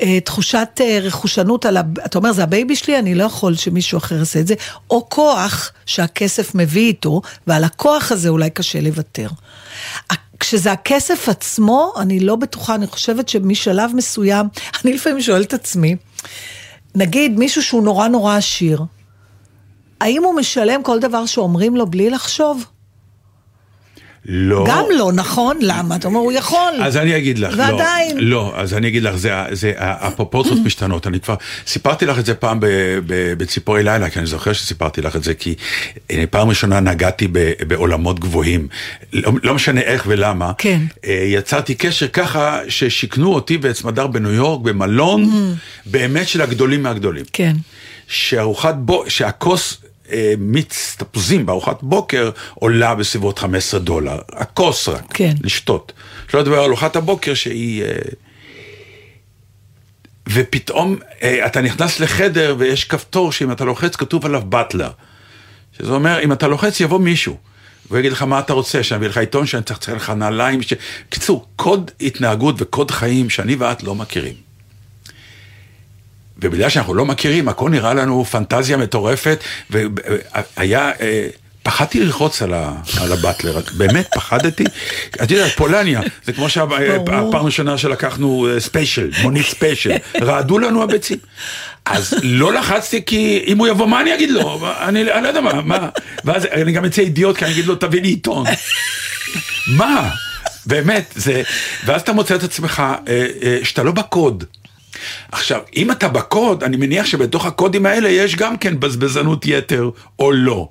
אה, 0.00 0.20
תחושת 0.20 0.68
אה, 0.80 0.98
רכושנות 1.02 1.66
על, 1.66 1.76
הב... 1.76 1.98
אתה 1.98 2.18
אומר, 2.18 2.32
זה 2.32 2.42
ה 2.42 2.49
baby 2.49 2.76
שלי, 2.76 2.98
אני 2.98 3.14
לא 3.14 3.24
יכול 3.24 3.54
שמישהו 3.54 3.98
אחר 3.98 4.14
יעשה 4.14 4.40
את 4.40 4.46
זה, 4.46 4.54
או 4.90 5.06
כוח 5.08 5.72
שהכסף 5.86 6.54
מביא 6.54 6.86
איתו, 6.86 7.22
ועל 7.46 7.64
הכוח 7.64 8.12
הזה 8.12 8.28
אולי 8.28 8.50
קשה 8.50 8.80
לוותר. 8.80 9.28
כשזה 10.46 10.72
הכסף 10.72 11.28
עצמו, 11.28 11.92
אני 11.96 12.20
לא 12.20 12.36
בטוחה, 12.36 12.74
אני 12.74 12.86
חושבת 12.86 13.28
שמשלב 13.28 13.90
מסוים, 13.94 14.46
אני 14.84 14.92
לפעמים 14.92 15.20
שואלת 15.20 15.46
את 15.46 15.52
עצמי, 15.52 15.96
נגיד 16.94 17.38
מישהו 17.38 17.62
שהוא 17.62 17.82
נורא 17.82 18.08
נורא 18.08 18.36
עשיר, 18.36 18.82
האם 20.00 20.24
הוא 20.24 20.34
משלם 20.34 20.82
כל 20.82 20.98
דבר 20.98 21.26
שאומרים 21.26 21.76
לו 21.76 21.86
בלי 21.86 22.10
לחשוב? 22.10 22.64
לא. 24.28 24.64
גם 24.68 24.84
לא, 24.98 25.12
נכון? 25.12 25.58
למה? 25.60 25.96
אתה 25.96 26.08
אומר, 26.08 26.20
הוא 26.20 26.32
יכול. 26.32 26.72
אז 26.82 26.96
אני 26.96 27.16
אגיד 27.16 27.38
לך, 27.38 27.54
ועדיין. 27.58 28.16
לא, 28.18 28.24
לא, 28.30 28.52
אז 28.56 28.74
אני 28.74 28.88
אגיד 28.88 29.02
לך, 29.02 29.16
זה, 29.16 29.32
זה, 29.52 29.72
הפרופורציות 29.78 30.58
משתנות, 30.64 31.06
אני 31.06 31.20
כבר, 31.20 31.34
סיפרתי 31.66 32.06
לך 32.06 32.18
את 32.18 32.26
זה 32.26 32.34
פעם 32.34 32.60
ב, 32.60 32.66
ב, 33.06 33.34
בציפורי 33.38 33.82
לילה, 33.82 34.10
כי 34.10 34.18
אני 34.18 34.26
זוכר 34.26 34.52
שסיפרתי 34.52 35.02
לך 35.02 35.16
את 35.16 35.24
זה, 35.24 35.34
כי 35.34 35.54
אה, 36.10 36.24
פעם 36.30 36.48
ראשונה 36.48 36.80
נגעתי 36.80 37.28
ב, 37.32 37.52
בעולמות 37.68 38.20
גבוהים, 38.20 38.68
לא, 39.12 39.32
לא 39.42 39.54
משנה 39.54 39.80
איך 39.80 40.04
ולמה, 40.06 40.52
כן. 40.58 40.80
אה, 41.04 41.24
יצרתי 41.26 41.74
קשר 41.74 42.08
ככה 42.08 42.60
ששיכנו 42.68 43.34
אותי 43.34 43.58
ואת 43.62 43.76
סמדר 43.76 44.06
בניו 44.06 44.32
יורק, 44.32 44.60
במלון, 44.60 45.30
באמת 45.86 46.28
של 46.28 46.40
הגדולים 46.40 46.82
מהגדולים. 46.82 47.24
כן. 47.32 47.56
שארוחת 48.08 48.74
בו, 48.74 49.04
שהכוס 49.08 49.78
מיץ 50.38 50.96
תפוזים 50.98 51.46
בארוחת 51.46 51.82
בוקר 51.82 52.30
עולה 52.54 52.94
בסביבות 52.94 53.38
15 53.38 53.80
דולר. 53.80 54.18
הכוס 54.32 54.88
רק, 54.88 55.04
כן. 55.14 55.34
לשתות. 55.42 55.92
שלא 56.28 56.40
לדבר 56.40 56.58
על 56.58 56.64
ארוחת 56.64 56.96
הבוקר 56.96 57.34
שהיא... 57.34 57.84
אה, 57.84 57.88
ופתאום 60.28 60.96
אה, 61.22 61.46
אתה 61.46 61.60
נכנס 61.60 62.00
לחדר 62.00 62.54
ויש 62.58 62.84
כפתור 62.84 63.32
שאם 63.32 63.52
אתה 63.52 63.64
לוחץ 63.64 63.96
כתוב 63.96 64.26
עליו 64.26 64.42
butler. 64.48 64.90
שזה 65.78 65.92
אומר, 65.92 66.20
אם 66.24 66.32
אתה 66.32 66.48
לוחץ 66.48 66.80
יבוא 66.80 66.98
מישהו. 66.98 67.36
והוא 67.86 67.98
יגיד 67.98 68.12
לך 68.12 68.22
מה 68.22 68.38
אתה 68.38 68.52
רוצה, 68.52 68.82
שאני 68.82 68.98
אביא 68.98 69.08
לך 69.08 69.18
עיתון, 69.18 69.46
שאני 69.46 69.62
צריך 69.62 69.96
לך 69.96 70.10
נעליים. 70.10 70.62
ש... 70.62 70.72
קיצור, 71.08 71.46
קוד 71.56 71.90
התנהגות 72.00 72.54
וקוד 72.58 72.90
חיים 72.90 73.30
שאני 73.30 73.54
ואת 73.54 73.82
לא 73.82 73.94
מכירים. 73.94 74.45
ובגלל 76.38 76.68
שאנחנו 76.68 76.94
לא 76.94 77.04
מכירים, 77.04 77.48
הכל 77.48 77.70
נראה 77.70 77.94
לנו 77.94 78.24
פנטזיה 78.24 78.76
מטורפת, 78.76 79.44
והיה, 79.70 80.90
אה, 81.00 81.28
פחדתי 81.62 82.00
ללחוץ 82.00 82.42
על, 82.42 82.54
ה, 82.54 82.72
על 83.00 83.12
ה 83.12 83.18
butler, 83.18 83.60
באמת 83.76 84.06
פחדתי. 84.14 84.64
את 85.22 85.30
יודעת, 85.30 85.52
פולניה, 85.52 86.00
זה 86.24 86.32
כמו 86.32 86.48
שהפעם 86.48 87.34
הראשונה 87.34 87.78
שלקחנו 87.78 88.48
אה, 88.48 88.60
ספיישל, 88.60 89.10
מונית 89.22 89.46
ספיישל, 89.46 89.92
רעדו 90.22 90.58
לנו 90.58 90.82
הביצים. 90.82 91.18
אז 91.84 92.14
לא 92.22 92.52
לחצתי 92.52 93.04
כי 93.04 93.44
אם 93.46 93.58
הוא 93.58 93.66
יבוא, 93.66 93.86
מה 93.86 94.00
אני 94.00 94.14
אגיד 94.14 94.30
לו? 94.30 94.68
אני, 94.80 95.12
אני 95.12 95.22
לא 95.22 95.28
יודע 95.28 95.40
מה, 95.40 95.62
מה, 95.62 95.88
ואז 96.24 96.46
אני 96.46 96.72
גם 96.72 96.84
אצא 96.84 97.02
אידיוט, 97.02 97.36
כי 97.36 97.44
אני 97.44 97.52
אגיד 97.52 97.66
לו, 97.66 97.74
תביא 97.74 98.02
לי 98.02 98.08
עיתון. 98.08 98.46
מה? 99.66 100.10
באמת, 100.66 101.12
זה, 101.16 101.42
ואז 101.84 102.00
אתה 102.00 102.12
מוצא 102.12 102.34
את 102.34 102.42
עצמך 102.42 102.82
אה, 103.08 103.26
אה, 103.42 103.58
שאתה 103.62 103.82
לא 103.82 103.92
בקוד. 103.92 104.44
עכשיו, 105.32 105.60
אם 105.76 105.90
אתה 105.90 106.08
בקוד, 106.08 106.62
אני 106.64 106.76
מניח 106.76 107.06
שבתוך 107.06 107.46
הקודים 107.46 107.86
האלה 107.86 108.08
יש 108.08 108.36
גם 108.36 108.56
כן 108.56 108.80
בזבזנות 108.80 109.46
יתר 109.46 109.90
או 110.18 110.32
לא. 110.32 110.68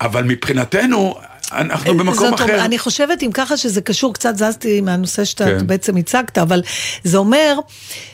אבל 0.00 0.24
מבחינתנו, 0.24 1.14
אנחנו 1.52 1.96
במקום 1.96 2.30
זאת 2.30 2.40
אחר. 2.40 2.64
אני 2.64 2.78
חושבת 2.78 3.22
אם 3.22 3.30
ככה 3.34 3.56
שזה 3.56 3.80
קשור, 3.80 4.14
קצת 4.14 4.36
זזתי 4.36 4.80
מהנושא 4.80 5.24
שאתה 5.24 5.44
כן. 5.44 5.66
בעצם 5.66 5.96
הצגת, 5.96 6.38
אבל 6.38 6.62
זה 7.04 7.18
אומר 7.18 7.58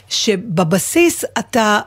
שבבסיס 0.08 1.24
אתה... 1.38 1.80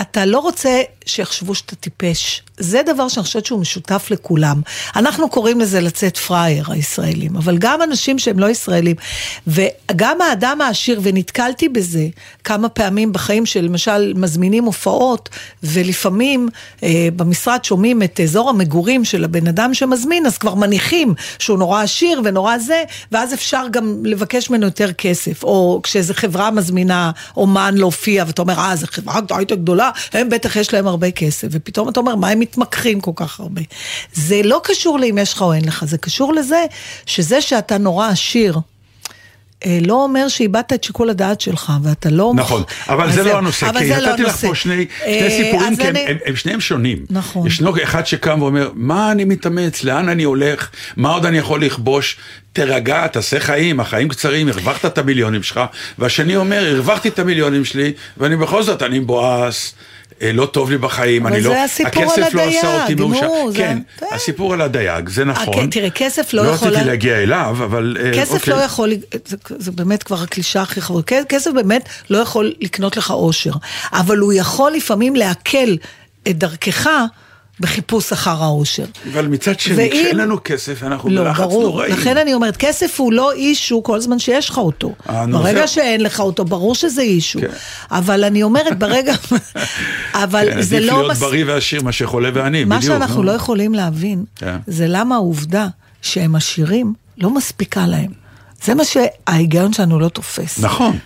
אתה 0.00 0.24
לא 0.24 0.38
רוצה 0.38 0.82
שיחשבו 1.06 1.54
שאתה 1.54 1.76
טיפש. 1.76 2.42
זה 2.62 2.82
דבר 2.86 3.08
שאני 3.08 3.24
חושבת 3.24 3.46
שהוא 3.46 3.60
משותף 3.60 4.06
לכולם. 4.10 4.60
אנחנו 4.96 5.28
קוראים 5.28 5.60
לזה 5.60 5.80
לצאת 5.80 6.16
פראייר, 6.16 6.64
הישראלים, 6.68 7.36
אבל 7.36 7.58
גם 7.58 7.82
אנשים 7.82 8.18
שהם 8.18 8.38
לא 8.38 8.50
ישראלים, 8.50 8.96
וגם 9.46 10.20
האדם 10.20 10.60
העשיר, 10.60 11.00
ונתקלתי 11.02 11.68
בזה 11.68 12.06
כמה 12.44 12.68
פעמים 12.68 13.12
בחיים 13.12 13.46
שלמשל 13.46 14.12
מזמינים 14.16 14.64
הופעות, 14.64 15.28
ולפעמים 15.62 16.48
אה, 16.82 17.08
במשרד 17.16 17.64
שומעים 17.64 18.02
את 18.02 18.20
אזור 18.20 18.50
המגורים 18.50 19.04
של 19.04 19.24
הבן 19.24 19.46
אדם 19.46 19.74
שמזמין, 19.74 20.26
אז 20.26 20.38
כבר 20.38 20.54
מניחים 20.54 21.14
שהוא 21.38 21.58
נורא 21.58 21.82
עשיר 21.82 22.20
ונורא 22.24 22.58
זה, 22.58 22.82
ואז 23.12 23.34
אפשר 23.34 23.62
גם 23.70 23.96
לבקש 24.04 24.50
ממנו 24.50 24.64
יותר 24.64 24.92
כסף. 24.92 25.44
או 25.44 25.80
כשאיזו 25.82 26.14
חברה 26.14 26.50
מזמינה 26.50 27.10
אומן 27.36 27.74
להופיע, 27.76 28.24
ואתה 28.26 28.42
אומר, 28.42 28.58
אה, 28.58 28.76
זו 28.76 28.86
חברה 28.90 29.20
הייטק 29.30 29.56
גדולה, 29.56 29.90
הם 30.12 30.28
בטח 30.28 30.56
יש 30.56 30.74
להם 30.74 30.86
הרבה 30.86 31.10
כסף. 31.10 31.48
ופתאום 31.50 31.88
אתה 31.88 32.00
אומר, 32.00 32.14
מה 32.14 32.28
הם 32.28 32.40
מתמקחים 32.52 33.00
כל 33.00 33.10
כך 33.16 33.40
הרבה? 33.40 33.62
זה 34.12 34.40
לא 34.44 34.60
קשור 34.64 34.98
לאם 34.98 35.18
יש 35.18 35.32
לך 35.32 35.42
או 35.42 35.52
אין 35.52 35.64
לך, 35.64 35.84
זה 35.84 35.98
קשור 35.98 36.34
לזה 36.34 36.64
שזה 37.06 37.40
שאתה 37.40 37.78
נורא 37.78 38.08
עשיר. 38.08 38.58
אה, 39.66 39.78
לא 39.86 39.94
אומר 39.94 40.28
שאיבדת 40.28 40.72
את 40.72 40.84
שיקול 40.84 41.10
הדעת 41.10 41.40
שלך, 41.40 41.72
ואתה 41.82 42.10
לא... 42.10 42.32
נכון, 42.36 42.62
אבל 42.88 43.12
זה. 43.12 43.22
לא 43.22 43.38
הנושא, 43.38 43.72
כי 43.78 43.88
לא 43.88 43.96
נתתי 43.96 44.22
לך. 44.22 44.36
פה 44.36 44.54
שני, 44.54 44.86
אה, 45.06 45.28
סיפורים, 45.30 45.76
כי 45.76 45.82
הם, 46.26 46.36
שניהם 46.36 46.60
שונים. 46.60 46.98
נכון. 47.10 47.46
ישנו 47.46 47.82
אחד 47.82 48.06
שקם 48.06 48.42
ואומר, 48.42 48.70
מה 48.74 49.12
אני 49.12 49.24
מתאמץ, 49.24 49.84
לאן 49.84 50.08
אני 50.08 50.22
הולך, 50.22 50.70
מה 50.96 51.12
עוד 51.12 51.26
אני 51.26 51.38
יכול 51.38 51.64
לכבוש, 51.64 52.16
תירגע, 52.52 53.06
תעשה 53.06 53.40
חיים, 53.40 53.80
החיים 53.80 54.08
קצרים, 54.08 54.48
הרווחת 54.48 54.84
את 54.84 54.98
המיליונים 54.98 55.42
שלך, 55.42 55.60
והשני 55.98 56.36
אומר, 56.36 56.64
הרווחתי 56.66 57.08
את 57.08 57.18
המיליונים 57.18 57.64
שלי, 57.64 57.92
ואני 58.16 58.36
בכל 58.36 58.62
זאת, 58.62 58.82
אני 58.82 58.98
מבואס. 58.98 59.74
אה, 60.22 60.32
לא 60.32 60.46
טוב 60.46 60.70
לי 60.70 60.78
בחיים, 60.78 61.26
אבל 61.26 61.32
אני 61.34 61.42
זה 61.42 61.48
לא, 61.48 61.54
הסיפור 61.56 62.02
הכסף 62.02 62.22
על 62.22 62.32
לא 62.34 62.42
עשה 62.42 62.72
אותי 62.82 62.92
הדייג, 62.92 63.00
מאושר, 63.00 63.26
נו, 63.26 63.52
זה- 63.52 63.58
כן, 63.58 63.78
כן. 63.98 64.06
הסיפור 64.12 64.52
על 64.54 64.60
הדייג, 64.60 65.08
זה 65.08 65.24
נכון, 65.24 65.54
כן, 65.54 65.70
תראה, 65.70 65.90
כסף 65.90 66.32
לא 66.32 66.44
לא 66.44 66.48
יכול 66.50 66.68
רציתי 66.68 66.82
לה- 66.84 66.90
להגיע 66.90 67.16
אליו, 67.22 67.56
אבל 67.64 67.96
אה, 68.04 68.12
כסף 68.20 68.32
אוקיי. 68.34 68.54
לא 68.54 68.58
יכול, 68.58 68.90
זה, 69.24 69.36
זה 69.58 69.70
באמת 69.72 70.02
כבר 70.02 70.22
הקלישה 70.22 70.62
הכי 70.62 70.80
חמורה, 70.80 71.02
כסף 71.28 71.50
באמת 71.50 71.88
לא 72.10 72.18
יכול 72.18 72.52
לקנות 72.60 72.96
לך 72.96 73.10
אושר, 73.10 73.52
אבל 73.92 74.18
הוא 74.18 74.32
יכול 74.32 74.72
לפעמים 74.72 75.16
לעכל 75.16 75.74
את 76.28 76.38
דרכך 76.38 76.90
בחיפוש 77.62 78.12
אחר 78.12 78.42
האושר. 78.42 78.84
אבל 79.12 79.26
מצד 79.26 79.60
שני, 79.60 79.74
ואם- 79.76 79.90
כשאין 79.90 80.16
לנו 80.16 80.36
כסף, 80.44 80.82
אנחנו 80.82 81.10
לא, 81.10 81.24
בלחץ 81.24 81.40
ברור. 81.40 81.62
נוראי. 81.62 81.90
לכן 81.92 82.16
אני 82.16 82.34
אומרת, 82.34 82.56
כסף 82.56 83.00
הוא 83.00 83.12
לא 83.12 83.32
אישו 83.32 83.82
כל 83.82 84.00
זמן 84.00 84.18
שיש 84.18 84.48
לך 84.48 84.58
אותו. 84.58 84.92
אה, 85.08 85.26
ברגע 85.26 85.58
זהו. 85.58 85.68
שאין 85.68 86.00
לך 86.00 86.20
אותו, 86.20 86.44
ברור 86.44 86.74
שזה 86.74 87.02
אישו. 87.02 87.40
כן. 87.40 87.46
אבל 87.90 88.24
אני 88.24 88.42
אומרת, 88.42 88.78
ברגע... 88.78 89.14
אבל 90.14 90.46
כן, 90.54 90.62
זה 90.62 90.76
עדיף 90.76 90.90
לא... 90.90 90.98
להיות 90.98 91.10
מס- 91.10 91.18
בריא 91.20 91.44
ועשיר 91.46 91.82
מאשר 91.82 92.06
חולה 92.06 92.30
ועני, 92.34 92.64
מה 92.64 92.76
בדיוק. 92.76 92.92
שאנחנו 92.92 93.16
נו. 93.16 93.22
לא 93.22 93.32
יכולים 93.32 93.74
להבין, 93.74 94.24
כן. 94.36 94.56
זה 94.66 94.84
למה 94.88 95.14
העובדה 95.14 95.66
שהם 96.02 96.36
עשירים 96.36 96.94
לא 97.18 97.30
מספיקה 97.30 97.86
להם. 97.86 98.10
זה 98.64 98.74
מה 98.74 98.82
שההיגיון 98.84 99.72
שלנו 99.72 100.00
לא 100.00 100.08
תופס. 100.08 100.58
נכון. 100.58 100.98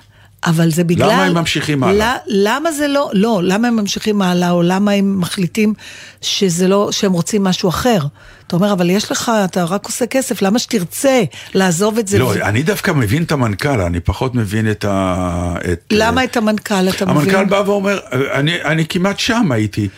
אבל 0.46 0.70
זה 0.70 0.84
בגלל... 0.84 1.08
למה 1.08 1.24
הם 1.24 1.34
ממשיכים 1.34 1.84
הלאה? 1.84 2.16
למה 2.26 2.72
זה 2.72 2.88
לא, 2.88 3.10
לא, 3.12 3.40
למה 3.42 3.68
הם 3.68 3.76
ממשיכים 3.76 4.22
הלאה, 4.22 4.50
או 4.50 4.62
למה 4.62 4.92
הם 4.92 5.20
מחליטים 5.20 5.74
שזה 6.20 6.68
לא, 6.68 6.88
שהם 6.92 7.12
רוצים 7.12 7.44
משהו 7.44 7.68
אחר? 7.68 7.98
אתה 8.46 8.56
אומר, 8.56 8.72
אבל 8.72 8.90
יש 8.90 9.12
לך, 9.12 9.32
אתה 9.44 9.64
רק 9.64 9.86
עושה 9.86 10.06
כסף, 10.06 10.42
למה 10.42 10.58
שתרצה 10.58 11.22
לעזוב 11.54 11.98
את 11.98 12.08
זה? 12.08 12.18
לא, 12.18 12.24
ו- 12.24 12.42
אני 12.42 12.62
דווקא 12.62 12.90
מבין 12.90 13.22
את 13.22 13.32
המנכ"ל, 13.32 13.80
אני 13.80 14.00
פחות 14.00 14.34
מבין 14.34 14.70
את 14.70 14.84
ה... 14.84 15.54
את, 15.72 15.84
למה 15.90 16.24
את 16.24 16.36
המנכ"ל, 16.36 16.88
אתה 16.88 17.06
מבין? 17.06 17.34
המנכ"ל 17.34 17.44
בא 17.44 17.62
ואומר, 17.66 17.98
אני, 18.12 18.62
אני 18.62 18.86
כמעט 18.86 19.18
שם 19.18 19.52
הייתי. 19.52 19.88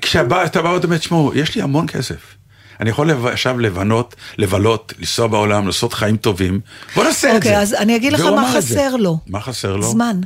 כשאתה 0.00 0.62
בא 0.62 0.68
ואומר, 0.68 0.98
תשמעו, 0.98 1.32
יש 1.34 1.56
לי 1.56 1.62
המון 1.62 1.86
כסף. 1.86 2.37
אני 2.80 2.90
יכול 2.90 3.10
עכשיו 3.32 3.58
לבנות, 3.58 4.14
לבלות, 4.38 4.92
לנסוע 4.98 5.26
בעולם, 5.26 5.66
לעשות 5.66 5.92
חיים 5.92 6.16
טובים. 6.16 6.60
בוא 6.94 7.04
נעשה 7.04 7.30
את 7.30 7.36
אוקיי, 7.36 7.50
זה. 7.52 7.58
אז 7.58 7.74
אני 7.74 7.96
אגיד 7.96 8.12
לך 8.12 8.20
מה. 8.20 8.52
חסר 8.56 8.96
לו. 8.96 9.18
מה 9.26 9.40
חסר 9.40 9.76
לו? 9.76 9.90
זמן. 9.90 10.20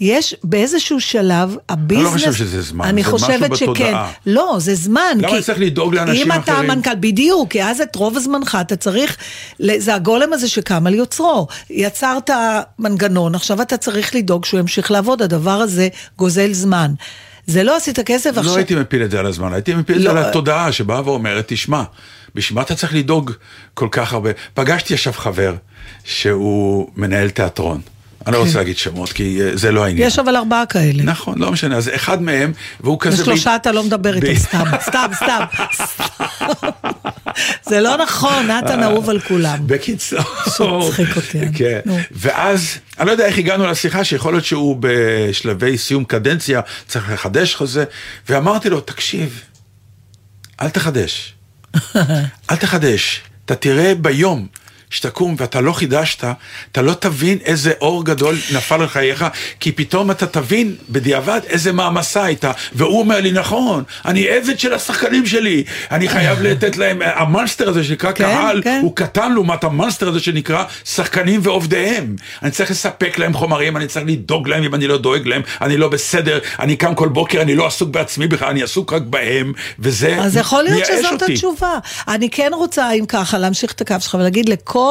יש 0.00 0.34
באיזשהו 0.44 1.00
שלב, 1.00 1.56
הביזנס... 1.68 2.12
חושב 2.12 2.32
שזה 2.32 2.62
זמן, 2.62 2.84
אני 2.84 3.02
זה 3.02 3.08
משהו 3.08 3.18
חושבת 3.18 3.56
שכן. 3.56 3.72
בתודעה. 3.72 4.12
לא, 4.26 4.56
זה 4.58 4.74
זמן. 4.74 5.18
למה 5.18 5.28
כי 5.28 5.34
אני 5.34 5.42
צריך 5.42 5.58
לדאוג 5.60 5.94
לאנשים 5.94 6.32
אם 6.32 6.38
אתה 6.40 6.52
אחרים? 6.52 6.70
המנכ"ל, 6.70 6.94
בדיוק, 7.00 7.50
כי 7.50 7.64
אז 7.64 7.80
את 7.80 7.96
רוב 7.96 8.18
זמנך 8.18 8.58
אתה 8.60 8.76
צריך, 8.76 9.16
זה 9.78 9.94
הגולם 9.94 10.32
הזה 10.32 10.48
שקם 10.48 10.86
על 10.86 10.94
יוצרו. 10.94 11.46
יצרת 11.70 12.30
מנגנון, 12.78 13.34
עכשיו 13.34 13.62
אתה 13.62 13.76
צריך 13.76 14.14
לדאוג 14.14 14.44
שהוא 14.44 14.60
ימשיך 14.60 14.90
לעבוד, 14.90 15.22
הדבר 15.22 15.50
הזה 15.60 15.88
גוזל 16.18 16.52
זמן. 16.52 16.92
זה 17.46 17.62
לא 17.62 17.76
עשית 17.76 18.00
כסף 18.00 18.30
לא 18.34 18.40
עכשיו... 18.40 18.56
הייתי 18.56 18.74
מפיל 18.74 19.02
את 19.02 19.10
זה 19.10 19.20
על 19.20 19.26
הזמן, 19.26 19.52
הייתי 19.52 19.74
מפיל 19.74 19.96
את 19.96 20.02
זה 20.02 20.08
לא, 20.08 20.10
על 20.10 20.18
התודעה 20.18 20.72
שבאה 20.72 21.02
ואומרת, 21.04 21.44
תשמע, 21.48 21.82
בשביל 22.34 22.56
מה 22.56 22.62
אתה 22.62 22.74
צריך 22.74 22.94
לדאוג 22.94 23.30
כל 23.74 23.88
כך 23.90 24.12
הרבה? 24.12 24.30
פגשתי 24.54 24.94
עכשיו 24.94 25.12
חבר 25.12 25.54
שהוא 26.04 26.90
מנהל 26.96 27.30
תיאטרון. 27.30 27.80
אני 28.26 28.36
לא 28.36 28.40
רוצה 28.40 28.58
להגיד 28.58 28.76
שמות, 28.76 29.12
כי 29.12 29.40
אה, 29.42 29.50
זה 29.56 29.72
לא 29.72 29.84
העניין. 29.84 30.08
יש 30.08 30.18
אבל 30.18 30.36
ארבעה 30.36 30.66
כאלה. 30.66 31.02
נכון, 31.02 31.38
לא 31.38 31.52
משנה, 31.52 31.76
אז 31.76 31.90
אחד 31.94 32.22
מהם, 32.22 32.52
והוא 32.80 33.00
כזה... 33.00 33.22
ושלושה 33.22 33.50
ב- 33.50 33.54
אתה 33.60 33.72
לא 33.72 33.84
מדבר 33.84 34.14
איתם 34.14 34.34
סתם, 34.34 34.64
סתם, 34.80 35.10
סתם. 35.14 35.44
זה 37.66 37.80
לא 37.80 37.96
נכון, 37.96 38.46
נתן 38.46 38.82
אהוב 38.82 39.10
על 39.10 39.20
כולם. 39.20 39.58
בקיצור, 39.66 40.20
מצחיק 40.88 41.16
אותי, 41.16 41.38
אני. 41.40 41.54
כן. 41.54 41.80
ואז, 42.10 42.78
אני 42.98 43.06
לא 43.06 43.12
יודע 43.12 43.26
איך 43.26 43.38
הגענו 43.38 43.66
לשיחה, 43.66 44.04
שיכול 44.04 44.32
להיות 44.32 44.44
שהוא 44.44 44.76
בשלבי 44.80 45.78
סיום 45.78 46.04
קדנציה, 46.04 46.60
צריך 46.86 47.10
לחדש 47.12 47.54
חוזה, 47.54 47.84
ואמרתי 48.28 48.70
לו, 48.70 48.80
תקשיב, 48.80 49.40
אל 50.62 50.68
תחדש, 50.68 51.34
אל 52.50 52.56
תחדש, 52.56 53.20
אתה 53.44 53.54
תראה 53.54 53.94
ביום. 53.94 54.46
שתקום 54.92 55.34
ואתה 55.38 55.60
לא 55.60 55.72
חידשת, 55.72 56.24
אתה 56.72 56.82
לא 56.82 56.92
תבין 56.92 57.38
איזה 57.44 57.72
אור 57.80 58.04
גדול 58.04 58.36
נפל 58.52 58.80
על 58.80 58.88
חייך, 58.88 59.24
כי 59.60 59.72
פתאום 59.72 60.10
אתה 60.10 60.26
תבין 60.26 60.74
בדיעבד 60.90 61.40
איזה 61.46 61.72
מעמסה 61.72 62.24
הייתה. 62.24 62.52
והוא 62.72 63.00
אומר 63.00 63.20
לי, 63.20 63.32
נכון, 63.32 63.84
אני 64.04 64.28
עבד 64.28 64.58
של 64.58 64.74
השחקנים 64.74 65.26
שלי, 65.26 65.64
אני 65.90 66.08
חייב 66.08 66.42
לתת 66.42 66.76
להם, 66.76 67.02
המונסטר 67.02 67.68
הזה 67.68 67.84
שנקרא 67.84 68.12
כן, 68.12 68.24
קהל, 68.24 68.62
כן. 68.62 68.80
הוא 68.82 68.96
קטן 68.96 69.32
לעומת 69.32 69.64
המונסטר 69.64 70.08
הזה 70.08 70.20
שנקרא 70.20 70.64
שחקנים 70.84 71.40
ועובדיהם. 71.42 72.16
אני 72.42 72.50
צריך 72.50 72.70
לספק 72.70 73.18
להם 73.18 73.32
חומרים, 73.32 73.76
אני 73.76 73.86
צריך 73.86 74.06
לדאוג 74.08 74.48
להם 74.48 74.62
אם 74.62 74.74
אני 74.74 74.86
לא 74.86 74.98
דואג 74.98 75.26
להם, 75.26 75.42
אני 75.60 75.76
לא 75.76 75.88
בסדר, 75.88 76.38
אני 76.60 76.76
קם 76.76 76.94
כל 76.94 77.08
בוקר, 77.08 77.42
אני 77.42 77.54
לא 77.54 77.66
עסוק 77.66 77.88
בעצמי 77.88 78.26
בכלל, 78.26 78.48
אני 78.48 78.62
עסוק 78.62 78.92
רק 78.92 79.02
בהם, 79.02 79.52
וזה 79.78 80.16
אז 80.20 80.36
יכול 80.36 80.62
להיות 80.62 80.88
מייאש 80.88 80.88
שזאת 81.06 81.22
אותי. 81.22 81.32
התשובה. 81.32 81.78
אני 82.08 82.30
כן 82.30 82.50
רוצה, 82.54 82.92
אם 82.92 83.04
ככה, 83.08 83.38
להמשיך 83.38 83.72
את 83.72 83.80
הקו 83.80 83.94
שלך 84.00 84.14
ולהגיד 84.14 84.48
לכל 84.48 84.81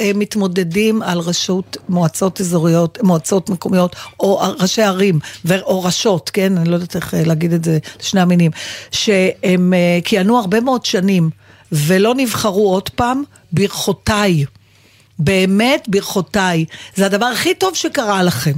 אה, 0.00 0.10
מתמודדים 0.14 1.02
על 1.02 1.18
רשות, 1.18 1.76
מועצות 1.88 2.40
אזוריות, 2.40 2.98
מועצות 3.02 3.50
מקומיות, 3.50 3.96
או 4.20 4.40
ראשי 4.60 4.82
ערים, 4.82 5.18
או 5.62 5.82
ראשות, 5.82 6.30
כן? 6.30 6.58
אני 6.58 6.68
לא 6.68 6.74
יודעת 6.74 6.96
איך 6.96 7.14
אה, 7.14 7.24
להגיד 7.24 7.52
את 7.52 7.64
זה 7.64 7.78
לשני 8.00 8.20
המינים, 8.20 8.50
שהם 8.90 9.74
אה, 9.74 9.98
כיהנו 10.04 10.38
הרבה 10.38 10.60
מאוד 10.60 10.84
שנים 10.84 11.30
ולא 11.72 12.14
נבחרו 12.14 12.72
עוד 12.72 12.88
פעם, 12.88 13.22
ברכותיי. 13.52 14.44
באמת 15.18 15.88
ברכותיי. 15.88 16.64
זה 16.94 17.06
הדבר 17.06 17.26
הכי 17.26 17.54
טוב 17.54 17.74
שקרה 17.74 18.22
לכם. 18.22 18.52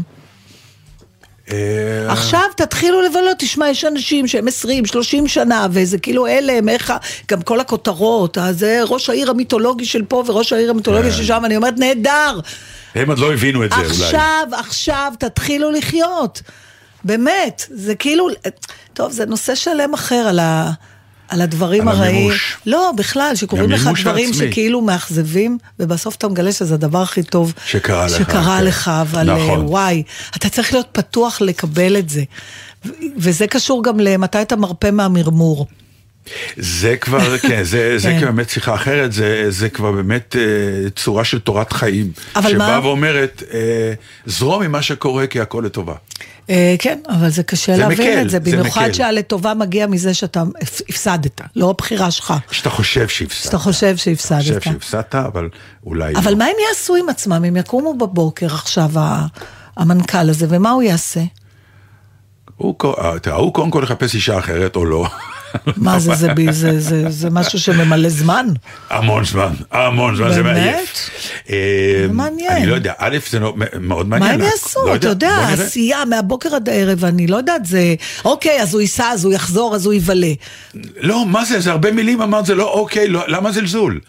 אה, 1.53 2.12
עכשיו 2.12 2.44
תתחילו 2.57 3.03
לבלות, 3.03 3.36
תשמע, 3.38 3.68
יש 3.68 3.84
אנשים 3.84 4.26
שהם 4.26 4.49
20, 4.49 4.86
30 4.86 5.28
שנה, 5.28 5.66
וזה 5.70 5.99
כאילו 5.99 6.26
הלם, 6.26 6.68
איך, 6.68 6.92
גם 7.30 7.42
כל 7.42 7.61
הכותרות, 7.61 8.38
אז 8.38 8.59
זה 8.59 8.80
ראש 8.88 9.11
העיר 9.11 9.30
המיתולוגי 9.30 9.84
של 9.84 10.03
פה 10.05 10.24
וראש 10.26 10.53
העיר 10.53 10.70
המיתולוגי 10.70 11.12
של 11.12 11.24
שם, 11.24 11.42
אני 11.44 11.57
אומרת, 11.57 11.74
נהדר. 11.78 12.40
הם 12.94 13.09
עוד 13.09 13.18
לא 13.18 13.32
הבינו 13.32 13.64
את 13.64 13.70
זה 13.70 13.76
אולי. 13.76 13.90
עכשיו, 13.90 14.49
עכשיו, 14.53 15.12
תתחילו 15.18 15.70
לחיות. 15.70 16.42
באמת, 17.05 17.64
זה 17.70 17.94
כאילו, 17.94 18.28
טוב, 18.92 19.12
זה 19.12 19.26
נושא 19.26 19.55
שלם 19.55 19.94
אחר 19.94 20.14
על 20.28 20.38
ה... 20.38 20.70
על 21.29 21.41
הדברים 21.41 21.89
על 21.89 21.97
הרעים. 21.97 22.16
המימוש. 22.16 22.57
לא, 22.66 22.93
בכלל, 22.97 23.33
שקוראים 23.35 23.70
לך 23.70 23.89
דברים 24.01 24.29
העצמי. 24.29 24.51
שכאילו 24.51 24.81
מאכזבים, 24.81 25.59
ובסוף 25.81 26.16
אתה 26.16 26.29
מגלה 26.29 26.53
שזה 26.53 26.74
הדבר 26.74 27.03
הכי 27.03 27.22
טוב 27.22 27.53
שקרה 27.66 28.07
לך, 28.07 28.12
שקרה 28.12 28.59
כן. 28.59 28.64
לך, 28.64 28.89
אבל 29.03 29.35
נכון. 29.35 29.61
אה, 29.61 29.66
וואי, 29.66 30.03
אתה 30.37 30.49
צריך 30.49 30.72
להיות 30.72 30.89
פתוח 30.93 31.41
לקבל 31.41 31.97
את 31.97 32.09
זה. 32.09 32.22
וזה 33.16 33.47
קשור 33.47 33.85
גם 33.85 34.01
למתי 34.01 34.43
אתה 34.43 34.57
מרפה 34.57 34.91
מהמרמור. 34.91 35.66
זה 36.57 36.97
כבר, 36.97 37.39
כן, 37.49 37.62
זה, 37.62 37.99
זה 37.99 38.09
כן. 38.09 38.18
כבר 38.18 38.26
באמת 38.26 38.51
שיחה 38.51 38.74
אחרת, 38.74 39.12
זה, 39.12 39.47
זה 39.51 39.68
כבר 39.68 39.93
באמת 39.93 40.37
אה, 40.39 40.91
צורה 40.91 41.24
של 41.24 41.39
תורת 41.39 41.72
חיים. 41.72 42.12
אבל 42.37 42.43
מה? 42.59 42.66
שבאה 42.66 42.85
ואומרת, 42.87 43.43
אה, 43.55 43.93
זרום 44.26 44.62
עם 44.62 44.72
מה 44.72 44.83
שקורה 44.83 45.26
כי 45.26 45.41
הכל 45.41 45.62
לטובה. 45.66 45.95
אה, 46.51 46.74
כן, 46.79 46.99
אבל 47.09 47.29
זה 47.31 47.43
קשה 47.43 47.76
זה 47.76 47.83
להבין 47.83 48.11
מקל, 48.11 48.22
את 48.22 48.31
זה, 48.31 48.41
במיוחד. 48.41 48.93
שהלטובה 48.93 49.55
מגיע 49.55 49.87
מזה 49.87 50.14
שאתה 50.14 50.43
הפ- 50.62 50.81
הפסדת, 50.89 51.41
לא 51.57 51.70
הבחירה 51.70 52.11
שלך. 52.11 52.35
שאתה 52.51 52.70
חושב 52.70 53.09
שהפסדת. 53.09 53.43
שאתה 53.45 53.59
חושב 53.59 53.93
חושב 53.93 53.97
שהפסדת. 53.97 54.62
שהפסדת, 54.62 55.14
אבל 55.14 55.49
אולי 55.87 56.14
אבל 56.14 56.31
לא. 56.33 56.39
מה 56.39 56.45
הם 56.45 56.57
יעשו 56.68 56.97
עם 56.97 57.09
עצמם? 57.09 57.45
הם 57.45 57.57
יקומו 57.57 57.95
בבוקר 57.99 58.47
עכשיו, 58.47 58.91
המנכ"ל 59.76 60.31
הזה, 60.31 60.47
ומה 60.49 60.70
הוא 60.70 60.83
יעשה? 60.83 61.20
הוא, 62.57 62.74
אה, 63.26 63.33
הוא 63.35 63.55
קודם 63.55 63.70
כל 63.70 63.81
יחפש 63.85 64.14
אישה 64.14 64.39
אחרת 64.39 64.76
או 64.76 64.85
לא. 64.85 65.07
מה 65.76 65.99
זה, 65.99 66.14
זה, 66.14 66.28
זה, 66.51 66.80
זה, 66.80 67.05
זה 67.11 67.30
משהו 67.30 67.59
שממלא 67.61 68.09
זמן? 68.09 68.46
המון 68.90 69.24
זמן, 69.24 69.53
המון 69.72 70.16
זמן, 70.16 70.32
זה 70.32 70.42
באמת? 70.42 70.57
מעייף. 70.57 71.11
אה, 71.51 72.07
מעניין. 72.12 72.53
אני 72.53 72.66
לא 72.66 72.74
יודע, 72.74 72.92
א', 72.99 73.18
זה 73.30 73.38
נו- 73.38 73.57
מאוד 73.80 74.09
מה 74.09 74.18
מעניין. 74.18 74.34
הם 74.40 74.46
לא 74.46 74.53
יעשו? 74.53 74.94
אתה 74.94 75.09
יודע. 75.09 75.49
עשייה 75.49 76.05
מהבוקר 76.05 76.55
עד 76.55 76.68
הערב, 76.68 77.05
אני 77.05 77.26
לא 77.26 77.36
יודעת, 77.36 77.66
זה... 77.66 77.94
אוקיי, 78.24 78.62
אז 78.62 78.74
הוא 78.74 78.80
ייסע, 78.80 79.11
אז 79.11 79.24
הוא 79.24 79.32
יחזור, 79.32 79.74
אז 79.74 79.86
הוא 79.86 79.94
יבלה. 79.94 80.32
לא, 81.01 81.26
מה 81.26 81.44
זה, 81.44 81.61
זה 81.61 81.70
הרבה 81.70 81.92
מילים, 81.92 82.22
אמרת, 82.22 82.46
זה 82.46 82.55
לא 82.55 82.72
אוקיי, 82.72 83.09
לא, 83.09 83.24
למה 83.28 83.53
זלזול? 83.53 84.01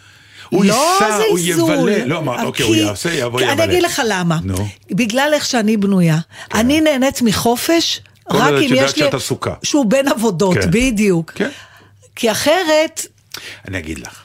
הוא 0.48 0.64
לא 0.64 0.74
ייסע, 0.98 1.16
הוא. 1.30 1.38
יבלה, 1.38 2.04
לא 2.06 2.18
אמרת, 2.18 2.44
אוקיי, 2.44 2.66
הוא 2.66 2.74
יעשה, 2.76 3.14
יבוא, 3.14 3.40
יבלה. 3.40 3.52
אני 3.52 3.64
אגיד 3.64 3.82
לך 3.82 4.02
למה. 4.08 4.38
בגלל 4.90 5.30
איך 5.32 5.44
שאני 5.46 5.76
בנויה. 5.76 6.18
אני 6.54 6.80
נהנית 6.80 7.22
מחופש, 7.22 8.00
רק 8.30 8.50
עוד 8.52 8.54
את 8.54 8.70
אם 8.70 8.74
יש 8.76 8.96
לי... 8.96 9.02
שאת 9.04 9.14
עסוקה. 9.14 9.54
שהוא 9.62 9.86
בין 9.86 10.08
עבודות, 10.08 10.54
כן. 10.58 10.70
בדיוק. 10.70 11.32
כן. 11.34 11.48
כי 12.16 12.30
אחרת, 12.30 13.06
אני 13.68 13.78
אגיד 13.78 13.98
לך, 13.98 14.22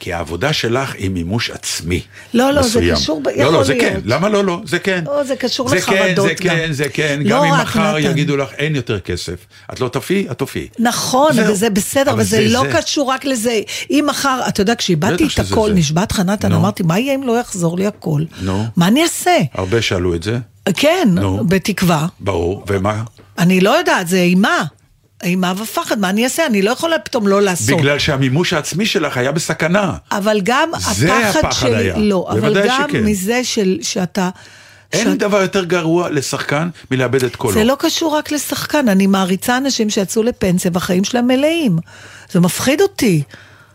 כי 0.00 0.12
העבודה 0.12 0.52
שלך 0.52 0.94
היא 0.94 1.10
מימוש 1.10 1.50
עצמי. 1.50 2.00
לא, 2.34 2.50
לא, 2.52 2.62
זה 2.62 2.68
מסוים. 2.68 2.94
קשור 2.94 3.20
ב- 3.22 3.26
לא, 3.28 3.32
יכול 3.32 3.52
לא, 3.54 3.64
זה 3.64 3.74
להיות. 3.74 3.92
כן, 3.92 4.00
למה 4.04 4.28
לא, 4.28 4.44
לא, 4.44 4.60
זה 4.64 4.78
כן. 4.78 5.04
לא, 5.06 5.24
זה 5.24 5.36
קשור 5.36 5.68
זה 5.68 5.76
לחרדות 5.76 6.28
כן, 6.28 6.36
זה 6.38 6.48
גם. 6.48 6.56
כן, 6.56 6.72
זה 6.72 6.88
כן, 6.88 7.20
לא 7.24 7.30
גם 7.30 7.44
אם 7.44 7.52
רק, 7.52 7.62
מחר 7.62 7.98
נתן. 7.98 8.10
יגידו 8.10 8.36
לך, 8.36 8.48
אין 8.58 8.76
יותר 8.76 9.00
כסף. 9.00 9.34
את 9.72 9.80
לא 9.80 9.88
תופיעי, 9.88 10.26
את 10.30 10.38
תופיעי. 10.38 10.68
נכון, 10.78 11.32
זהו. 11.32 11.52
וזה 11.52 11.70
בסדר, 11.70 12.10
אבל 12.12 12.20
וזה 12.20 12.36
זה- 12.36 12.48
לא 12.48 12.60
זה. 12.60 12.72
קשור 12.72 13.10
רק 13.10 13.24
לזה. 13.24 13.60
אם 13.90 14.04
מחר, 14.08 14.40
אתה 14.48 14.60
יודע, 14.60 14.74
כשאיבדתי 14.74 15.24
את 15.34 15.38
הכל, 15.38 15.68
זה. 15.68 15.74
נשבעת 15.74 16.12
לך 16.12 16.20
נתן, 16.20 16.48
נו. 16.52 16.56
אמרתי, 16.58 16.82
מה 16.82 16.98
יהיה 16.98 17.14
אם 17.14 17.22
לא 17.22 17.40
יחזור 17.40 17.78
לי 17.78 17.86
הכל? 17.86 18.22
נו. 18.40 18.64
מה 18.76 18.88
אני 18.88 19.02
אעשה? 19.02 19.36
הרבה 19.54 19.82
שאלו 19.82 20.14
את 20.14 20.22
זה, 20.22 20.38
כן, 20.76 21.08
נו. 21.12 21.44
בתקווה. 21.48 22.06
ברור, 22.20 22.64
ומה? 22.68 23.02
אני 23.38 23.60
לא 23.60 23.70
יודעת, 23.78 24.08
זה 24.08 24.16
אימה. 24.20 24.64
אימה 25.22 25.52
ופחד, 25.56 25.98
מה 25.98 26.10
אני 26.10 26.24
אעשה? 26.24 26.46
אני 26.46 26.62
לא 26.62 26.70
יכולה 26.70 26.98
פתאום 26.98 27.28
לא 27.28 27.42
לעשות. 27.42 27.78
בגלל 27.78 27.98
שהמימוש 27.98 28.52
העצמי 28.52 28.86
שלך 28.86 29.16
היה 29.16 29.32
בסכנה. 29.32 29.92
אבל 30.12 30.40
גם 30.42 30.70
זה 30.94 31.28
הפחד 31.28 31.52
שלי, 31.52 31.76
היה. 31.76 31.98
לא, 31.98 32.28
אבל 32.32 32.66
גם 32.68 32.88
שכן. 32.88 33.04
מזה 33.04 33.44
של, 33.44 33.78
שאתה... 33.82 34.30
אין 34.92 35.04
שאת- 35.04 35.18
דבר 35.18 35.42
יותר 35.42 35.64
גרוע 35.64 36.10
לשחקן 36.10 36.68
מלאבד 36.90 37.24
את 37.24 37.36
קולו. 37.36 37.54
זה 37.54 37.64
לא 37.64 37.76
קשור 37.78 38.16
רק 38.16 38.32
לשחקן, 38.32 38.88
אני 38.88 39.06
מעריצה 39.06 39.56
אנשים 39.56 39.90
שיצאו 39.90 40.22
לפנסיה 40.22 40.70
והחיים 40.74 41.04
שלהם 41.04 41.26
מלאים. 41.26 41.78
זה 42.32 42.40
מפחיד 42.40 42.80
אותי. 42.80 43.22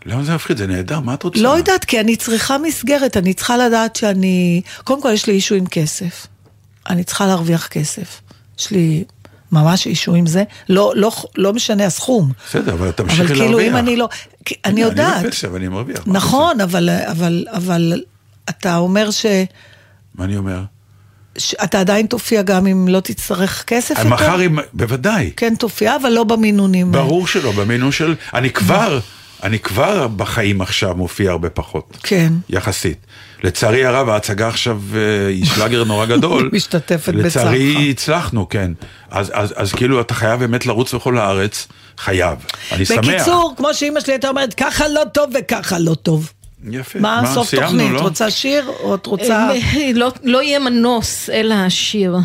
למה 0.05 0.23
זה 0.23 0.35
מפחיד? 0.35 0.57
זה 0.57 0.67
נהדר, 0.67 0.99
מה 0.99 1.13
את 1.13 1.23
רוצה? 1.23 1.39
לא 1.41 1.49
יודעת, 1.57 1.85
כי 1.85 1.99
אני 1.99 2.15
צריכה 2.15 2.57
מסגרת, 2.57 3.17
אני 3.17 3.33
צריכה 3.33 3.57
לדעת 3.57 3.95
שאני... 3.95 4.61
קודם 4.83 5.01
כל, 5.01 5.11
יש 5.11 5.27
לי 5.27 5.33
אישו 5.33 5.55
עם 5.55 5.65
כסף. 5.65 6.27
אני 6.89 7.03
צריכה 7.03 7.25
להרוויח 7.25 7.67
כסף. 7.67 8.21
יש 8.59 8.71
לי 8.71 9.03
ממש 9.51 9.87
אישו 9.87 10.13
עם 10.15 10.25
זה. 10.25 10.43
לא, 10.69 10.93
לא, 10.95 11.11
לא 11.37 11.53
משנה 11.53 11.85
הסכום. 11.85 12.31
בסדר, 12.49 12.73
אבל 12.73 12.91
תמשיכי 12.91 13.21
אבל 13.21 13.33
להרוויח. 13.33 13.57
כאילו, 13.57 13.59
אם 13.59 13.77
אני 13.77 13.95
לא... 13.95 14.09
אני 14.65 14.81
יודעת. 14.81 15.13
אני 15.17 15.23
בפנסיה 15.27 15.51
ואני 15.51 15.67
מרוויח. 15.67 15.99
נכון, 16.05 16.61
אבל, 16.61 16.89
אבל, 16.89 17.45
אבל 17.53 18.01
אתה 18.49 18.77
אומר 18.77 19.11
ש... 19.11 19.25
מה 20.15 20.25
אני 20.25 20.37
אומר? 20.37 20.59
אתה 21.63 21.79
עדיין 21.79 22.05
תופיע 22.05 22.41
גם 22.41 22.67
אם 22.67 22.87
לא 22.87 22.99
תצטרך 22.99 23.63
כסף 23.67 23.97
יותר? 23.97 24.09
מחר, 24.09 24.45
אם- 24.45 24.59
בוודאי. 24.73 25.31
כן 25.37 25.53
תופיע, 25.55 25.95
אבל 25.95 26.09
לא 26.09 26.23
במינונים. 26.23 26.91
ברור 26.91 27.27
שלא, 27.27 27.51
במינון 27.51 27.91
של... 27.91 28.15
אני 28.33 28.49
כבר, 28.49 28.99
אני 29.43 29.59
כבר 29.59 30.07
בחיים 30.07 30.61
עכשיו 30.61 30.95
מופיע 30.95 31.31
הרבה 31.31 31.49
פחות. 31.49 31.97
כן. 32.03 32.33
יחסית. 32.49 32.97
לצערי 33.43 33.85
הרב, 33.85 34.09
ההצגה 34.09 34.47
עכשיו 34.47 34.81
אה, 34.95 35.27
היא 35.27 35.45
שלאגר 35.45 35.83
נורא 35.83 36.05
גדול. 36.05 36.49
משתתפת 36.53 37.13
לצערי 37.13 37.73
בצערך. 37.73 37.89
הצלחנו, 37.89 38.49
כן. 38.49 38.71
אז, 39.11 39.31
אז, 39.33 39.53
אז 39.57 39.71
כאילו 39.73 40.01
אתה 40.01 40.13
חייב 40.13 40.39
באמת 40.39 40.65
לרוץ 40.65 40.93
בכל 40.93 41.17
הארץ, 41.17 41.67
חייב. 41.97 42.37
אני 42.71 42.85
שמח. 42.85 42.97
בקיצור, 42.97 43.53
כמו 43.57 43.73
שאימא 43.73 43.99
שלי 43.99 44.13
הייתה 44.13 44.29
אומרת, 44.29 44.53
ככה 44.53 44.87
לא 44.87 45.01
טוב 45.13 45.29
וככה 45.39 45.79
לא 45.79 45.93
טוב. 45.93 46.31
יפה. 46.71 46.99
מה 46.99 47.23
סוף 47.33 47.47
סיימנו, 47.49 47.67
תוכנית? 47.67 47.91
לא? 47.91 47.99
רוצה 47.99 48.31
שיר 48.31 48.71
או 48.83 48.95
את 48.95 49.05
רוצה... 49.05 49.49
אה, 49.51 49.91
לא- 49.93 50.11
לא 50.23 50.43
יהיה 50.43 50.59
מנוס 50.59 51.29
אלא 51.29 51.53
השיר. 51.53 52.15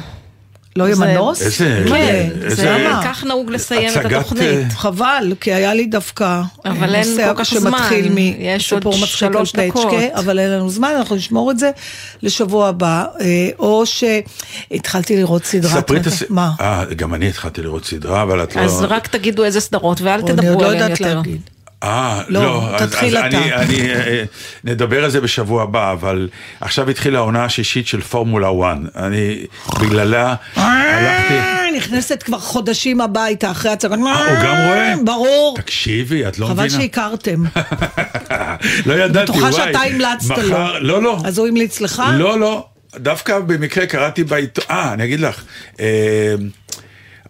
לא 0.77 0.85
יהיה 0.85 0.95
זה- 0.95 1.05
מנוס? 1.07 1.43
איזה- 1.43 1.85
מה? 1.91 1.97
כן, 1.97 2.29
זה 2.49 2.68
כך 3.05 3.24
נהוג 3.24 3.51
לסיים 3.51 3.91
את 4.01 4.05
התוכנית. 4.07 4.43
אה, 4.43 4.70
חבל, 4.70 5.33
כי 5.41 5.53
היה 5.53 5.74
לי 5.74 5.87
דווקא 5.87 6.43
אבל 6.64 6.95
אין 6.95 7.09
נושא 7.09 7.33
כל 7.33 7.45
כך 7.45 7.47
שמתחיל 7.47 8.09
מסיפור 8.57 8.95
מצחיק 9.03 9.22
על. 9.37 9.45
פצ'קה, 9.70 10.18
אבל 10.20 10.39
אין 10.39 10.51
לנו 10.51 10.70
זמן, 10.70 10.93
אנחנו 10.99 11.16
נשמור 11.16 11.51
את 11.51 11.59
זה 11.59 11.70
לשבוע 12.22 12.68
הבא, 12.68 13.05
אה, 13.20 13.27
או 13.59 13.85
שהתחלתי 13.87 15.16
לראות 15.16 15.45
סדרה. 15.45 15.70
ספרי 15.81 15.97
את 15.97 16.03
את- 16.03 16.07
הס... 16.07 16.22
מה? 16.29 16.51
אה, 16.61 16.85
גם 16.97 17.14
אני 17.14 17.29
התחלתי 17.29 17.62
לראות 17.62 17.85
סדרה, 17.85 18.22
אבל 18.22 18.43
את 18.43 18.57
לא... 18.57 18.61
אז 18.61 18.83
רק 18.83 19.07
תגידו 19.07 19.45
איזה 19.45 19.61
סדרות 19.61 20.01
ואל 20.01 20.12
אני 20.12 20.22
עוד 20.22 20.31
תדברו 20.41 20.61
לא 20.62 20.66
עליהן 20.66 20.83
יודעת 20.83 21.01
יותר. 21.01 21.20
אה, 21.83 22.22
לא, 22.29 22.43
לא, 22.43 22.79
תתחיל 22.79 23.18
אז 23.18 23.24
אתה. 23.24 23.39
אני, 23.39 23.55
אני, 23.55 23.95
אה, 23.95 24.24
נדבר 24.64 25.05
על 25.05 25.11
זה 25.11 25.20
בשבוע 25.20 25.62
הבא, 25.62 25.93
אבל 25.93 26.29
עכשיו 26.61 26.91
התחילה 26.91 27.18
העונה 27.18 27.45
השישית 27.45 27.87
של 27.87 28.01
פורמולה 28.01 28.49
1. 28.49 28.79
אני, 28.97 29.47
בגללה 29.81 30.35
הלכתי... 30.55 31.35
אה, 31.35 31.66
נכנסת 31.77 32.22
כבר 32.22 32.39
חודשים 32.39 33.01
הביתה 33.01 33.51
אחרי 33.51 33.70
הצגה. 33.70 33.95
הוא 33.95 34.05
גם 34.45 34.57
רואה? 34.66 34.95
ברור. 35.05 35.57
תקשיבי, 35.57 36.29
את 36.29 36.39
לא 36.39 36.47
חבל 36.47 36.64
מבינה. 36.64 36.83
שהכרתם. 36.83 37.45
לא 38.87 38.95
ידעתי, 38.95 39.33
בטוחה 39.33 39.41
וואי. 39.41 39.53
שאתה 39.53 39.81
המלצת 39.81 40.39
לו. 40.39 40.59
לא, 40.81 41.03
לא. 41.03 41.18
אז 41.24 41.39
הוא 41.39 41.47
המליץ 41.47 41.81
לך? 41.81 42.03
לא, 42.18 42.41
לא. 42.41 42.66
דווקא 42.97 43.39
במקרה 43.39 43.87
קראתי 43.87 44.24
בעיתון, 44.24 44.64
אה, 44.70 44.93
אני 44.93 45.05
אגיד 45.05 45.20
לך, 45.20 45.43
אה, 45.81 46.35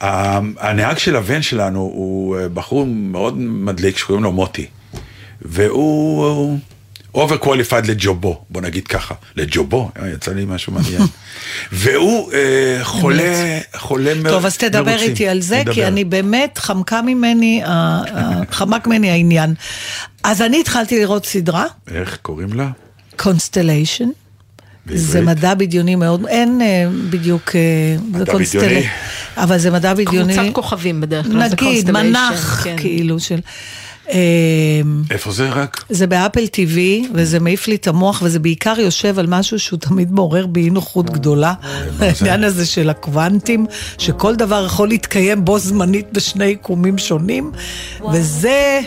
הנהג 0.01 0.99
של 0.99 1.17
הבן 1.17 1.43
שלנו 1.43 1.81
הוא 1.81 2.39
אה, 2.39 2.49
בחור 2.49 2.87
מאוד 2.87 3.39
מדליק 3.39 3.99
שקוראים 3.99 4.25
לו 4.25 4.33
מוטי, 4.33 4.67
והוא 5.43 6.59
overqualified 7.15 7.87
לג'ובו, 7.87 8.41
בוא 8.51 8.63
נגיד 8.63 8.87
ככה, 8.89 9.15
לג'ובו, 9.37 9.91
אה, 10.03 10.09
יצא 10.09 10.33
לי 10.33 10.45
משהו 10.49 10.73
מעניין, 10.73 11.03
והוא 11.73 12.33
אה, 12.33 12.79
חולה, 12.83 13.59
חולה 13.77 14.15
מ- 14.15 14.29
טוב, 14.29 14.47
אז 14.47 14.57
תדבר 14.57 14.91
מרוצים. 14.91 15.11
איתי 15.11 15.29
על 15.29 15.41
זה, 15.41 15.63
כי 15.65 15.71
נדבר. 15.71 15.89
אני 15.89 16.05
באמת, 16.05 16.59
חמקה 16.59 17.03
ממני, 17.03 17.63
חמק 18.51 18.87
ממני 18.87 19.11
העניין. 19.11 19.55
אז 20.25 20.43
אני 20.43 20.61
התחלתי 20.61 20.99
לראות 21.01 21.27
סדרה, 21.27 21.65
איך 21.95 22.19
קוראים 22.23 22.53
לה? 22.53 22.69
Constellation. 23.17 24.09
זה? 24.95 25.21
מדע 25.21 25.55
בדיוני 25.55 25.97
מאוד, 25.97 26.27
אין 26.27 26.61
אה, 26.63 26.85
בדיוק, 27.11 27.51
מדע 28.13 28.35
בדיוני? 28.35 28.87
אבל 29.37 29.59
זה 29.59 29.71
מדע 29.71 29.95
בדיוני, 29.95 30.35
קבוצת 30.35 30.53
כוכבים 30.53 31.01
בדרך 31.01 31.27
כלל, 31.27 31.49
נגיד, 31.49 31.91
מנח, 31.91 32.65
כן. 32.65 32.77
כאילו, 32.79 33.21
של... 33.21 33.41
אה, 34.11 34.81
איפה 35.11 35.33
זה 35.33 35.49
רק? 35.49 35.85
זה 35.89 36.07
באפל 36.07 36.45
TV, 36.45 36.79
וזה 37.15 37.41
מעיף 37.41 37.69
לי 37.69 37.75
את 37.75 37.87
המוח, 37.87 38.23
וזה 38.25 38.39
בעיקר 38.39 38.75
יושב 38.81 39.19
על 39.19 39.27
משהו 39.27 39.59
שהוא 39.59 39.79
תמיד 39.79 40.13
מעורר 40.13 40.47
בי 40.47 40.61
אי 40.61 40.71
נוחות 40.71 41.11
גדולה. 41.11 41.55
העניין 42.01 42.45
הזה 42.45 42.67
של 42.67 42.91
הקוונטים, 42.91 43.67
שכל 43.99 44.37
דבר 44.37 44.65
יכול 44.67 44.89
להתקיים 44.89 45.45
בו 45.45 45.59
זמנית 45.59 46.07
בשני 46.13 46.45
יקומים 46.45 46.99
שונים, 46.99 47.53
וזה 48.13 48.81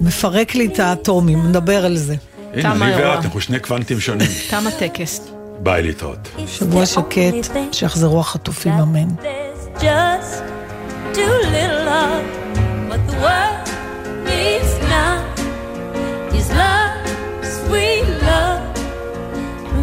מפרק 0.00 0.54
לי 0.54 0.66
את 0.66 0.78
האטומים, 0.78 1.46
נדבר 1.46 1.84
על 1.84 1.96
זה. 1.96 2.14
הנה, 2.54 2.72
אני. 2.72 2.96
ואת, 2.96 3.24
אנחנו 3.24 3.40
שני 3.40 3.58
קוונטים 3.58 4.00
שונים. 4.00 4.28
תם 4.50 4.64
הטקס. 4.66 5.30
ביי 5.62 5.82
להתראות. 5.82 6.28
שבוע 6.46 6.86
שקט, 6.86 7.50
שיחזרו 7.72 8.20
החטופים, 8.20 8.72
אמן. 8.72 9.08
Just 9.78 10.42
too 11.14 11.34
little 11.56 11.88
of 11.88 12.24
what 12.88 13.00
the 13.06 13.16
world 13.24 13.66
needs 14.24 14.78
now 14.88 15.22
is 16.34 16.50
love, 16.50 17.06
sweet 17.42 18.04
love. 18.22 18.62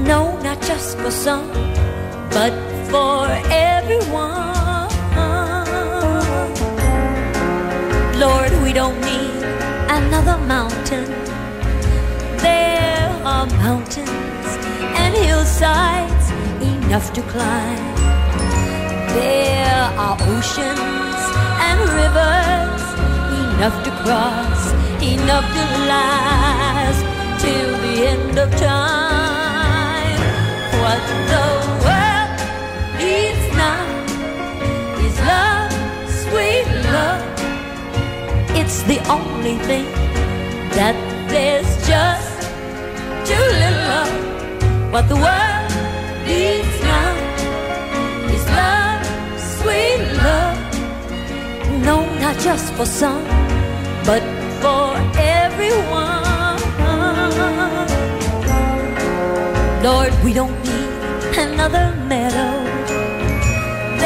No, 0.06 0.38
not 0.42 0.62
just 0.62 0.98
for 0.98 1.12
some, 1.12 1.48
but 2.32 2.54
for 2.90 3.28
everyone. 3.50 4.48
Lord, 8.20 8.52
we 8.64 8.74
don't 8.74 9.00
need 9.02 9.44
another 9.90 10.38
mountain. 10.46 11.06
There 12.38 13.10
are 13.24 13.46
mountains 13.46 14.48
and 15.02 15.16
hillsides 15.16 16.32
enough 16.62 17.14
to 17.14 17.22
climb. 17.24 17.87
There 19.18 19.86
are 20.06 20.16
oceans 20.34 21.22
and 21.68 21.80
rivers 22.02 22.84
enough 23.58 23.78
to 23.86 23.92
cross, 24.04 24.62
enough 25.02 25.48
to 25.58 25.64
last 25.92 27.02
till 27.42 27.72
the 27.86 27.96
end 28.14 28.38
of 28.38 28.50
time. 28.58 30.20
What 30.84 31.02
the 31.34 31.48
world 31.84 32.38
needs 33.02 33.46
now 33.66 33.86
is 35.06 35.18
love, 35.34 35.74
sweet 36.24 36.68
love. 36.98 37.26
It's 38.60 38.84
the 38.84 39.00
only 39.10 39.58
thing 39.70 39.88
that 40.78 40.96
there's 41.28 41.72
just 41.88 42.42
too 43.26 43.48
little 43.64 43.90
of. 44.04 44.12
What 44.94 45.10
the 45.10 45.16
world 45.16 45.72
needs 46.28 46.77
not 52.28 52.40
just 52.40 52.74
for 52.74 52.86
some, 52.86 53.24
but 54.04 54.22
for 54.62 54.88
everyone. 55.16 56.58
Lord, 59.82 60.12
we 60.26 60.34
don't 60.34 60.58
need 60.68 60.90
another 61.46 61.86
meadow. 62.12 62.54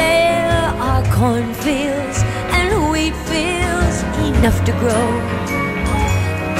There 0.00 0.66
are 0.88 1.02
cornfields 1.18 2.18
and 2.58 2.68
wheat 2.92 3.16
fields 3.30 3.98
enough 4.30 4.58
to 4.68 4.72
grow. 4.82 5.08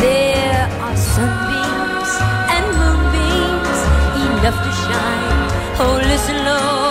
There 0.06 0.64
are 0.86 0.96
sunbeams 1.14 2.12
and 2.54 2.64
moonbeams 2.80 3.80
enough 4.26 4.58
to 4.66 4.72
shine. 4.82 5.48
Oh, 5.82 5.94
listen, 6.10 6.38
Lord, 6.44 6.81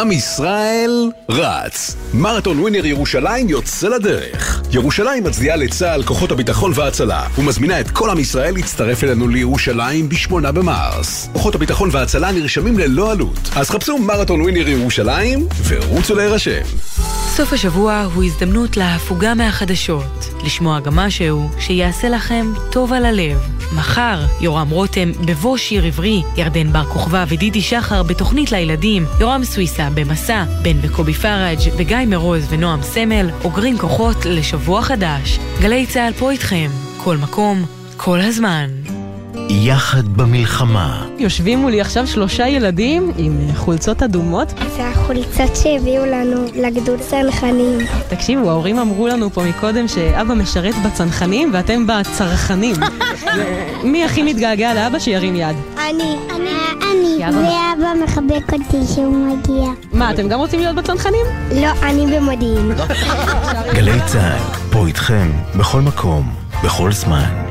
עם 0.00 0.12
ישראל 0.12 1.10
רץ. 1.28 1.96
מרתון 2.14 2.58
ווינר 2.58 2.86
ירושלים 2.86 3.48
יוצא 3.48 3.88
לדרך. 3.88 4.55
ירושלים 4.76 5.24
מצדיעה 5.24 5.56
לצה"ל, 5.56 6.02
כוחות 6.02 6.32
הביטחון 6.32 6.72
וההצלה, 6.74 7.26
ומזמינה 7.38 7.80
את 7.80 7.90
כל 7.90 8.10
עם 8.10 8.18
ישראל 8.18 8.54
להצטרף 8.54 9.04
אלינו 9.04 9.28
לירושלים 9.28 10.08
ב-8 10.08 10.52
במרס. 10.52 11.28
כוחות 11.32 11.54
הביטחון 11.54 11.88
וההצלה 11.92 12.32
נרשמים 12.32 12.78
ללא 12.78 13.12
עלות. 13.12 13.50
אז 13.56 13.70
חפשו 13.70 13.98
מרתון 13.98 14.40
ווינר 14.40 14.68
ירושלים 14.68 15.46
ורוצו 15.68 16.14
להירשם. 16.14 16.62
סוף 17.36 17.52
השבוע 17.52 18.06
הוא 18.14 18.24
הזדמנות 18.24 18.76
להפוגה 18.76 19.34
מהחדשות, 19.34 20.28
לשמוע 20.44 20.80
גם 20.80 20.96
משהו 20.96 21.50
שיעשה 21.58 22.08
לכם 22.08 22.52
טוב 22.70 22.92
על 22.92 23.04
הלב. 23.04 23.38
מחר, 23.72 24.20
יורם 24.40 24.70
רותם 24.70 25.12
בבוא 25.24 25.56
שיר 25.56 25.84
עברי, 25.84 26.22
ירדן 26.36 26.72
בר 26.72 26.84
כוכבא 26.84 27.24
ודידי 27.28 27.60
שחר 27.60 28.02
בתוכנית 28.02 28.52
לילדים, 28.52 29.04
יורם 29.20 29.44
סוויסה 29.44 29.88
במסע, 29.94 30.44
בן 30.62 30.76
וקובי 30.82 31.14
פראג' 31.14 31.58
וגיא 31.76 31.96
מרוז 32.06 32.46
ונועם 32.50 32.82
סמל, 32.82 33.30
אוגרים 33.44 33.78
כוחות 33.78 34.16
לשבוע 34.24 34.65
חדש. 34.74 35.38
גלי 35.60 35.86
צה"ל 35.86 36.12
פה 36.12 36.30
איתכם, 36.30 36.70
כל 36.96 37.16
מקום, 37.16 37.64
כל 37.96 38.20
הזמן. 38.20 38.66
יחד 39.48 40.08
במלחמה. 40.08 41.06
יושבים 41.18 41.58
מולי 41.58 41.80
עכשיו 41.80 42.06
שלושה 42.06 42.48
ילדים 42.48 43.12
עם 43.18 43.38
חולצות 43.54 44.02
אדומות. 44.02 44.48
זה 44.76 44.88
החולצות 44.88 45.56
שהביאו 45.56 46.06
לנו 46.06 46.44
לגדוד 46.54 47.00
צנחנים. 47.00 47.78
תקשיבו, 48.08 48.50
ההורים 48.50 48.78
אמרו 48.78 49.08
לנו 49.08 49.30
פה 49.30 49.42
מקודם 49.44 49.88
שאבא 49.88 50.34
משרת 50.34 50.74
בצנחנים 50.86 51.50
ואתם 51.52 51.86
בצרכנים. 51.86 52.76
מי 53.92 54.04
הכי 54.04 54.22
מתגעגע 54.22 54.74
לאבא 54.74 54.98
שירים 54.98 55.36
יד? 55.36 55.56
אני. 55.78 56.16
אני. 56.30 56.85
ואבא 57.20 57.92
מחבק 58.04 58.52
אותי 58.52 58.78
כשהוא 58.92 59.16
מגיע. 59.16 59.70
מה, 59.92 60.10
אתם 60.10 60.28
גם 60.28 60.38
רוצים 60.38 60.60
להיות 60.60 60.76
בצנחנים? 60.76 61.26
לא, 61.52 61.68
אני 61.82 62.16
במודיעין. 62.16 62.72
גלי 63.76 64.00
צה"ל, 64.06 64.70
פה 64.72 64.86
איתכם, 64.86 65.30
בכל 65.58 65.80
מקום, 65.80 66.34
בכל 66.64 66.92
זמן. 66.92 67.46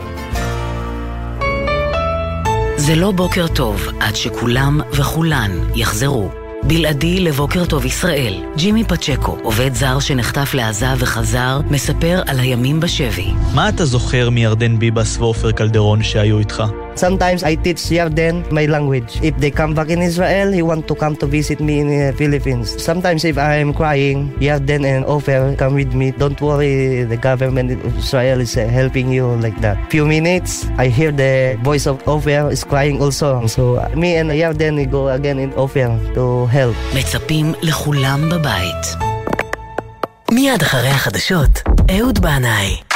זה 2.78 2.96
לא 2.96 3.12
בוקר 3.12 3.48
טוב 3.48 3.88
עד 4.00 4.16
שכולם 4.16 4.82
וכולן 4.92 5.52
יחזרו. 5.76 6.30
בלעדי 6.64 7.20
לבוקר 7.20 7.66
טוב 7.66 7.86
ישראל, 7.86 8.34
ג'ימי 8.58 8.84
פצ'קו, 8.84 9.38
עובד 9.44 9.74
זר 9.74 10.00
שנחטף 10.00 10.54
לעזה 10.54 10.88
וחזר, 10.98 11.62
מספר 11.70 12.22
על 12.28 12.40
הימים 12.40 12.80
בשבי. 12.80 13.32
מה 13.54 13.70
אתה 13.70 13.86
זוכר 13.86 14.30
מירדן 14.30 14.80
ביבס 14.80 15.18
ועופר 15.18 15.52
קלדרון 15.52 16.04
שהיו 16.04 16.40
איתך? 16.40 16.64
Sometimes 16.96 17.44
I 17.44 17.56
teach 17.56 17.84
Yarden 17.92 18.50
my 18.52 18.66
language. 18.66 19.20
If 19.22 19.36
they 19.38 19.52
come 19.52 19.74
back 19.76 19.90
in 19.90 20.02
Israel, 20.02 20.52
he 20.52 20.62
want 20.62 20.88
to 20.88 20.96
come 20.96 21.16
to 21.18 21.26
visit 21.28 21.60
me 21.60 21.80
in 21.80 21.88
the 21.92 22.14
Philippines. 22.16 22.82
Sometimes 22.82 23.26
if 23.26 23.38
I 23.38 23.56
am 23.56 23.74
crying, 23.74 24.32
Yarden 24.40 24.86
and 24.86 25.04
Ofer 25.06 25.56
come 25.58 25.76
with 25.76 25.94
me. 25.94 26.12
Don't 26.12 26.40
worry, 26.40 27.04
the 27.04 27.18
government 27.18 27.72
of 27.72 27.98
Israel 27.98 28.40
is 28.40 28.56
uh, 28.56 28.66
helping 28.68 29.12
you 29.12 29.28
like 29.44 29.60
that. 29.60 29.76
Few 29.92 30.06
minutes, 30.06 30.68
I 30.78 30.88
hear 30.88 31.12
the 31.12 31.60
voice 31.64 31.86
of 31.86 32.00
Ofer 32.08 32.50
is 32.50 32.64
crying 32.64 33.02
also. 33.02 33.46
So 33.48 33.76
uh, 33.76 33.90
me 33.96 34.16
and 34.16 34.32
Yarden 34.32 34.78
we 34.78 34.86
go 34.86 35.10
again 35.10 35.38
in 35.38 35.52
Ofer 35.54 35.92
to 36.16 36.46
help. 36.48 36.76
מצפים 36.96 37.54
לכולם 37.62 38.30
בבית. 38.30 38.86
מיד 40.32 40.62
אחרי 40.62 40.90
החדשות, 40.90 41.62
אהוד 41.92 42.20
בנאי. 42.20 42.95